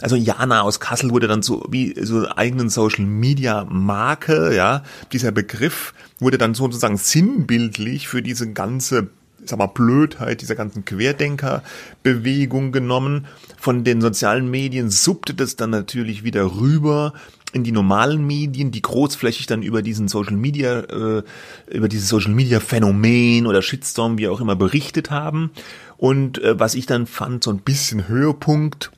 Also 0.00 0.16
Jana 0.16 0.62
aus 0.62 0.80
Kassel 0.80 1.10
wurde 1.10 1.28
dann 1.28 1.42
so 1.42 1.66
wie 1.68 1.94
so 2.00 2.26
eigenen 2.26 2.70
Social 2.70 3.04
Media 3.04 3.66
Marke, 3.68 4.56
ja. 4.56 4.82
Dieser 5.12 5.30
Begriff 5.30 5.92
wurde 6.20 6.38
dann 6.38 6.54
sozusagen 6.54 6.96
sinnbildlich 6.96 8.08
für 8.08 8.22
diese 8.22 8.50
ganze 8.50 9.10
sag 9.48 9.58
mal, 9.58 9.66
Blödheit 9.66 10.40
dieser 10.40 10.54
ganzen 10.54 10.84
Querdenker-Bewegung 10.84 12.72
genommen. 12.72 13.26
Von 13.56 13.84
den 13.84 14.00
sozialen 14.00 14.50
Medien 14.50 14.90
suppte 14.90 15.34
das 15.34 15.56
dann 15.56 15.70
natürlich 15.70 16.24
wieder 16.24 16.56
rüber 16.56 17.12
in 17.52 17.64
die 17.64 17.72
normalen 17.72 18.26
Medien, 18.26 18.70
die 18.70 18.82
großflächig 18.82 19.46
dann 19.46 19.62
über 19.62 19.82
diesen 19.82 20.08
Social 20.08 20.36
Media, 20.36 20.80
äh, 20.80 21.22
über 21.70 21.88
dieses 21.88 22.08
Social 22.08 22.32
Media 22.32 22.60
Phänomen 22.60 23.46
oder 23.46 23.62
Shitstorm, 23.62 24.18
wie 24.18 24.28
auch 24.28 24.40
immer, 24.40 24.56
berichtet 24.56 25.10
haben. 25.10 25.50
Und 25.96 26.42
äh, 26.42 26.58
was 26.58 26.74
ich 26.74 26.86
dann 26.86 27.06
fand, 27.06 27.42
so 27.42 27.50
ein 27.50 27.60
bisschen 27.60 28.08
Höhepunkt 28.08 28.90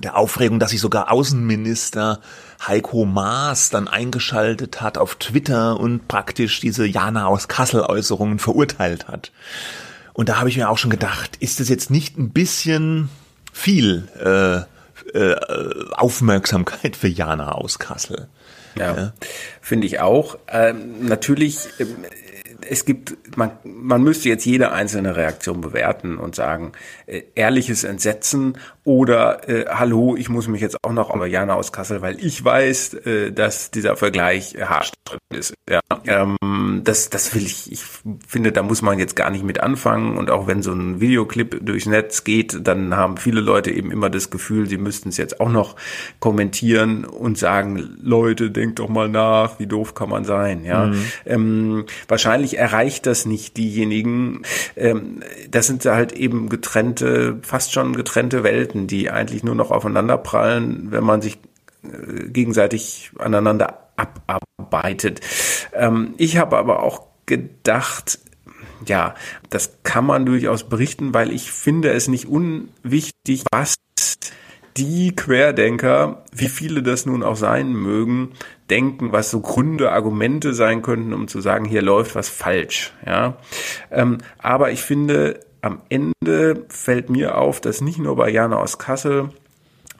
der 0.00 0.16
Aufregung, 0.16 0.58
dass 0.58 0.70
sich 0.70 0.80
sogar 0.80 1.10
Außenminister 1.10 2.20
Heiko 2.66 3.04
Maas 3.04 3.70
dann 3.70 3.88
eingeschaltet 3.88 4.80
hat 4.80 4.98
auf 4.98 5.14
Twitter 5.16 5.78
und 5.78 6.08
praktisch 6.08 6.60
diese 6.60 6.86
Jana 6.86 7.26
aus 7.26 7.48
Kassel 7.48 7.82
Äußerungen 7.82 8.38
verurteilt 8.38 9.08
hat. 9.08 9.32
Und 10.12 10.28
da 10.28 10.38
habe 10.38 10.48
ich 10.48 10.56
mir 10.56 10.68
auch 10.68 10.78
schon 10.78 10.90
gedacht, 10.90 11.36
ist 11.40 11.60
das 11.60 11.68
jetzt 11.68 11.90
nicht 11.90 12.18
ein 12.18 12.30
bisschen 12.30 13.08
viel 13.52 14.08
äh, 14.18 15.18
äh, 15.18 15.36
Aufmerksamkeit 15.92 16.96
für 16.96 17.08
Jana 17.08 17.52
aus 17.52 17.78
Kassel? 17.78 18.28
Ja, 18.76 18.96
ja. 18.96 19.12
finde 19.60 19.86
ich 19.86 20.00
auch. 20.00 20.38
Ähm, 20.48 21.06
natürlich, 21.06 21.68
ähm, 21.78 22.04
es 22.68 22.84
gibt, 22.84 23.16
man, 23.36 23.52
man 23.64 24.02
müsste 24.02 24.28
jetzt 24.28 24.44
jede 24.44 24.72
einzelne 24.72 25.16
Reaktion 25.16 25.60
bewerten 25.60 26.18
und 26.18 26.34
sagen, 26.34 26.72
äh, 27.06 27.22
ehrliches 27.34 27.84
Entsetzen 27.84 28.58
oder 28.84 29.48
äh, 29.48 29.66
hallo, 29.68 30.16
ich 30.16 30.28
muss 30.28 30.48
mich 30.48 30.60
jetzt 30.62 30.76
auch 30.82 30.92
noch 30.92 31.14
über 31.14 31.26
Jana 31.26 31.54
aus 31.54 31.72
Kassel, 31.72 32.00
weil 32.00 32.22
ich 32.24 32.42
weiß, 32.44 32.94
äh, 32.94 33.32
dass 33.32 33.70
dieser 33.70 33.96
Vergleich 33.96 34.56
haarsträubend 34.58 35.20
ist. 35.34 35.54
Ja, 35.68 35.80
ähm, 36.06 36.80
das, 36.84 37.10
das 37.10 37.34
will 37.34 37.44
ich, 37.44 37.70
ich 37.70 37.82
finde, 38.26 38.52
da 38.52 38.62
muss 38.62 38.82
man 38.82 38.98
jetzt 38.98 39.16
gar 39.16 39.30
nicht 39.30 39.44
mit 39.44 39.60
anfangen 39.60 40.16
und 40.16 40.30
auch 40.30 40.46
wenn 40.46 40.62
so 40.62 40.72
ein 40.72 41.00
Videoclip 41.00 41.64
durchs 41.64 41.86
Netz 41.86 42.24
geht, 42.24 42.66
dann 42.66 42.96
haben 42.96 43.16
viele 43.16 43.40
Leute 43.40 43.70
eben 43.70 43.90
immer 43.90 44.08
das 44.08 44.30
Gefühl, 44.30 44.68
sie 44.68 44.78
müssten 44.78 45.10
es 45.10 45.16
jetzt 45.16 45.40
auch 45.40 45.50
noch 45.50 45.76
kommentieren 46.18 47.04
und 47.04 47.38
sagen, 47.38 47.96
Leute, 48.00 48.50
denkt 48.50 48.78
doch 48.78 48.88
mal 48.88 49.08
nach, 49.08 49.58
wie 49.58 49.66
doof 49.66 49.94
kann 49.94 50.08
man 50.08 50.24
sein, 50.24 50.64
ja. 50.64 50.86
Mhm. 50.86 51.04
Ähm, 51.26 51.84
wahrscheinlich 52.08 52.58
erreicht 52.58 53.06
das 53.06 53.26
nicht 53.26 53.56
diejenigen, 53.56 54.42
ähm, 54.76 55.20
das 55.50 55.66
sind 55.66 55.84
halt 55.84 56.12
eben 56.12 56.48
getrennte, 56.48 57.38
fast 57.42 57.72
schon 57.72 57.94
getrennte 57.94 58.42
Welten, 58.42 58.69
die 58.74 59.10
eigentlich 59.10 59.42
nur 59.42 59.54
noch 59.54 59.70
aufeinander 59.70 60.18
prallen, 60.18 60.90
wenn 60.90 61.04
man 61.04 61.22
sich 61.22 61.38
äh, 61.82 62.28
gegenseitig 62.28 63.12
aneinander 63.18 63.90
abarbeitet. 63.96 65.20
Ähm, 65.72 66.14
ich 66.16 66.36
habe 66.38 66.56
aber 66.58 66.82
auch 66.82 67.02
gedacht, 67.26 68.18
ja, 68.86 69.14
das 69.50 69.78
kann 69.82 70.06
man 70.06 70.26
durchaus 70.26 70.64
berichten, 70.64 71.14
weil 71.14 71.32
ich 71.32 71.50
finde 71.50 71.92
es 71.92 72.08
nicht 72.08 72.26
unwichtig, 72.26 73.44
was 73.52 73.76
die 74.76 75.14
Querdenker, 75.14 76.24
wie 76.32 76.48
viele 76.48 76.82
das 76.82 77.04
nun 77.04 77.22
auch 77.22 77.36
sein 77.36 77.72
mögen, 77.72 78.32
denken, 78.70 79.12
was 79.12 79.30
so 79.30 79.40
Gründe, 79.40 79.92
Argumente 79.92 80.54
sein 80.54 80.82
könnten, 80.82 81.12
um 81.12 81.28
zu 81.28 81.40
sagen, 81.40 81.64
hier 81.64 81.82
läuft 81.82 82.14
was 82.14 82.28
falsch. 82.28 82.92
Ja, 83.04 83.36
ähm, 83.90 84.18
aber 84.38 84.70
ich 84.70 84.82
finde, 84.82 85.40
am 85.62 85.82
Ende 85.88 86.64
fällt 86.68 87.10
mir 87.10 87.38
auf, 87.38 87.60
dass 87.60 87.80
nicht 87.80 87.98
nur 87.98 88.16
bei 88.16 88.30
Jana 88.30 88.56
aus 88.56 88.78
Kassel 88.78 89.30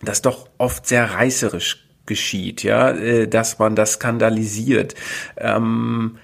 das 0.03 0.23
doch 0.23 0.49
oft 0.59 0.87
sehr 0.87 1.13
reißerisch 1.13 1.87
geschieht, 2.07 2.63
ja, 2.63 2.91
äh, 2.91 3.29
dass 3.29 3.59
man 3.59 3.77
das 3.77 3.93
skandalisiert. 3.93 4.95
Ähm, 5.37 6.19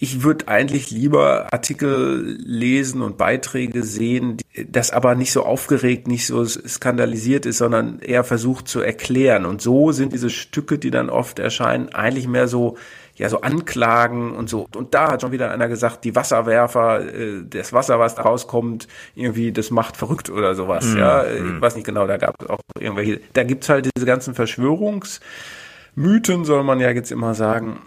ich 0.00 0.22
würde 0.22 0.48
eigentlich 0.48 0.90
lieber 0.90 1.52
Artikel 1.52 2.36
lesen 2.40 3.02
und 3.02 3.16
Beiträge 3.16 3.82
sehen, 3.82 4.36
das 4.66 4.90
aber 4.90 5.14
nicht 5.14 5.32
so 5.32 5.44
aufgeregt, 5.44 6.06
nicht 6.06 6.26
so 6.26 6.44
skandalisiert 6.44 7.46
ist, 7.46 7.58
sondern 7.58 7.98
eher 8.00 8.24
versucht 8.24 8.68
zu 8.68 8.80
erklären. 8.80 9.46
Und 9.46 9.62
so 9.62 9.92
sind 9.92 10.12
diese 10.12 10.30
Stücke, 10.30 10.78
die 10.78 10.90
dann 10.90 11.10
oft 11.10 11.38
erscheinen, 11.38 11.88
eigentlich 11.90 12.28
mehr 12.28 12.48
so 12.48 12.76
ja 13.18 13.28
so 13.28 13.40
Anklagen 13.40 14.34
und 14.34 14.48
so. 14.48 14.66
Und 14.74 14.94
da 14.94 15.12
hat 15.12 15.22
schon 15.22 15.32
wieder 15.32 15.50
einer 15.50 15.68
gesagt, 15.68 16.04
die 16.04 16.14
Wasserwerfer, 16.14 17.00
äh, 17.00 17.42
das 17.48 17.72
Wasser, 17.72 17.98
was 17.98 18.14
da 18.14 18.22
rauskommt, 18.22 18.88
irgendwie, 19.14 19.52
das 19.52 19.70
macht 19.70 19.96
verrückt 19.96 20.30
oder 20.30 20.54
sowas. 20.54 20.86
Mm, 20.86 20.98
ja, 20.98 21.26
ich 21.26 21.42
mm. 21.42 21.60
weiß 21.60 21.76
nicht 21.76 21.84
genau, 21.84 22.06
da 22.06 22.16
gab 22.16 22.34
es 22.40 22.48
auch 22.48 22.60
irgendwelche. 22.78 23.20
Da 23.32 23.42
gibt's 23.42 23.68
halt 23.68 23.90
diese 23.94 24.06
ganzen 24.06 24.34
Verschwörungsmythen, 24.34 26.44
soll 26.44 26.64
man 26.64 26.80
ja 26.80 26.90
jetzt 26.90 27.12
immer 27.12 27.34
sagen 27.34 27.80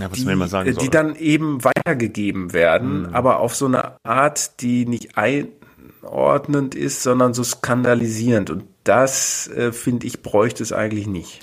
ja, 0.00 0.10
was 0.10 0.18
die, 0.18 0.24
man 0.24 0.48
sagen 0.48 0.72
soll. 0.72 0.82
die 0.82 0.90
dann 0.90 1.14
eben 1.16 1.62
weitergegeben 1.64 2.52
werden, 2.52 3.02
mhm. 3.02 3.14
aber 3.14 3.40
auf 3.40 3.54
so 3.54 3.66
eine 3.66 3.96
Art, 4.02 4.60
die 4.60 4.86
nicht 4.86 5.16
einordnend 5.16 6.74
ist, 6.74 7.02
sondern 7.02 7.34
so 7.34 7.44
skandalisierend. 7.44 8.50
Und 8.50 8.64
das, 8.82 9.48
äh, 9.48 9.72
finde 9.72 10.06
ich, 10.06 10.22
bräuchte 10.22 10.62
es 10.62 10.72
eigentlich 10.72 11.06
nicht. 11.06 11.40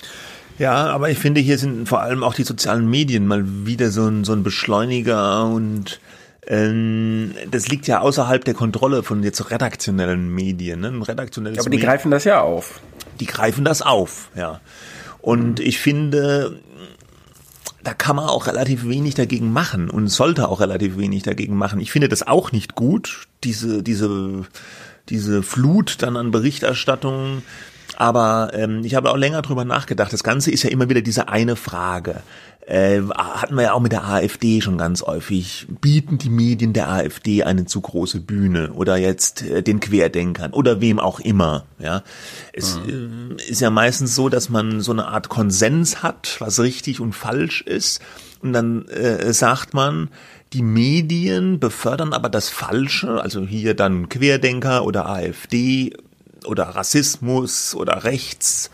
Ja, 0.58 0.86
aber 0.86 1.10
ich 1.10 1.18
finde, 1.18 1.40
hier 1.40 1.58
sind 1.58 1.88
vor 1.88 2.02
allem 2.02 2.22
auch 2.22 2.34
die 2.34 2.44
sozialen 2.44 2.88
Medien 2.88 3.26
mal 3.26 3.44
wieder 3.66 3.90
so 3.90 4.06
ein, 4.06 4.24
so 4.24 4.32
ein 4.32 4.42
Beschleuniger 4.42 5.46
und 5.46 6.00
ähm, 6.46 7.34
das 7.50 7.68
liegt 7.68 7.86
ja 7.86 8.00
außerhalb 8.00 8.44
der 8.44 8.54
Kontrolle 8.54 9.02
von 9.02 9.22
jetzt 9.22 9.50
redaktionellen 9.50 10.34
Medien. 10.34 10.80
Ne? 10.80 10.92
redaktionelles 11.06 11.60
aber 11.60 11.70
die 11.70 11.76
Medi 11.76 11.86
greifen 11.86 12.10
das 12.10 12.24
ja 12.24 12.40
auf. 12.40 12.80
Die 13.20 13.26
greifen 13.26 13.64
das 13.64 13.82
auf, 13.82 14.30
ja. 14.34 14.60
Und 15.20 15.60
ich 15.60 15.78
finde, 15.78 16.60
da 17.84 17.94
kann 17.94 18.16
man 18.16 18.26
auch 18.26 18.46
relativ 18.46 18.88
wenig 18.88 19.14
dagegen 19.14 19.52
machen 19.52 19.88
und 19.88 20.08
sollte 20.08 20.48
auch 20.48 20.60
relativ 20.60 20.98
wenig 20.98 21.22
dagegen 21.22 21.56
machen. 21.56 21.80
Ich 21.80 21.92
finde 21.92 22.08
das 22.08 22.26
auch 22.26 22.50
nicht 22.50 22.74
gut, 22.74 23.28
diese, 23.44 23.82
diese, 23.82 24.44
diese 25.08 25.42
Flut 25.42 26.02
dann 26.02 26.16
an 26.16 26.32
Berichterstattung. 26.32 27.42
Aber 28.02 28.50
ähm, 28.52 28.80
ich 28.82 28.96
habe 28.96 29.12
auch 29.12 29.16
länger 29.16 29.42
drüber 29.42 29.64
nachgedacht. 29.64 30.12
Das 30.12 30.24
Ganze 30.24 30.50
ist 30.50 30.64
ja 30.64 30.70
immer 30.70 30.88
wieder 30.88 31.02
diese 31.02 31.28
eine 31.28 31.54
Frage. 31.54 32.16
Äh, 32.66 33.00
hatten 33.14 33.54
wir 33.54 33.62
ja 33.62 33.72
auch 33.74 33.80
mit 33.80 33.92
der 33.92 34.04
AfD 34.04 34.60
schon 34.60 34.76
ganz 34.76 35.02
häufig, 35.02 35.68
bieten 35.80 36.18
die 36.18 36.28
Medien 36.28 36.72
der 36.72 36.90
AfD 36.90 37.44
eine 37.44 37.64
zu 37.64 37.80
große 37.80 38.18
Bühne? 38.18 38.72
Oder 38.72 38.96
jetzt 38.96 39.42
äh, 39.42 39.62
den 39.62 39.78
Querdenkern? 39.78 40.52
Oder 40.52 40.80
wem 40.80 40.98
auch 40.98 41.20
immer. 41.20 41.64
Ja, 41.78 42.02
Es 42.52 42.76
mhm. 42.80 43.36
äh, 43.38 43.48
ist 43.48 43.60
ja 43.60 43.70
meistens 43.70 44.16
so, 44.16 44.28
dass 44.28 44.48
man 44.48 44.80
so 44.80 44.90
eine 44.90 45.06
Art 45.06 45.28
Konsens 45.28 46.02
hat, 46.02 46.38
was 46.40 46.58
richtig 46.58 46.98
und 46.98 47.12
falsch 47.12 47.62
ist. 47.62 48.02
Und 48.40 48.52
dann 48.52 48.88
äh, 48.88 49.32
sagt 49.32 49.74
man, 49.74 50.08
die 50.52 50.62
Medien 50.62 51.60
befördern 51.60 52.12
aber 52.12 52.28
das 52.28 52.48
Falsche, 52.48 53.22
also 53.22 53.46
hier 53.46 53.74
dann 53.74 54.08
Querdenker 54.08 54.84
oder 54.84 55.08
AfD 55.08 55.92
oder 56.46 56.64
Rassismus 56.64 57.74
oder 57.74 58.04
Rechts 58.04 58.70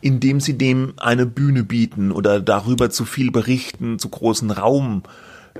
indem 0.00 0.40
sie 0.40 0.56
dem 0.56 0.94
eine 0.96 1.26
Bühne 1.26 1.62
bieten 1.62 2.10
oder 2.10 2.40
darüber 2.40 2.90
zu 2.90 3.04
viel 3.04 3.30
berichten, 3.30 3.98
zu 3.98 4.08
großen 4.08 4.50
Raum 4.50 5.02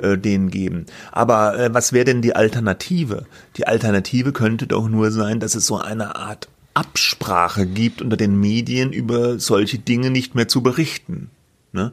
äh, 0.01 0.17
denen 0.17 0.51
geben. 0.51 0.87
Aber 1.13 1.59
äh, 1.59 1.75
was 1.75 1.93
wäre 1.93 2.07
denn 2.07 2.23
die 2.23 2.35
Alternative? 2.35 3.27
Die 3.57 3.67
Alternative 3.67 4.33
könnte 4.33 4.67
doch 4.67 4.89
nur 4.89 5.11
sein, 5.11 5.41
dass 5.41 5.55
es 5.55 5.67
so 5.67 5.79
eine 5.79 6.17
Art 6.17 6.49
Absprache 6.73 7.67
gibt 7.67 8.01
unter 8.01 8.17
den 8.17 8.39
Medien 8.39 8.93
über 8.93 9.39
solche 9.39 9.79
Dinge 9.79 10.11
nicht 10.11 10.35
mehr 10.35 10.49
zu 10.49 10.63
berichten. 10.63 11.31
Ne? 11.73 11.93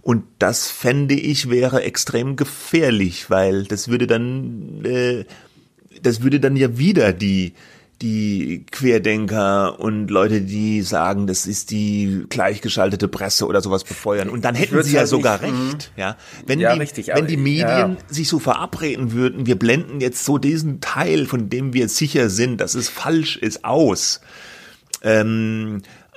Und 0.00 0.24
das 0.38 0.68
fände 0.70 1.14
ich 1.14 1.50
wäre 1.50 1.82
extrem 1.82 2.36
gefährlich, 2.36 3.30
weil 3.30 3.64
das 3.64 3.88
würde 3.88 4.06
dann, 4.06 4.84
äh, 4.84 5.24
das 6.02 6.22
würde 6.22 6.38
dann 6.38 6.56
ja 6.56 6.78
wieder 6.78 7.12
die 7.12 7.54
die 8.00 8.64
Querdenker 8.70 9.80
und 9.80 10.08
Leute, 10.08 10.40
die 10.40 10.82
sagen, 10.82 11.26
das 11.26 11.46
ist 11.46 11.70
die 11.70 12.26
gleichgeschaltete 12.28 13.08
Presse 13.08 13.46
oder 13.46 13.60
sowas 13.60 13.82
befeuern. 13.82 14.28
Und 14.28 14.44
dann 14.44 14.54
hätten 14.54 14.80
sie 14.82 14.92
ja 14.92 15.00
halt 15.00 15.08
sogar 15.08 15.40
nicht, 15.40 15.52
mhm. 15.52 15.70
recht, 15.70 15.92
ja. 15.96 16.16
Wenn 16.46 16.60
ja, 16.60 16.74
die, 16.74 16.80
richtig, 16.80 17.08
wenn 17.08 17.26
die 17.26 17.36
Medien 17.36 17.66
ja. 17.66 17.96
sich 18.08 18.28
so 18.28 18.38
verabreden 18.38 19.12
würden, 19.12 19.46
wir 19.46 19.58
blenden 19.58 20.00
jetzt 20.00 20.24
so 20.24 20.38
diesen 20.38 20.80
Teil, 20.80 21.26
von 21.26 21.48
dem 21.48 21.72
wir 21.72 21.88
sicher 21.88 22.30
sind, 22.30 22.60
dass 22.60 22.74
es 22.74 22.88
falsch 22.88 23.36
ist, 23.36 23.64
aus. 23.64 24.20
Ähm, 25.02 25.82
äh, 25.82 26.07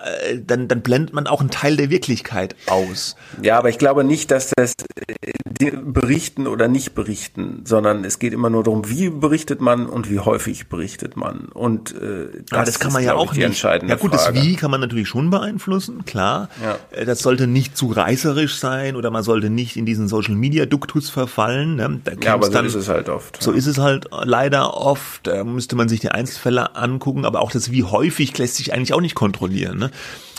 dann, 0.46 0.68
dann 0.68 0.82
blendet 0.82 1.14
man 1.14 1.28
auch 1.28 1.42
einen 1.42 1.50
Teil 1.50 1.78
der 1.78 1.90
Wirklichkeit 1.90 2.56
aus. 2.68 3.16
Ja, 3.42 3.58
aber 3.58 3.70
ich 3.70 3.78
glaube 3.78 4.04
nicht, 4.04 4.32
dass 4.32 4.52
das 4.56 4.74
äh, 5.08 5.72
berichten 5.72 6.48
oder 6.48 6.68
nicht 6.68 6.96
berichten, 6.96 7.62
sondern 7.66 8.04
es 8.04 8.20
geht 8.20 8.34
immer 8.34 8.50
nur 8.50 8.64
darum, 8.64 8.90
wie 8.90 9.10
berichtet 9.10 9.62
man 9.62 9.86
und 9.86 10.10
wie 10.10 10.20
häufig 10.20 10.68
berichtet 10.68 11.18
man. 11.18 11.46
Und 11.54 11.92
äh, 11.92 12.28
das, 12.50 12.58
ja, 12.58 12.66
das 12.66 12.80
kann 12.80 12.94
man 12.94 13.02
ist, 13.02 13.08
ja 13.08 13.16
auch 13.16 13.34
die 13.34 13.44
entscheidende 13.44 13.94
Ja 13.94 14.00
gut, 14.00 14.16
Frage. 14.16 14.34
das 14.34 14.44
Wie 14.44 14.56
kann 14.56 14.72
man 14.72 14.82
natürlich 14.82 15.08
schon 15.08 15.30
beeinflussen, 15.30 16.06
klar. 16.06 16.50
Ja. 16.64 16.78
Äh, 16.92 17.06
das 17.06 17.20
sollte 17.20 17.48
nicht 17.48 17.78
zu 17.78 17.88
reißerisch 17.88 18.58
sein 18.58 18.96
oder 18.96 19.12
man 19.12 19.24
sollte 19.24 19.50
nicht 19.50 19.78
in 19.78 19.86
diesen 19.86 20.08
Social 20.08 20.36
Media 20.36 20.66
Duktus 20.66 21.10
verfallen. 21.10 21.76
Ne? 21.76 22.02
Da 22.04 22.14
ja, 22.24 22.34
aber 22.34 22.48
so 22.48 22.54
dann, 22.54 22.66
ist 22.66 22.76
es 22.76 22.88
halt 22.88 23.10
oft. 23.10 23.42
So 23.42 23.52
ja. 23.52 23.58
ist 23.58 23.68
es 23.68 23.78
halt 23.78 24.08
leider 24.24 24.76
oft. 24.76 25.28
Da 25.28 25.44
müsste 25.44 25.76
man 25.76 25.90
sich 25.90 26.00
die 26.00 26.10
Einzelfälle 26.10 26.76
angucken, 26.76 27.26
aber 27.26 27.42
auch 27.42 27.52
das 27.52 27.72
Wie 27.72 27.84
häufig 27.84 28.38
lässt 28.38 28.56
sich 28.56 28.74
eigentlich 28.74 28.94
auch 28.94 29.02
nicht 29.02 29.16
kontrollieren. 29.16 29.78
Ne? 29.78 29.91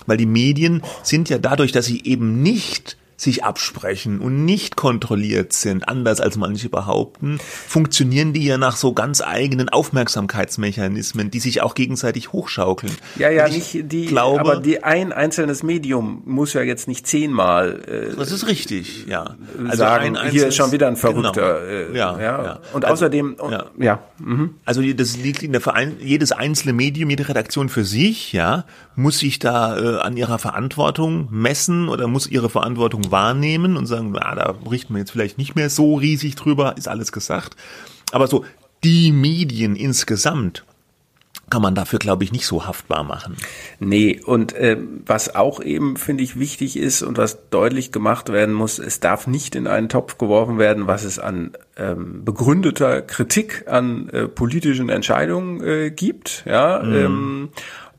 Weil 0.06 0.16
die 0.16 0.26
Medien 0.26 0.82
sind 1.02 1.28
ja 1.28 1.38
dadurch, 1.38 1.72
dass 1.72 1.86
sie 1.86 2.02
eben 2.04 2.42
nicht 2.42 2.96
sich 3.16 3.44
absprechen 3.44 4.20
und 4.20 4.44
nicht 4.44 4.76
kontrolliert 4.76 5.52
sind, 5.52 5.88
anders 5.88 6.20
als 6.20 6.36
manche 6.36 6.68
behaupten, 6.68 7.38
funktionieren 7.40 8.32
die 8.32 8.44
ja 8.44 8.58
nach 8.58 8.76
so 8.76 8.92
ganz 8.92 9.20
eigenen 9.20 9.68
Aufmerksamkeitsmechanismen, 9.68 11.30
die 11.30 11.40
sich 11.40 11.62
auch 11.62 11.74
gegenseitig 11.74 12.32
hochschaukeln. 12.32 12.92
Ja, 13.16 13.30
ja, 13.30 13.48
nicht 13.48 13.92
die, 13.92 14.06
glaube, 14.06 14.40
aber 14.40 14.56
die 14.56 14.82
ein 14.82 15.12
einzelnes 15.12 15.62
Medium 15.62 16.22
muss 16.24 16.52
ja 16.52 16.62
jetzt 16.62 16.88
nicht 16.88 17.06
zehnmal 17.06 17.82
äh, 17.86 18.16
das 18.16 18.32
ist 18.32 18.46
richtig, 18.46 19.06
ja. 19.06 19.36
sagen, 19.72 20.18
hier 20.30 20.48
ist 20.48 20.56
schon 20.56 20.72
wieder 20.72 20.88
ein 20.88 20.96
Verrückter. 20.96 21.60
Genau. 21.60 21.92
Äh, 21.92 21.96
Ja, 21.96 22.18
ja. 22.18 22.44
ja. 22.44 22.60
Und 22.72 22.84
Also, 22.84 23.04
außerdem, 23.06 23.34
und, 23.34 23.52
ja. 23.52 23.66
ja. 23.78 24.02
mhm. 24.18 24.54
Also 24.64 24.82
das 24.82 25.16
liegt 25.16 25.42
in 25.42 25.52
der 25.52 25.60
Verein, 25.60 25.96
jedes 26.00 26.32
einzelne 26.32 26.72
Medium, 26.72 27.10
jede 27.10 27.28
Redaktion 27.28 27.68
für 27.68 27.84
sich, 27.84 28.32
ja, 28.32 28.64
muss 28.94 29.18
sich 29.18 29.38
da 29.38 29.78
äh, 29.78 30.00
an 30.00 30.16
ihrer 30.16 30.38
Verantwortung 30.38 31.28
messen 31.30 31.88
oder 31.88 32.06
muss 32.06 32.26
ihre 32.26 32.50
Verantwortung 32.50 33.10
wahrnehmen 33.12 33.76
und 33.76 33.86
sagen, 33.86 34.12
na, 34.12 34.34
da 34.34 34.52
berichten 34.52 34.94
wir 34.94 35.00
jetzt 35.00 35.12
vielleicht 35.12 35.38
nicht 35.38 35.54
mehr 35.54 35.70
so 35.70 35.94
riesig 35.94 36.34
drüber, 36.34 36.76
ist 36.76 36.88
alles 36.88 37.12
gesagt. 37.12 37.56
Aber 38.10 38.26
so 38.26 38.44
die 38.82 39.12
Medien 39.12 39.76
insgesamt 39.76 40.64
kann 41.52 41.60
man 41.60 41.74
dafür, 41.74 41.98
glaube 41.98 42.24
ich, 42.24 42.32
nicht 42.32 42.46
so 42.46 42.64
haftbar 42.64 43.04
machen. 43.04 43.36
Nee, 43.78 44.18
und 44.24 44.54
äh, 44.54 44.78
was 45.04 45.34
auch 45.34 45.60
eben, 45.60 45.98
finde 45.98 46.24
ich, 46.24 46.38
wichtig 46.38 46.78
ist 46.78 47.02
und 47.02 47.18
was 47.18 47.50
deutlich 47.50 47.92
gemacht 47.92 48.32
werden 48.32 48.54
muss, 48.54 48.78
es 48.78 49.00
darf 49.00 49.26
nicht 49.26 49.54
in 49.54 49.66
einen 49.66 49.90
Topf 49.90 50.16
geworfen 50.16 50.58
werden, 50.58 50.86
was 50.86 51.04
es 51.04 51.18
an 51.18 51.52
ähm, 51.76 52.24
begründeter 52.24 53.02
Kritik 53.02 53.64
an 53.66 54.08
äh, 54.08 54.28
politischen 54.28 54.88
Entscheidungen 54.88 55.62
äh, 55.62 55.90
gibt, 55.90 56.44
ja, 56.46 56.82
ähm, 56.82 57.50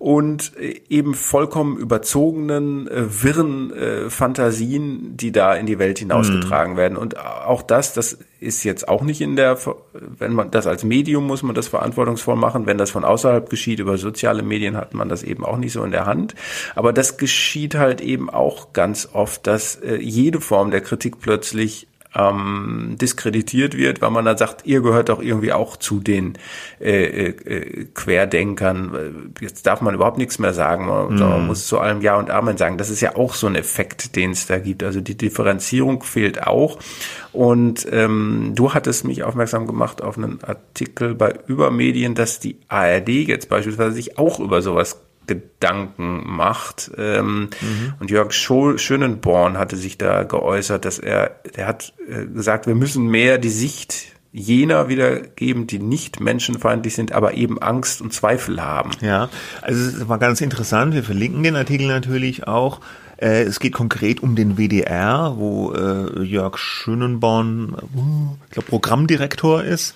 und 0.04 0.52
äh, 0.60 0.82
eben 0.90 1.14
vollkommen 1.14 1.78
überzogenen, 1.78 2.90
äh, 2.90 3.24
wirren 3.24 3.72
äh, 3.72 4.10
Fantasien, 4.10 5.16
die 5.16 5.32
da 5.32 5.56
in 5.56 5.66
die 5.66 5.80
Welt 5.80 5.98
hinausgetragen 5.98 6.76
werden. 6.76 6.98
Und 6.98 7.18
auch 7.18 7.62
das, 7.62 7.94
das 7.94 8.18
ist 8.42 8.66
jetzt 8.66 8.90
auch 8.90 9.02
nicht 9.02 9.22
in 9.22 9.38
der, 9.38 9.58
wenn 9.94 10.34
man 10.34 10.52
das 10.52 10.68
als 10.68 10.84
Medium 10.84 11.26
muss 11.26 11.42
man 11.42 11.56
das 11.56 11.70
verantwortungsvoll 11.70 12.36
machen. 12.36 12.66
Wenn 12.66 12.78
das 12.78 12.92
von 12.92 13.06
außerhalb 13.06 13.50
geschieht, 13.50 13.80
über 13.80 13.98
soziale 13.98 14.44
Medien 14.44 14.76
hat 14.76 14.94
man 14.94 15.08
das 15.08 15.24
eben 15.24 15.46
auch 15.46 15.56
nicht 15.56 15.72
so 15.72 15.82
in 15.86 15.92
der 15.92 16.06
Hand. 16.06 16.36
Aber 16.76 16.92
das 16.92 17.16
geschieht 17.16 17.76
halt 17.76 18.02
eben 18.02 18.30
auch 18.30 18.74
ganz 18.74 19.08
oft, 19.14 19.48
dass 19.48 19.78
äh, 19.78 19.96
jede 19.96 20.42
Form 20.42 20.72
der 20.72 20.82
Kritik 20.82 21.22
plötzlich 21.22 21.88
ähm, 22.16 22.96
diskreditiert 23.00 23.76
wird, 23.76 24.02
weil 24.02 24.12
man 24.12 24.26
dann 24.26 24.38
sagt, 24.38 24.66
ihr 24.66 24.82
gehört 24.82 25.10
doch 25.10 25.22
irgendwie 25.22 25.52
auch 25.52 25.78
zu 25.78 26.00
den 26.00 26.38
äh, 26.80 27.04
äh, 27.04 27.30
äh, 27.30 27.86
Querdenkern. 27.94 29.34
Jetzt 29.40 29.66
darf 29.66 29.82
man 29.82 29.96
überhaupt 29.96 30.18
nichts 30.18 30.40
mehr 30.40 30.54
sagen, 30.54 30.88
man, 30.88 31.18
sondern 31.18 31.40
man 31.40 31.48
muss 31.48 31.68
zu 31.68 31.80
allem 31.80 32.02
Ja 32.02 32.18
und 32.18 32.30
Amen 32.30 32.58
sagen. 32.58 32.78
Das 32.78 32.90
ist 32.90 33.02
ja 33.02 33.16
auch 33.16 33.34
so 33.34 33.48
ein 33.48 33.56
Effekt, 33.56 34.16
den 34.16 34.32
es 34.32 34.46
da 34.46 34.60
gibt. 34.60 34.84
Also 34.84 35.02
die 35.02 35.18
Differenzierung 35.18 36.04
fehlt 36.04 36.46
auch. 36.46 36.78
Und 37.32 37.88
ähm, 37.92 38.52
du 38.56 38.74
hattest 38.74 39.06
mich 39.06 39.24
aufmerksam 39.24 39.66
gemacht 39.66 40.02
auf 40.02 40.18
einen 40.18 40.44
Artikel 40.44 41.16
bei 41.16 41.34
Übermedien, 41.48 42.14
dass 42.14 42.40
die 42.40 42.58
ARD 42.68 43.10
jetzt 43.10 43.50
beispielsweise 43.50 43.94
sich 43.94 44.20
auch 44.20 44.40
über 44.40 44.62
sowas 44.62 45.00
Gedanken 45.28 46.24
macht. 46.26 46.92
Ähm, 46.98 47.50
Und 48.00 48.12
Jörg 48.12 48.32
Schönenborn 48.34 49.58
hatte 49.58 49.76
sich 49.76 49.98
da 49.98 50.24
geäußert, 50.24 50.86
dass 50.86 51.00
er, 51.00 51.32
der 51.56 51.68
hat 51.68 51.94
äh, 52.08 52.26
gesagt, 52.26 52.68
wir 52.68 52.76
müssen 52.76 53.08
mehr 53.08 53.38
die 53.38 53.50
Sicht 53.50 54.08
jener 54.32 54.90
wiedergeben, 54.90 55.68
die 55.68 55.78
nicht 55.80 56.20
menschenfeindlich 56.20 56.96
sind, 56.96 57.12
aber 57.12 57.36
eben 57.36 57.62
Angst 57.62 58.02
und 58.02 58.14
Zweifel 58.14 58.64
haben. 58.64 58.90
Ja, 59.02 59.30
also 59.62 59.80
es 59.80 60.10
war 60.10 60.18
ganz 60.18 60.42
interessant. 60.42 60.96
Wir 60.96 61.04
verlinken 61.04 61.44
den 61.44 61.56
Artikel 61.56 61.88
natürlich 61.88 62.48
auch. 62.48 62.80
Äh, 63.18 63.44
Es 63.44 63.60
geht 63.60 63.74
konkret 63.74 64.24
um 64.24 64.36
den 64.36 64.58
WDR, 64.58 65.34
wo 65.38 65.72
äh, 65.74 66.24
Jörg 66.24 66.58
Schönenborn, 66.58 67.76
ich 68.48 68.52
glaube, 68.54 68.70
Programmdirektor 68.70 69.64
ist. 69.64 69.94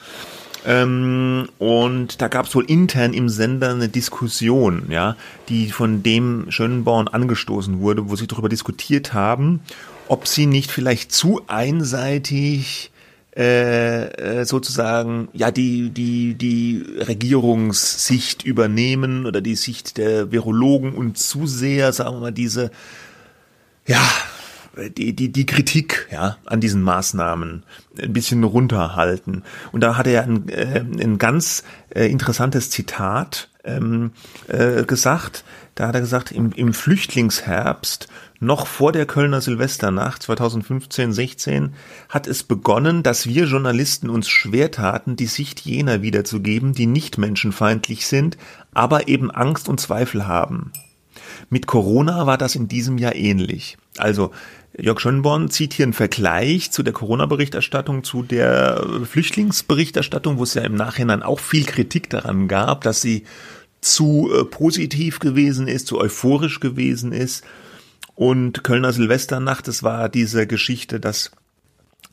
Ähm, 0.67 1.47
und 1.59 2.21
da 2.21 2.27
gab 2.27 2.45
es 2.45 2.53
wohl 2.53 2.65
intern 2.65 3.13
im 3.13 3.29
Sender 3.29 3.71
eine 3.71 3.87
Diskussion, 3.87 4.87
ja, 4.89 5.15
die 5.47 5.71
von 5.71 6.03
dem 6.03 6.47
Schönenborn 6.49 7.07
angestoßen 7.07 7.79
wurde, 7.79 8.09
wo 8.09 8.17
sie 8.17 8.27
darüber 8.27 8.49
diskutiert 8.49 9.13
haben, 9.13 9.61
ob 10.09 10.27
sie 10.27 10.45
nicht 10.45 10.69
vielleicht 10.69 11.13
zu 11.13 11.41
einseitig 11.47 12.91
äh, 13.37 14.07
äh, 14.39 14.45
sozusagen 14.45 15.29
ja 15.31 15.51
die 15.51 15.89
die 15.91 16.33
die 16.33 16.83
Regierungssicht 16.97 18.43
übernehmen 18.43 19.25
oder 19.25 19.39
die 19.39 19.55
Sicht 19.55 19.97
der 19.97 20.33
Virologen 20.33 20.93
und 20.93 21.17
zu 21.17 21.47
sehr 21.47 21.93
sagen 21.93 22.15
wir 22.15 22.19
mal 22.19 22.31
diese 22.31 22.71
ja 23.85 24.01
die, 24.97 25.15
die, 25.15 25.31
die 25.31 25.45
Kritik 25.45 26.07
ja, 26.11 26.37
an 26.45 26.61
diesen 26.61 26.81
Maßnahmen 26.81 27.63
ein 28.01 28.13
bisschen 28.13 28.43
runterhalten. 28.43 29.43
Und 29.71 29.81
da 29.81 29.97
hat 29.97 30.07
er 30.07 30.23
ein, 30.23 30.49
äh, 30.49 30.79
ein 30.79 31.17
ganz 31.17 31.63
äh, 31.89 32.05
interessantes 32.07 32.69
Zitat 32.69 33.49
ähm, 33.63 34.11
äh, 34.47 34.83
gesagt. 34.83 35.43
Da 35.75 35.87
hat 35.87 35.95
er 35.95 36.01
gesagt, 36.01 36.31
im, 36.31 36.51
im 36.53 36.73
Flüchtlingsherbst, 36.73 38.07
noch 38.39 38.67
vor 38.67 38.91
der 38.91 39.05
Kölner 39.05 39.41
Silvesternacht 39.41 40.23
2015, 40.23 41.11
16, 41.11 41.73
hat 42.09 42.27
es 42.27 42.43
begonnen, 42.43 43.03
dass 43.03 43.27
wir 43.27 43.45
Journalisten 43.45 44.09
uns 44.09 44.27
schwer 44.29 44.71
taten, 44.71 45.15
die 45.15 45.25
Sicht 45.25 45.61
jener 45.61 46.01
wiederzugeben, 46.01 46.73
die 46.73 46.85
nicht 46.85 47.17
menschenfeindlich 47.17 48.07
sind, 48.07 48.37
aber 48.73 49.07
eben 49.07 49.31
Angst 49.31 49.69
und 49.69 49.79
Zweifel 49.79 50.27
haben. 50.27 50.71
Mit 51.49 51.67
Corona 51.67 52.25
war 52.25 52.37
das 52.37 52.55
in 52.55 52.67
diesem 52.67 52.97
Jahr 52.97 53.15
ähnlich. 53.15 53.77
Also 53.97 54.31
Jörg 54.79 54.99
Schönborn 54.99 55.49
zieht 55.49 55.73
hier 55.73 55.85
einen 55.85 55.93
Vergleich 55.93 56.71
zu 56.71 56.83
der 56.83 56.93
Corona-Berichterstattung, 56.93 58.03
zu 58.03 58.21
der 58.21 58.85
Flüchtlingsberichterstattung, 59.05 60.37
wo 60.37 60.43
es 60.43 60.53
ja 60.53 60.61
im 60.61 60.75
Nachhinein 60.75 61.23
auch 61.23 61.39
viel 61.39 61.65
Kritik 61.65 62.09
daran 62.11 62.47
gab, 62.47 62.81
dass 62.81 63.01
sie 63.01 63.23
zu 63.81 64.29
äh, 64.31 64.45
positiv 64.45 65.19
gewesen 65.19 65.67
ist, 65.67 65.87
zu 65.87 65.99
euphorisch 65.99 66.59
gewesen 66.59 67.11
ist. 67.11 67.43
Und 68.15 68.63
Kölner 68.63 68.93
Silvesternacht, 68.93 69.67
das 69.67 69.81
war 69.81 70.09
diese 70.09 70.45
Geschichte, 70.45 70.99
dass 70.99 71.31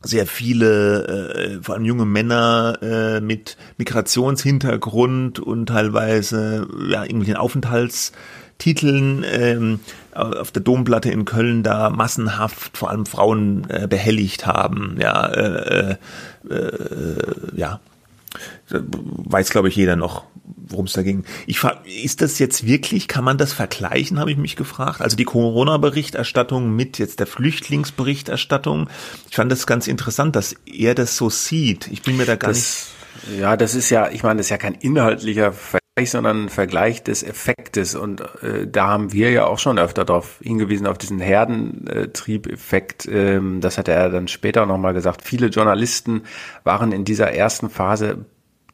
sehr 0.02 0.26
viele, 0.26 1.06
äh, 1.34 1.62
vor 1.62 1.74
allem 1.74 1.84
junge 1.84 2.04
Männer 2.04 2.78
äh, 2.82 3.20
mit 3.20 3.56
Migrationshintergrund 3.78 5.38
und 5.38 5.66
teilweise 5.66 6.68
ja 6.88 7.02
irgendwelchen 7.02 7.36
Aufenthaltstiteln 8.64 9.24
ähm, 9.30 9.80
auf 10.12 10.50
der 10.50 10.62
Domplatte 10.62 11.10
in 11.10 11.24
Köln 11.24 11.62
da 11.62 11.90
massenhaft 11.90 12.76
vor 12.76 12.90
allem 12.90 13.06
Frauen 13.06 13.68
äh, 13.68 13.86
behelligt 13.88 14.46
haben. 14.46 14.96
Ja, 15.00 15.26
äh, 15.26 15.96
äh, 16.48 16.54
äh, 16.54 17.56
ja, 17.56 17.80
weiß 18.68 19.50
glaube 19.50 19.68
ich 19.68 19.76
jeder 19.76 19.96
noch, 19.96 20.24
worum 20.44 20.86
es 20.86 20.92
da 20.94 21.02
ging. 21.02 21.24
Ich 21.46 21.60
ist 22.02 22.22
das 22.22 22.38
jetzt 22.38 22.66
wirklich, 22.66 23.06
kann 23.08 23.24
man 23.24 23.38
das 23.38 23.52
vergleichen, 23.52 24.18
habe 24.18 24.30
ich 24.30 24.38
mich 24.38 24.56
gefragt. 24.56 25.00
Also 25.00 25.16
die 25.16 25.24
Corona-Berichterstattung 25.24 26.74
mit 26.74 26.98
jetzt 26.98 27.20
der 27.20 27.26
Flüchtlingsberichterstattung. 27.26 28.88
Ich 29.30 29.36
fand 29.36 29.52
das 29.52 29.66
ganz 29.66 29.86
interessant, 29.86 30.36
dass 30.36 30.54
er 30.64 30.94
das 30.94 31.16
so 31.16 31.28
sieht. 31.28 31.88
Ich 31.88 32.02
bin 32.02 32.16
mir 32.16 32.26
da 32.26 32.36
gar 32.36 32.48
nicht. 32.48 32.60
Das, 32.60 32.88
ja, 33.38 33.56
das 33.56 33.74
ist 33.74 33.90
ja, 33.90 34.10
ich 34.10 34.22
meine, 34.22 34.38
das 34.38 34.46
ist 34.46 34.50
ja 34.50 34.58
kein 34.58 34.74
inhaltlicher 34.74 35.52
Vergleich, 35.52 35.83
sondern 36.02 36.46
ein 36.46 36.48
Vergleich 36.48 37.04
des 37.04 37.22
Effektes. 37.22 37.94
Und 37.94 38.20
äh, 38.42 38.66
da 38.66 38.88
haben 38.88 39.12
wir 39.12 39.30
ja 39.30 39.46
auch 39.46 39.60
schon 39.60 39.78
öfter 39.78 40.04
darauf 40.04 40.40
hingewiesen, 40.42 40.88
auf 40.88 40.98
diesen 40.98 41.20
Herdentriebeffekt. 41.20 43.06
Ähm, 43.06 43.60
das 43.60 43.78
hat 43.78 43.86
er 43.86 44.10
dann 44.10 44.26
später 44.26 44.66
nochmal 44.66 44.92
gesagt. 44.92 45.22
Viele 45.22 45.46
Journalisten 45.46 46.22
waren 46.64 46.90
in 46.90 47.04
dieser 47.04 47.32
ersten 47.32 47.70
Phase 47.70 48.24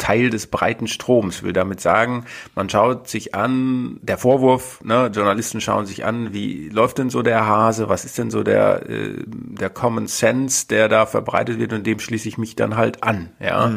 Teil 0.01 0.31
des 0.31 0.49
breiten 0.49 0.89
Stroms. 0.89 1.45
Will 1.45 1.53
damit 1.53 1.81
sagen, 1.81 2.25
man 2.57 2.69
schaut 2.69 3.09
sich 3.09 3.37
an, 3.37 4.01
der 4.03 4.19
Vorwurf, 4.19 4.81
ne, 4.83 5.13
Journalisten 5.15 5.61
schauen 5.61 5.87
sich 5.87 6.05
an, 6.05 6.33
wie 6.33 6.69
läuft 6.71 6.99
denn 6.99 7.11
so 7.11 7.23
der 7.23 7.47
Hase, 7.47 7.89
was 7.89 8.05
ist 8.05 8.19
denn 8.19 8.33
so 8.33 8.43
der, 8.43 8.89
äh, 8.89 9.15
der 9.27 9.71
Common 9.71 10.09
Sense, 10.09 10.67
der 10.67 10.89
da 10.89 11.07
verbreitet 11.07 11.61
wird 11.61 11.73
und 11.73 11.87
dem 11.87 12.01
schließe 12.01 12.29
ich 12.29 12.39
mich 12.39 12.57
dann 12.57 12.77
halt 12.77 13.05
an. 13.05 13.31
Ja. 13.39 13.73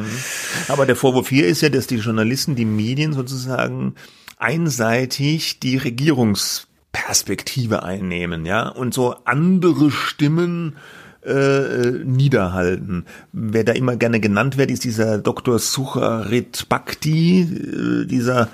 Aber 0.69 0.87
der 0.87 0.95
Vorwurf 0.95 1.29
hier 1.29 1.45
ist 1.45 1.61
ja, 1.61 1.69
dass 1.69 1.85
die 1.85 1.97
Journalisten, 1.97 2.55
die 2.55 2.65
Medien 2.65 3.13
sozusagen 3.13 3.93
einseitig 4.37 5.59
die 5.59 5.77
Regierungsperspektive 5.77 7.83
einnehmen, 7.83 8.45
ja, 8.45 8.69
und 8.69 8.93
so 8.93 9.15
andere 9.25 9.91
Stimmen 9.91 10.77
äh, 11.25 11.91
niederhalten. 12.03 13.05
Wer 13.31 13.63
da 13.63 13.73
immer 13.73 13.95
gerne 13.95 14.19
genannt 14.19 14.57
wird, 14.57 14.71
ist 14.71 14.83
dieser 14.83 15.17
Dr. 15.17 15.59
Sucharit 15.59 16.67
Bhakti, 16.69 17.41
äh, 17.41 18.05
dieser 18.05 18.49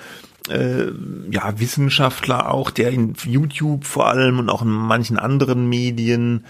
äh, 0.50 0.88
ja, 1.30 1.60
Wissenschaftler 1.60 2.52
auch, 2.52 2.72
der 2.72 2.92
in 2.92 3.14
YouTube 3.24 3.86
vor 3.86 4.08
allem 4.08 4.40
und 4.40 4.50
auch 4.50 4.62
in 4.62 4.70
manchen 4.70 5.18
anderen 5.18 5.68
Medien 5.70 6.46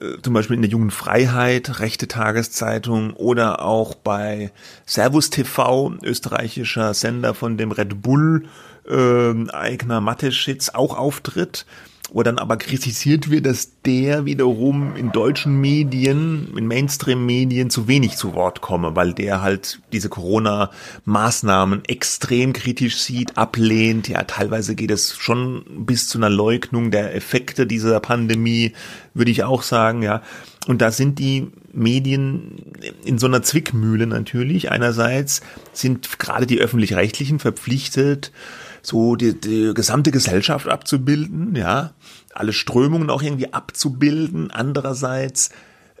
äh, 0.00 0.20
zum 0.22 0.34
Beispiel 0.34 0.56
in 0.56 0.62
der 0.62 0.70
Jungen 0.70 0.90
Freiheit, 0.90 1.80
rechte 1.80 2.08
Tageszeitung 2.08 3.12
oder 3.14 3.64
auch 3.64 3.94
bei 3.94 4.52
Servus 4.86 5.30
TV, 5.30 5.94
österreichischer 6.02 6.94
Sender 6.94 7.34
von 7.34 7.56
dem 7.56 7.72
Red 7.72 8.02
Bull 8.02 8.44
äh, 8.88 9.50
Eigner 9.50 10.00
Mateschitz 10.00 10.70
auch 10.70 10.96
auftritt. 10.96 11.66
Wo 12.10 12.22
dann 12.22 12.38
aber 12.38 12.56
kritisiert 12.56 13.30
wird, 13.30 13.46
dass 13.46 13.82
der 13.82 14.24
wiederum 14.24 14.96
in 14.96 15.12
deutschen 15.12 15.60
Medien, 15.60 16.48
in 16.56 16.66
Mainstream-Medien 16.66 17.68
zu 17.68 17.86
wenig 17.86 18.16
zu 18.16 18.34
Wort 18.34 18.60
komme, 18.60 18.96
weil 18.96 19.12
der 19.12 19.42
halt 19.42 19.80
diese 19.92 20.08
Corona-Maßnahmen 20.08 21.84
extrem 21.84 22.54
kritisch 22.54 22.96
sieht, 22.96 23.36
ablehnt. 23.36 24.08
Ja, 24.08 24.22
teilweise 24.24 24.74
geht 24.74 24.90
es 24.90 25.16
schon 25.16 25.64
bis 25.86 26.08
zu 26.08 26.18
einer 26.18 26.30
Leugnung 26.30 26.90
der 26.90 27.14
Effekte 27.14 27.66
dieser 27.66 28.00
Pandemie, 28.00 28.72
würde 29.12 29.30
ich 29.30 29.44
auch 29.44 29.62
sagen, 29.62 30.02
ja. 30.02 30.22
Und 30.66 30.82
da 30.82 30.90
sind 30.90 31.18
die 31.18 31.48
Medien 31.72 32.74
in 33.04 33.18
so 33.18 33.26
einer 33.26 33.42
Zwickmühle 33.42 34.06
natürlich. 34.06 34.70
Einerseits 34.70 35.40
sind 35.72 36.18
gerade 36.18 36.46
die 36.46 36.58
öffentlich-rechtlichen 36.58 37.38
verpflichtet, 37.38 38.32
so 38.82 39.16
die, 39.16 39.38
die 39.38 39.72
gesamte 39.74 40.10
Gesellschaft 40.10 40.68
abzubilden, 40.68 41.54
ja, 41.54 41.92
alle 42.34 42.52
Strömungen 42.52 43.10
auch 43.10 43.22
irgendwie 43.22 43.52
abzubilden. 43.52 44.50
Andererseits 44.50 45.50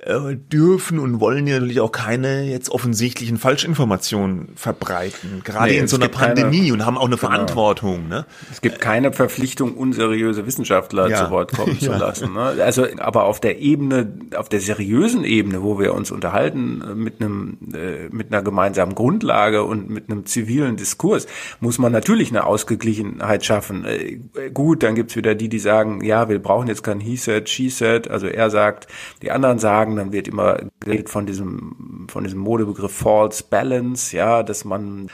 äh, 0.08 0.36
dürfen 0.36 0.98
und 0.98 1.20
wollen 1.20 1.46
ja 1.46 1.56
natürlich 1.56 1.80
auch 1.80 1.92
keine 1.92 2.44
jetzt 2.44 2.70
offensichtlichen 2.70 3.36
Falschinformationen 3.36 4.48
verbreiten, 4.56 5.42
gerade 5.44 5.70
Nee, 5.72 5.78
in 5.78 5.86
so 5.86 5.96
einer 5.96 6.06
gibt 6.06 6.18
keine- 6.18 6.34
Pandemie 6.34 6.72
und 6.72 6.86
haben 6.86 6.96
auch 6.96 7.06
eine 7.06 7.16
Genau. 7.16 7.28
Verantwortung. 7.30 8.08
Ne? 8.08 8.24
Es 8.50 8.60
gibt 8.62 8.80
keine 8.80 9.12
Verpflichtung, 9.12 9.74
unseriöse 9.74 10.46
Wissenschaftler 10.46 11.08
Ja. 11.10 11.26
zu 11.26 11.30
Wort 11.30 11.52
kommen 11.54 11.78
zu 11.80 11.90
lassen. 11.92 12.32
Ne? 12.32 12.40
Also, 12.64 12.86
aber 12.98 13.24
auf 13.24 13.38
der 13.40 13.58
Ebene, 13.58 14.10
auf 14.34 14.48
der 14.48 14.60
seriösen 14.60 15.24
Ebene, 15.24 15.62
wo 15.62 15.78
wir 15.78 15.92
uns 15.92 16.10
unterhalten 16.10 16.82
äh, 16.82 16.94
mit 16.94 17.20
einem, 17.20 17.58
äh, 17.74 18.08
mit 18.10 18.32
einer 18.32 18.42
gemeinsamen 18.42 18.94
Grundlage 18.94 19.62
und 19.64 19.90
mit 19.90 20.10
einem 20.10 20.24
zivilen 20.24 20.76
Diskurs, 20.76 21.26
muss 21.60 21.78
man 21.78 21.92
natürlich 21.92 22.30
eine 22.30 22.44
Ausgeglichenheit 22.46 23.44
schaffen. 23.44 23.84
Äh, 23.84 24.20
gut, 24.54 24.82
dann 24.82 24.94
gibt's 24.94 25.16
wieder 25.16 25.34
die, 25.34 25.50
die 25.50 25.58
sagen, 25.58 26.02
ja, 26.02 26.30
wir 26.30 26.38
brauchen 26.38 26.68
jetzt 26.68 26.82
kein 26.82 27.00
He 27.00 27.16
said, 27.16 27.48
she 27.50 27.68
said. 27.68 28.08
Also 28.10 28.26
er 28.26 28.48
sagt, 28.48 28.86
die 29.20 29.30
anderen 29.30 29.58
sagen, 29.58 29.97
dann 29.98 30.12
wird 30.12 30.28
immer 30.28 30.58
geredet 30.80 31.08
von 31.10 31.26
diesem, 31.26 32.06
von 32.10 32.24
diesem 32.24 32.40
Modebegriff 32.40 32.92
False 32.92 33.44
Balance, 33.48 34.16
ja, 34.16 34.42
dass 34.42 34.64
man 34.64 35.08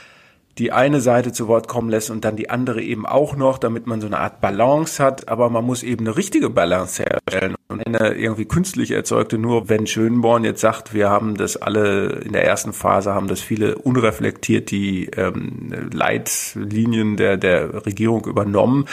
die 0.57 0.71
eine 0.71 1.01
Seite 1.01 1.33
zu 1.33 1.47
Wort 1.47 1.67
kommen 1.67 1.89
lässt 1.89 2.09
und 2.09 2.23
dann 2.23 2.35
die 2.35 2.49
andere 2.49 2.81
eben 2.81 3.05
auch 3.05 3.35
noch, 3.35 3.57
damit 3.57 3.87
man 3.87 3.99
so 3.99 4.07
eine 4.07 4.19
Art 4.19 4.39
Balance 4.39 5.03
hat, 5.03 5.27
aber 5.27 5.49
man 5.49 5.65
muss 5.65 5.83
eben 5.83 6.05
eine 6.05 6.15
richtige 6.15 6.49
Balance 6.49 7.03
herstellen. 7.03 7.55
Und 7.67 7.85
eine 7.85 8.13
irgendwie 8.13 8.45
künstlich 8.45 8.91
erzeugte, 8.91 9.37
nur 9.37 9.67
wenn 9.69 9.87
Schönborn 9.87 10.43
jetzt 10.45 10.61
sagt, 10.61 10.93
wir 10.93 11.09
haben 11.09 11.35
das 11.35 11.57
alle 11.57 12.21
in 12.23 12.31
der 12.31 12.45
ersten 12.45 12.73
Phase, 12.73 13.13
haben 13.13 13.27
das 13.27 13.41
viele 13.41 13.75
unreflektiert 13.75 14.71
die 14.71 15.07
ähm, 15.17 15.89
Leitlinien 15.91 17.17
der, 17.17 17.37
der 17.37 17.85
Regierung 17.85 18.25
übernommen. 18.25 18.85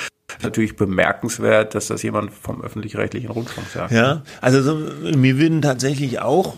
Natürlich 0.42 0.76
bemerkenswert, 0.76 1.74
dass 1.74 1.88
das 1.88 2.02
jemand 2.02 2.32
vom 2.32 2.62
öffentlich-rechtlichen 2.62 3.30
Rundfunk 3.30 3.68
sagt. 3.68 3.92
Ja, 3.92 4.22
also 4.40 4.62
so, 4.62 4.74
mir 5.16 5.38
würden 5.38 5.62
tatsächlich 5.62 6.20
auch, 6.20 6.54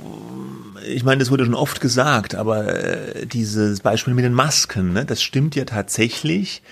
ich 0.87 1.05
meine, 1.05 1.19
das 1.19 1.31
wurde 1.31 1.45
schon 1.45 1.55
oft 1.55 1.81
gesagt, 1.81 2.35
aber 2.35 2.67
äh, 2.67 3.27
dieses 3.27 3.81
Beispiel 3.81 4.15
mit 4.15 4.25
den 4.25 4.35
Masken, 4.35 4.93
ne, 4.93 5.05
das 5.05 5.23
stimmt 5.23 5.55
ja 5.55 5.65
tatsächlich, 5.65 6.63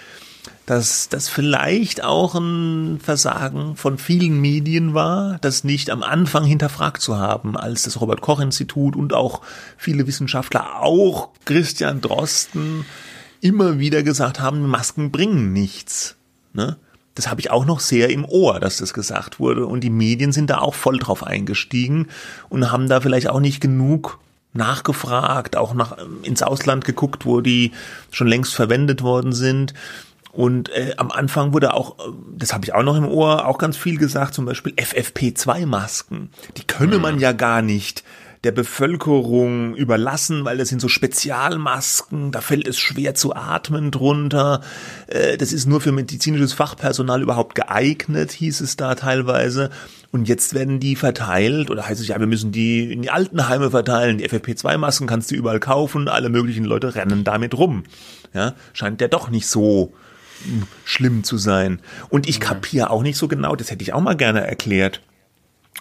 dass 0.67 1.09
das 1.09 1.29
vielleicht 1.29 2.05
auch 2.05 2.35
ein 2.35 3.01
Versagen 3.01 3.77
von 3.77 3.99
vielen 3.99 4.41
Medien 4.41 4.95
war, 4.95 5.39
das 5.41 5.65
nicht 5.65 5.91
am 5.91 6.03
Anfang 6.03 6.45
hinterfragt 6.45 7.03
zu 7.03 7.17
haben, 7.17 7.57
als 7.57 7.83
das 7.83 8.01
Robert 8.01 8.21
Koch 8.21 8.41
Institut 8.41 8.97
und 8.97 9.13
auch 9.13 9.43
viele 9.77 10.07
Wissenschaftler, 10.07 10.81
auch 10.81 11.31
Christian 11.45 12.01
Drosten, 12.01 12.85
immer 13.41 13.79
wieder 13.79 14.03
gesagt 14.03 14.41
haben, 14.41 14.67
Masken 14.69 15.11
bringen 15.11 15.53
nichts. 15.53 16.17
Ne? 16.53 16.77
Das 17.15 17.29
habe 17.29 17.41
ich 17.41 17.51
auch 17.51 17.65
noch 17.65 17.81
sehr 17.81 18.11
im 18.11 18.25
Ohr, 18.25 18.61
dass 18.61 18.79
das 18.79 18.95
gesagt 18.95 19.39
wurde. 19.39 19.67
Und 19.67 19.81
die 19.81 19.91
Medien 19.91 20.33
sind 20.33 20.49
da 20.51 20.59
auch 20.59 20.75
voll 20.75 20.99
drauf 20.99 21.25
eingestiegen 21.25 22.09
und 22.49 22.71
haben 22.73 22.89
da 22.89 23.01
vielleicht 23.01 23.29
auch 23.29 23.41
nicht 23.41 23.61
genug 23.61 24.19
nachgefragt, 24.55 25.57
auch 25.57 25.75
nach, 25.75 25.97
ins 26.23 26.43
Ausland 26.43 26.85
geguckt, 26.85 27.25
wo 27.27 27.41
die 27.41 27.73
schon 28.11 28.27
längst 28.27 28.55
verwendet 28.55 29.03
worden 29.03 29.33
sind. 29.33 29.75
Und 30.33 30.71
äh, 30.71 30.95
am 30.97 31.11
Anfang 31.11 31.53
wurde 31.53 31.75
auch, 31.75 31.99
äh, 31.99 32.13
das 32.37 32.55
habe 32.55 32.65
ich 32.65 32.75
auch 32.75 32.83
noch 32.83 32.97
im 32.97 33.07
Ohr, 33.07 33.47
auch 33.47 33.59
ganz 33.59 33.77
viel 33.77 33.99
gesagt, 33.99 34.35
zum 34.35 34.47
Beispiel 34.47 34.73
FFP2-Masken. 34.73 36.31
Die 36.57 36.67
könne 36.67 36.99
man 36.99 37.19
ja 37.19 37.33
gar 37.33 37.61
nicht 37.61 38.03
der 38.45 38.53
Bevölkerung 38.53 39.77
überlassen, 39.77 40.45
weil 40.45 40.59
das 40.59 40.69
sind 40.69 40.81
so 40.81 40.89
Spezialmasken, 40.89 42.33
da 42.33 42.41
fällt 42.41 42.67
es 42.67 42.79
schwer 42.79 43.15
zu 43.15 43.37
atmen 43.37 43.93
drunter. 43.93 44.63
Äh, 45.07 45.37
Das 45.37 45.53
ist 45.53 45.67
nur 45.67 45.81
für 45.81 45.93
medizinisches 45.93 46.53
Fachpersonal 46.53 47.23
überhaupt 47.23 47.55
geeignet, 47.55 48.33
hieß 48.33 48.61
es 48.61 48.77
da 48.77 48.97
teilweise. 48.97 49.71
Und 50.11 50.29
jetzt 50.29 50.55
werden 50.55 50.81
die 50.81 50.97
verteilt, 50.97 51.71
oder 51.71 51.87
heißt 51.87 52.01
es 52.01 52.09
ja, 52.09 52.19
wir 52.19 52.27
müssen 52.27 52.51
die 52.51 52.93
in 52.93 53.03
die 53.03 53.11
Altenheime 53.11 53.71
verteilen. 53.71 54.19
Die 54.19 54.29
FFP2-Masken 54.29 55.07
kannst 55.07 55.31
du 55.31 55.37
überall 55.37 55.61
kaufen, 55.61 56.09
alle 56.09 56.29
möglichen 56.29 56.65
Leute 56.65 56.95
rennen 56.97 57.23
damit 57.23 57.57
rum. 57.57 57.85
Ja, 58.35 58.55
scheint 58.73 59.01
ja 59.01 59.09
doch 59.09 59.31
nicht 59.31 59.47
so 59.47 59.95
hm, 60.45 60.65
schlimm 60.85 61.23
zu 61.23 61.39
sein. 61.39 61.81
Und 62.09 62.29
ich 62.29 62.41
kapiere 62.41 62.91
auch 62.91 63.03
nicht 63.03 63.17
so 63.17 63.29
genau, 63.29 63.55
das 63.55 63.71
hätte 63.71 63.83
ich 63.83 63.93
auch 63.93 64.01
mal 64.01 64.17
gerne 64.17 64.45
erklärt 64.45 65.01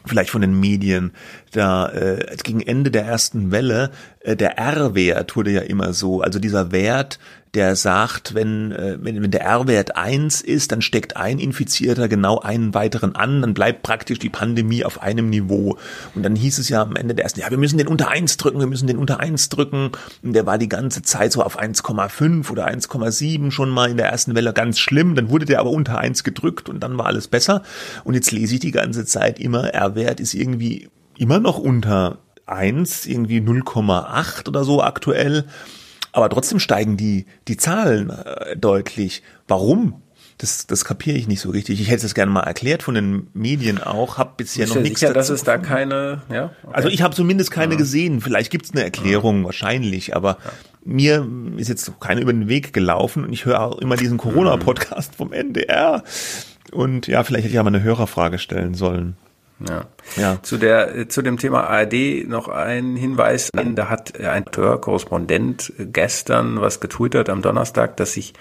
vielleicht 0.05 0.29
von 0.31 0.41
den 0.41 0.59
Medien, 0.59 1.11
da 1.51 1.89
äh, 1.89 2.35
gegen 2.43 2.61
Ende 2.61 2.91
der 2.91 3.05
ersten 3.05 3.51
Welle, 3.51 3.91
äh, 4.21 4.35
der 4.35 4.57
R-Wert 4.57 5.35
wurde 5.35 5.51
ja 5.51 5.61
immer 5.61 5.93
so, 5.93 6.21
also 6.21 6.39
dieser 6.39 6.71
Wert, 6.71 7.19
der 7.54 7.76
sagt, 7.76 8.34
wenn, 8.34 8.72
äh, 8.72 8.97
wenn, 9.02 9.22
wenn 9.22 9.32
der 9.32 9.41
R-Wert 9.41 9.97
eins 9.97 10.41
ist, 10.41 10.72
dann 10.72 10.82
steckt 10.82 11.18
ein 11.18 11.38
Infizierter 11.38 12.08
genau 12.08 12.39
einen 12.39 12.74
weiteren 12.74 13.16
an, 13.16 13.41
dann 13.41 13.54
bleibt 13.54 13.84
praktisch 13.84 14.20
die 14.20 14.30
Pandemie 14.30 14.86
auf 14.86 15.02
einem 15.02 15.30
Niveau. 15.30 15.78
Und 16.16 16.24
dann 16.24 16.36
hieß 16.36 16.60
es 16.60 16.70
ja 16.70 16.82
am 16.82 16.95
Ende 16.95 17.14
der 17.14 17.26
ersten, 17.26 17.41
ja, 17.41 17.49
wir 17.49 17.58
müssen 17.58 17.78
den 17.78 17.88
unter 17.88 18.10
eins 18.10 18.38
drücken, 18.38 18.60
wir 18.60 18.68
müssen 18.68 18.88
den 18.88 18.97
unter 18.97 19.20
eins 19.20 19.49
drücken. 19.49 19.91
Und 20.24 20.34
der 20.34 20.45
war 20.45 20.58
die 20.58 20.70
ganze 20.70 21.02
Zeit 21.02 21.34
so 21.34 21.43
auf 21.43 21.60
1,5 21.60 22.49
oder 22.49 22.68
1,7 22.68 23.52
schon 23.52 23.70
mal 23.70 23.89
in 23.89 23.97
der 23.97 24.08
ersten 24.08 24.34
Welle 24.34 24.54
ganz 24.54 24.80
schlimm. 24.80 25.16
Dann 25.16 25.30
wurde 25.30 25.45
der 25.45 25.60
aber 25.60 25.72
unter 25.72 25.97
eins 25.97 26.24
gedrückt 26.24 26.70
und 26.70 26.80
dann 26.80 26.97
war 26.97 27.08
alles 27.08 27.28
besser. 27.28 27.64
Und 28.06 28.14
jetzt 28.14 28.32
lese 28.32 28.56
ich 28.56 28.60
die 28.62 28.72
ganze 28.72 29.06
Zeit 29.06 29.39
immer, 29.39 29.74
R-Wert 29.74 30.22
ist 30.22 30.34
irgendwie 30.34 30.89
immer 31.18 31.39
noch 31.39 31.58
unter 31.58 32.20
eins, 32.45 33.06
irgendwie 33.06 33.39
0,8 33.39 34.47
oder 34.47 34.64
so 34.64 34.82
aktuell. 34.82 35.45
Aber 36.12 36.30
trotzdem 36.30 36.59
steigen 36.59 36.97
die, 36.97 37.26
die 37.47 37.57
Zahlen 37.57 38.09
äh, 38.09 38.57
deutlich. 38.57 39.24
Warum? 39.47 40.01
Das, 40.38 40.66
das 40.66 40.86
kapiere 40.86 41.18
ich 41.18 41.28
nicht 41.28 41.39
so 41.39 41.51
richtig. 41.51 41.80
Ich 41.80 41.91
hätte 41.91 42.03
es 42.05 42.16
gerne 42.16 42.32
mal 42.32 42.41
erklärt 42.41 42.82
von 42.82 42.95
den 42.95 43.28
Medien 43.34 43.82
auch, 43.82 44.18
habe 44.18 44.34
bisher 44.38 44.68
noch 44.68 44.78
nichts 44.78 44.99
sicher, 44.99 45.14
dass 45.14 45.28
dazu 45.28 45.36
es 45.36 45.43
da 45.43 45.59
keine, 45.59 46.24
ja? 46.32 46.45
Okay. 46.64 46.74
Also 46.74 46.89
ich 46.89 47.03
habe 47.03 47.14
zumindest 47.14 47.51
keine 47.51 47.78
gesehen. 47.78 48.22
Vielleicht 48.22 48.49
gibt's 48.49 48.72
eine 48.72 48.84
Erklärung, 48.84 49.45
wahrscheinlich, 49.45 50.16
aber 50.16 50.38
mir 50.84 51.28
ist 51.57 51.70
jetzt 51.70 51.91
keine 51.99 52.22
über 52.22 52.34
den 52.34 52.47
Weg 52.49 52.74
gelaufen 52.74 53.24
und 53.24 53.34
ich 53.34 53.45
höre 53.45 53.62
auch 53.62 53.78
immer 53.78 53.97
diesen 53.97 54.18
Corona-Podcast 54.18 55.16
vom 55.16 55.32
NDR. 55.32 56.03
Und 56.72 57.05
ja, 57.05 57.24
vielleicht 57.24 57.43
hätte 57.43 57.51
ich 57.51 57.55
ja 57.55 57.64
mal 57.64 57.68
eine 57.68 57.84
Hörerfrage 57.84 58.39
stellen 58.39 58.74
sollen. 58.74 59.16
Ja. 59.68 59.86
Ja. 60.16 60.41
Zu 60.41 60.57
der, 60.57 60.95
äh, 60.95 61.07
zu 61.07 61.22
dem 61.22 61.38
Thema 61.38 61.66
ARD 61.70 62.28
noch 62.28 62.47
ein 62.47 62.95
Hinweis. 62.95 63.49
Da 63.53 63.89
hat 63.89 64.20
ein 64.20 64.45
Korrespondent 64.45 65.74
gestern 65.78 66.62
was 66.62 66.80
getwittert 66.80 67.30
am 67.30 67.41
Donnerstag, 67.41 67.97
dass 67.97 68.14
sich 68.14 68.34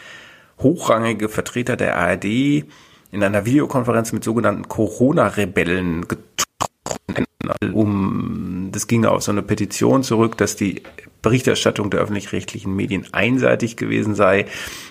hochrangige 0.59 1.29
Vertreter 1.29 1.77
der 1.77 1.97
ARD 1.97 2.25
in 2.25 3.23
einer 3.25 3.45
Videokonferenz 3.45 4.12
mit 4.12 4.25
sogenannten 4.25 4.68
Corona-Rebellen 4.68 6.07
getroffen 6.07 6.27
haben. 7.47 7.73
Um, 7.73 8.68
das 8.73 8.87
ging 8.87 9.05
auf 9.05 9.23
so 9.23 9.33
eine 9.33 9.43
Petition 9.43 10.03
zurück, 10.03 10.37
dass 10.37 10.57
die 10.57 10.83
Berichterstattung 11.23 11.91
der 11.91 12.01
öffentlich-rechtlichen 12.01 12.75
Medien 12.75 13.07
einseitig 13.12 13.77
gewesen 13.77 14.14
sei 14.14 14.47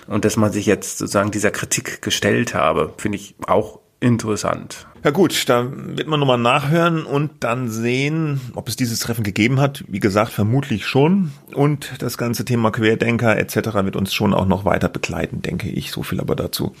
und 0.06 0.24
dass 0.24 0.36
man 0.36 0.52
sich 0.52 0.66
jetzt 0.66 0.98
sozusagen 0.98 1.30
dieser 1.30 1.50
Kritik 1.50 2.02
gestellt 2.02 2.54
habe. 2.54 2.92
Finde 2.98 3.16
ich 3.16 3.34
auch 3.46 3.80
interessant. 4.00 4.86
Ja 5.02 5.12
gut, 5.12 5.48
da 5.48 5.66
wird 5.72 6.08
man 6.08 6.20
nochmal 6.20 6.36
nachhören 6.36 7.04
und 7.04 7.30
dann 7.40 7.70
sehen, 7.70 8.40
ob 8.54 8.68
es 8.68 8.76
dieses 8.76 8.98
Treffen 8.98 9.24
gegeben 9.24 9.58
hat. 9.58 9.82
Wie 9.88 9.98
gesagt, 9.98 10.30
vermutlich 10.30 10.86
schon. 10.86 11.32
Und 11.54 11.90
das 12.00 12.18
ganze 12.18 12.44
Thema 12.44 12.70
Querdenker 12.70 13.38
etc. 13.38 13.56
wird 13.82 13.96
uns 13.96 14.12
schon 14.12 14.34
auch 14.34 14.46
noch 14.46 14.66
weiter 14.66 14.90
begleiten, 14.90 15.40
denke 15.40 15.70
ich. 15.70 15.90
So 15.90 16.02
viel 16.02 16.20
aber 16.20 16.36
dazu 16.36 16.74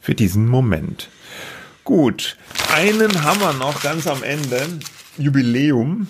für 0.00 0.14
diesen 0.14 0.48
Moment. 0.48 1.10
Gut, 1.84 2.36
einen 2.74 3.22
haben 3.22 3.40
wir 3.40 3.52
noch 3.52 3.82
ganz 3.82 4.06
am 4.06 4.22
Ende. 4.22 4.60
Jubiläum. 5.18 6.08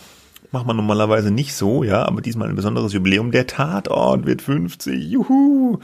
Macht 0.53 0.67
man 0.67 0.77
normalerweise 0.77 1.31
nicht 1.31 1.55
so, 1.55 1.83
ja, 1.83 2.05
aber 2.05 2.21
diesmal 2.21 2.49
ein 2.49 2.55
besonderes 2.55 2.93
Jubiläum. 2.93 3.33
Der 3.33 3.47
Tatort 3.47 4.27
wird 4.27 4.43
50. 4.43 5.11
Juhu! 5.11 5.79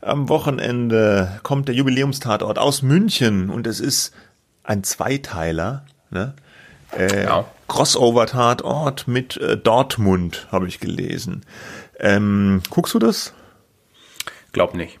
Am 0.00 0.28
Wochenende 0.28 1.40
kommt 1.44 1.68
der 1.68 1.76
Jubiläumstatort 1.76 2.58
aus 2.58 2.82
München 2.82 3.50
und 3.50 3.68
es 3.68 3.78
ist 3.78 4.12
ein 4.70 4.84
Zweiteiler, 4.84 5.84
ne? 6.10 6.34
Äh, 6.96 7.24
Ja. 7.24 7.44
Crossover-Tatort 7.68 9.06
mit 9.08 9.36
äh, 9.36 9.56
Dortmund, 9.56 10.46
habe 10.50 10.66
ich 10.68 10.80
gelesen. 10.80 11.44
Ähm, 11.98 12.62
guckst 12.70 12.94
du 12.94 12.98
das? 12.98 13.32
Glaub 14.52 14.74
nicht. 14.74 14.98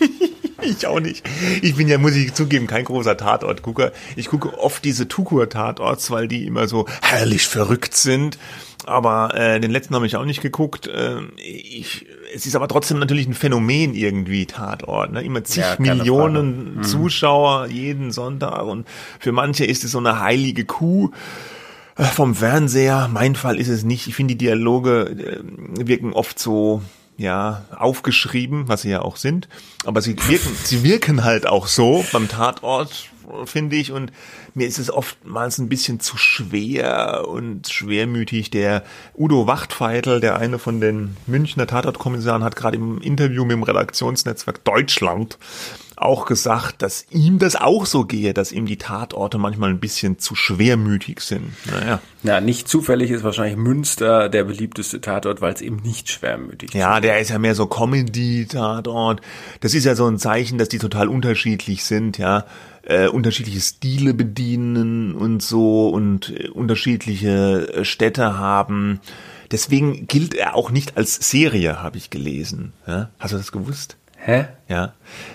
Ich 0.72 0.86
auch 0.86 1.00
nicht. 1.00 1.28
Ich 1.60 1.76
bin 1.76 1.88
ja, 1.88 1.98
muss 1.98 2.14
ich 2.14 2.34
zugeben, 2.34 2.66
kein 2.66 2.84
großer 2.84 3.16
Tatortgucker. 3.16 3.92
Ich 4.16 4.28
gucke 4.28 4.58
oft 4.58 4.84
diese 4.84 5.08
Tukur-Tatorts, 5.08 6.10
weil 6.10 6.28
die 6.28 6.46
immer 6.46 6.68
so 6.68 6.86
herrlich 7.02 7.46
verrückt 7.46 7.94
sind. 7.94 8.38
Aber 8.84 9.34
äh, 9.34 9.60
den 9.60 9.70
letzten 9.70 9.94
habe 9.94 10.06
ich 10.06 10.16
auch 10.16 10.24
nicht 10.24 10.40
geguckt. 10.40 10.86
Äh, 10.88 11.20
ich, 11.36 12.06
es 12.34 12.46
ist 12.46 12.56
aber 12.56 12.68
trotzdem 12.68 12.98
natürlich 12.98 13.26
ein 13.26 13.34
Phänomen 13.34 13.94
irgendwie 13.94 14.46
Tatort. 14.46 15.12
Ne? 15.12 15.22
Immer 15.22 15.44
zig 15.44 15.62
Ja, 15.62 15.76
Millionen 15.78 16.74
Frage. 16.74 16.88
Zuschauer 16.88 17.66
jeden 17.66 18.10
Sonntag 18.10 18.64
und 18.64 18.86
für 19.20 19.32
manche 19.32 19.64
ist 19.64 19.84
es 19.84 19.92
so 19.92 19.98
eine 19.98 20.20
heilige 20.20 20.64
Kuh 20.64 21.10
äh, 21.96 22.04
vom 22.04 22.34
Fernseher. 22.34 23.08
Mein 23.12 23.36
Fall 23.36 23.58
ist 23.58 23.68
es 23.68 23.84
nicht. 23.84 24.08
Ich 24.08 24.16
finde, 24.16 24.34
die 24.34 24.46
Dialoge 24.46 25.10
äh, 25.10 25.86
wirken 25.86 26.12
oft 26.12 26.38
so 26.38 26.82
ja 27.16 27.64
aufgeschrieben, 27.76 28.68
was 28.68 28.82
sie 28.82 28.90
ja 28.90 29.02
auch 29.02 29.16
sind, 29.16 29.48
aber 29.84 30.00
sie 30.00 30.16
wirken, 30.28 30.56
sie 30.64 30.82
wirken 30.82 31.24
halt 31.24 31.46
auch 31.46 31.66
so 31.66 32.04
beim 32.12 32.28
Tatort, 32.28 33.10
finde 33.44 33.76
ich, 33.76 33.92
und 33.92 34.12
mir 34.54 34.66
ist 34.66 34.78
es 34.78 34.90
oftmals 34.90 35.58
ein 35.58 35.68
bisschen 35.68 36.00
zu 36.00 36.16
schwer 36.16 37.24
und 37.28 37.68
schwermütig. 37.68 38.50
Der 38.50 38.84
Udo 39.16 39.46
Wachtfeitel, 39.46 40.20
der 40.20 40.36
eine 40.38 40.58
von 40.58 40.80
den 40.80 41.16
Münchner 41.26 41.66
Tatortkommissaren, 41.66 42.44
hat 42.44 42.56
gerade 42.56 42.76
im 42.76 43.00
Interview 43.00 43.44
mit 43.44 43.52
dem 43.52 43.62
Redaktionsnetzwerk 43.62 44.64
Deutschland 44.64 45.38
auch 46.04 46.26
gesagt, 46.26 46.82
dass 46.82 47.06
ihm 47.10 47.38
das 47.38 47.56
auch 47.56 47.86
so 47.86 48.04
gehe, 48.04 48.34
dass 48.34 48.52
ihm 48.52 48.66
die 48.66 48.76
Tatorte 48.76 49.38
manchmal 49.38 49.70
ein 49.70 49.80
bisschen 49.80 50.18
zu 50.18 50.34
schwermütig 50.34 51.20
sind. 51.20 51.52
Naja. 51.70 52.00
Ja, 52.22 52.40
nicht 52.40 52.68
zufällig 52.68 53.10
ist 53.10 53.24
wahrscheinlich 53.24 53.56
Münster 53.56 54.28
der 54.28 54.44
beliebteste 54.44 55.00
Tatort, 55.00 55.40
weil 55.40 55.54
es 55.54 55.60
eben 55.60 55.76
nicht 55.76 56.10
schwermütig 56.10 56.70
ist. 56.70 56.74
Ja, 56.74 57.00
der 57.00 57.20
ist 57.20 57.30
ja 57.30 57.38
mehr 57.38 57.54
so 57.54 57.66
Comedy-Tatort. 57.66 59.20
Das 59.60 59.74
ist 59.74 59.84
ja 59.84 59.94
so 59.94 60.06
ein 60.06 60.18
Zeichen, 60.18 60.58
dass 60.58 60.68
die 60.68 60.78
total 60.78 61.08
unterschiedlich 61.08 61.84
sind, 61.84 62.18
ja. 62.18 62.46
Äh, 62.84 63.06
unterschiedliche 63.06 63.60
Stile 63.60 64.12
bedienen 64.12 65.14
und 65.14 65.40
so 65.40 65.88
und 65.88 66.30
äh, 66.36 66.48
unterschiedliche 66.48 67.72
äh, 67.72 67.84
Städte 67.84 68.38
haben. 68.38 69.00
Deswegen 69.52 70.08
gilt 70.08 70.34
er 70.34 70.56
auch 70.56 70.70
nicht 70.70 70.96
als 70.96 71.14
Serie, 71.30 71.80
habe 71.80 71.98
ich 71.98 72.10
gelesen. 72.10 72.72
Ja? 72.86 73.10
Hast 73.20 73.34
du 73.34 73.36
das 73.36 73.52
gewusst? 73.52 73.98
Hä? 74.24 74.46
Ja. 74.68 74.92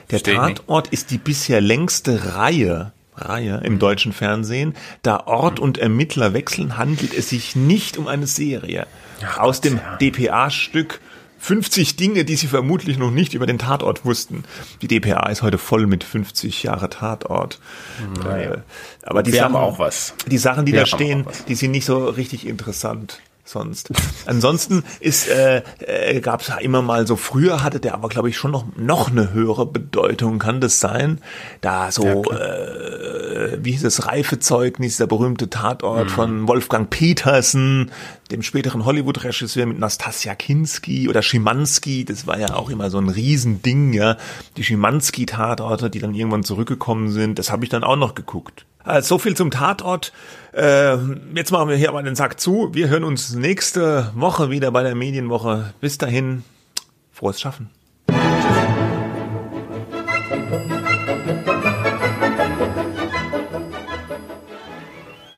Der 0.09 0.19
Versteh 0.19 0.33
ich 0.33 0.41
nicht. 0.41 0.57
Tatort 0.59 0.87
ist 0.89 1.11
die 1.11 1.17
bisher 1.17 1.59
längste 1.61 2.35
Reihe, 2.35 2.91
Reihe 3.15 3.57
Mhm. 3.59 3.65
im 3.65 3.79
deutschen 3.79 4.13
Fernsehen. 4.13 4.75
Da 5.01 5.21
Ort 5.27 5.59
und 5.59 5.77
Ermittler 5.77 6.33
wechseln, 6.33 6.77
handelt 6.77 7.13
es 7.13 7.29
sich 7.29 7.55
nicht 7.55 7.97
um 7.97 8.07
eine 8.07 8.27
Serie. 8.27 8.87
Aus 9.37 9.61
dem 9.61 9.79
DPA-Stück 9.99 11.01
50 11.39 11.95
Dinge, 11.97 12.25
die 12.25 12.35
Sie 12.35 12.47
vermutlich 12.47 12.97
noch 12.97 13.11
nicht 13.11 13.33
über 13.33 13.45
den 13.45 13.59
Tatort 13.59 14.05
wussten. 14.05 14.43
Die 14.81 14.87
DPA 14.87 15.29
ist 15.29 15.41
heute 15.43 15.57
voll 15.59 15.85
mit 15.85 16.03
50 16.03 16.63
Jahre 16.63 16.89
Tatort. 16.89 17.59
Äh, 18.27 18.57
aber 19.03 19.21
die 19.21 19.33
Wir 19.33 19.41
Sachen, 19.41 19.53
haben 19.53 19.63
auch 19.63 19.77
was. 19.79 20.13
Die 20.27 20.37
Sachen, 20.39 20.65
die 20.65 20.73
Wir 20.73 20.81
da 20.81 20.85
stehen, 20.87 21.25
die 21.47 21.55
sind 21.55 21.71
nicht 21.71 21.85
so 21.85 22.05
richtig 22.09 22.47
interessant 22.47 23.19
sonst. 23.47 23.89
Ansonsten 24.25 24.83
ist 24.99 25.29
äh, 25.29 25.63
äh, 25.79 26.19
gab 26.19 26.41
es 26.41 26.51
immer 26.61 26.81
mal 26.81 27.07
so 27.07 27.15
früher 27.15 27.63
hatte 27.63 27.79
der 27.79 27.93
aber 27.93 28.09
glaube 28.09 28.29
ich 28.29 28.37
schon 28.37 28.51
noch 28.51 28.65
noch 28.75 29.09
eine 29.09 29.33
höhere 29.33 29.65
Bedeutung. 29.65 30.39
Kann 30.39 30.61
das 30.61 30.79
sein? 30.79 31.21
Da 31.61 31.91
so 31.91 32.03
äh, 32.03 33.57
wie 33.61 33.71
hieß 33.71 33.85
es 33.85 34.05
Reifezeugnis 34.05 34.97
der 34.97 35.07
berühmte 35.07 35.49
Tatort 35.49 36.11
von 36.11 36.47
Wolfgang 36.47 36.89
Petersen 36.89 37.91
dem 38.31 38.41
späteren 38.43 38.83
Hollywood 38.83 39.23
Regisseur 39.23 39.65
mit 39.65 39.79
Nastasia 39.79 40.35
Kinski 40.35 41.07
oder 41.07 41.21
Schimanski. 41.21 42.03
Das 42.03 42.27
war 42.27 42.37
ja 42.37 42.55
auch 42.55 42.69
immer 42.69 42.89
so 42.89 42.97
ein 42.97 43.07
Riesending 43.07 43.93
ja. 43.93 44.17
Die 44.57 44.63
Schimanski 44.63 45.25
Tatorte 45.25 45.89
die 45.89 45.99
dann 45.99 46.13
irgendwann 46.13 46.43
zurückgekommen 46.43 47.09
sind 47.09 47.37
das 47.39 47.51
habe 47.51 47.63
ich 47.63 47.69
dann 47.69 47.83
auch 47.83 47.95
noch 47.95 48.15
geguckt. 48.15 48.65
Also 48.83 49.15
so 49.15 49.19
viel 49.19 49.35
zum 49.35 49.51
Tatort. 49.51 50.13
Äh, 50.57 50.97
jetzt 51.35 51.51
machen 51.51 51.69
wir 51.69 51.75
hier 51.75 51.89
aber 51.89 52.01
den 52.01 52.15
Sack 52.15 52.39
zu. 52.39 52.69
Wir 52.73 52.89
hören 52.89 53.03
uns 53.03 53.35
nächste 53.35 54.11
Woche 54.15 54.49
wieder 54.49 54.71
bei 54.71 54.81
der 54.81 54.95
Medienwoche. 54.95 55.73
Bis 55.81 55.99
dahin, 55.99 56.43
frohes 57.11 57.39
Schaffen. 57.39 57.69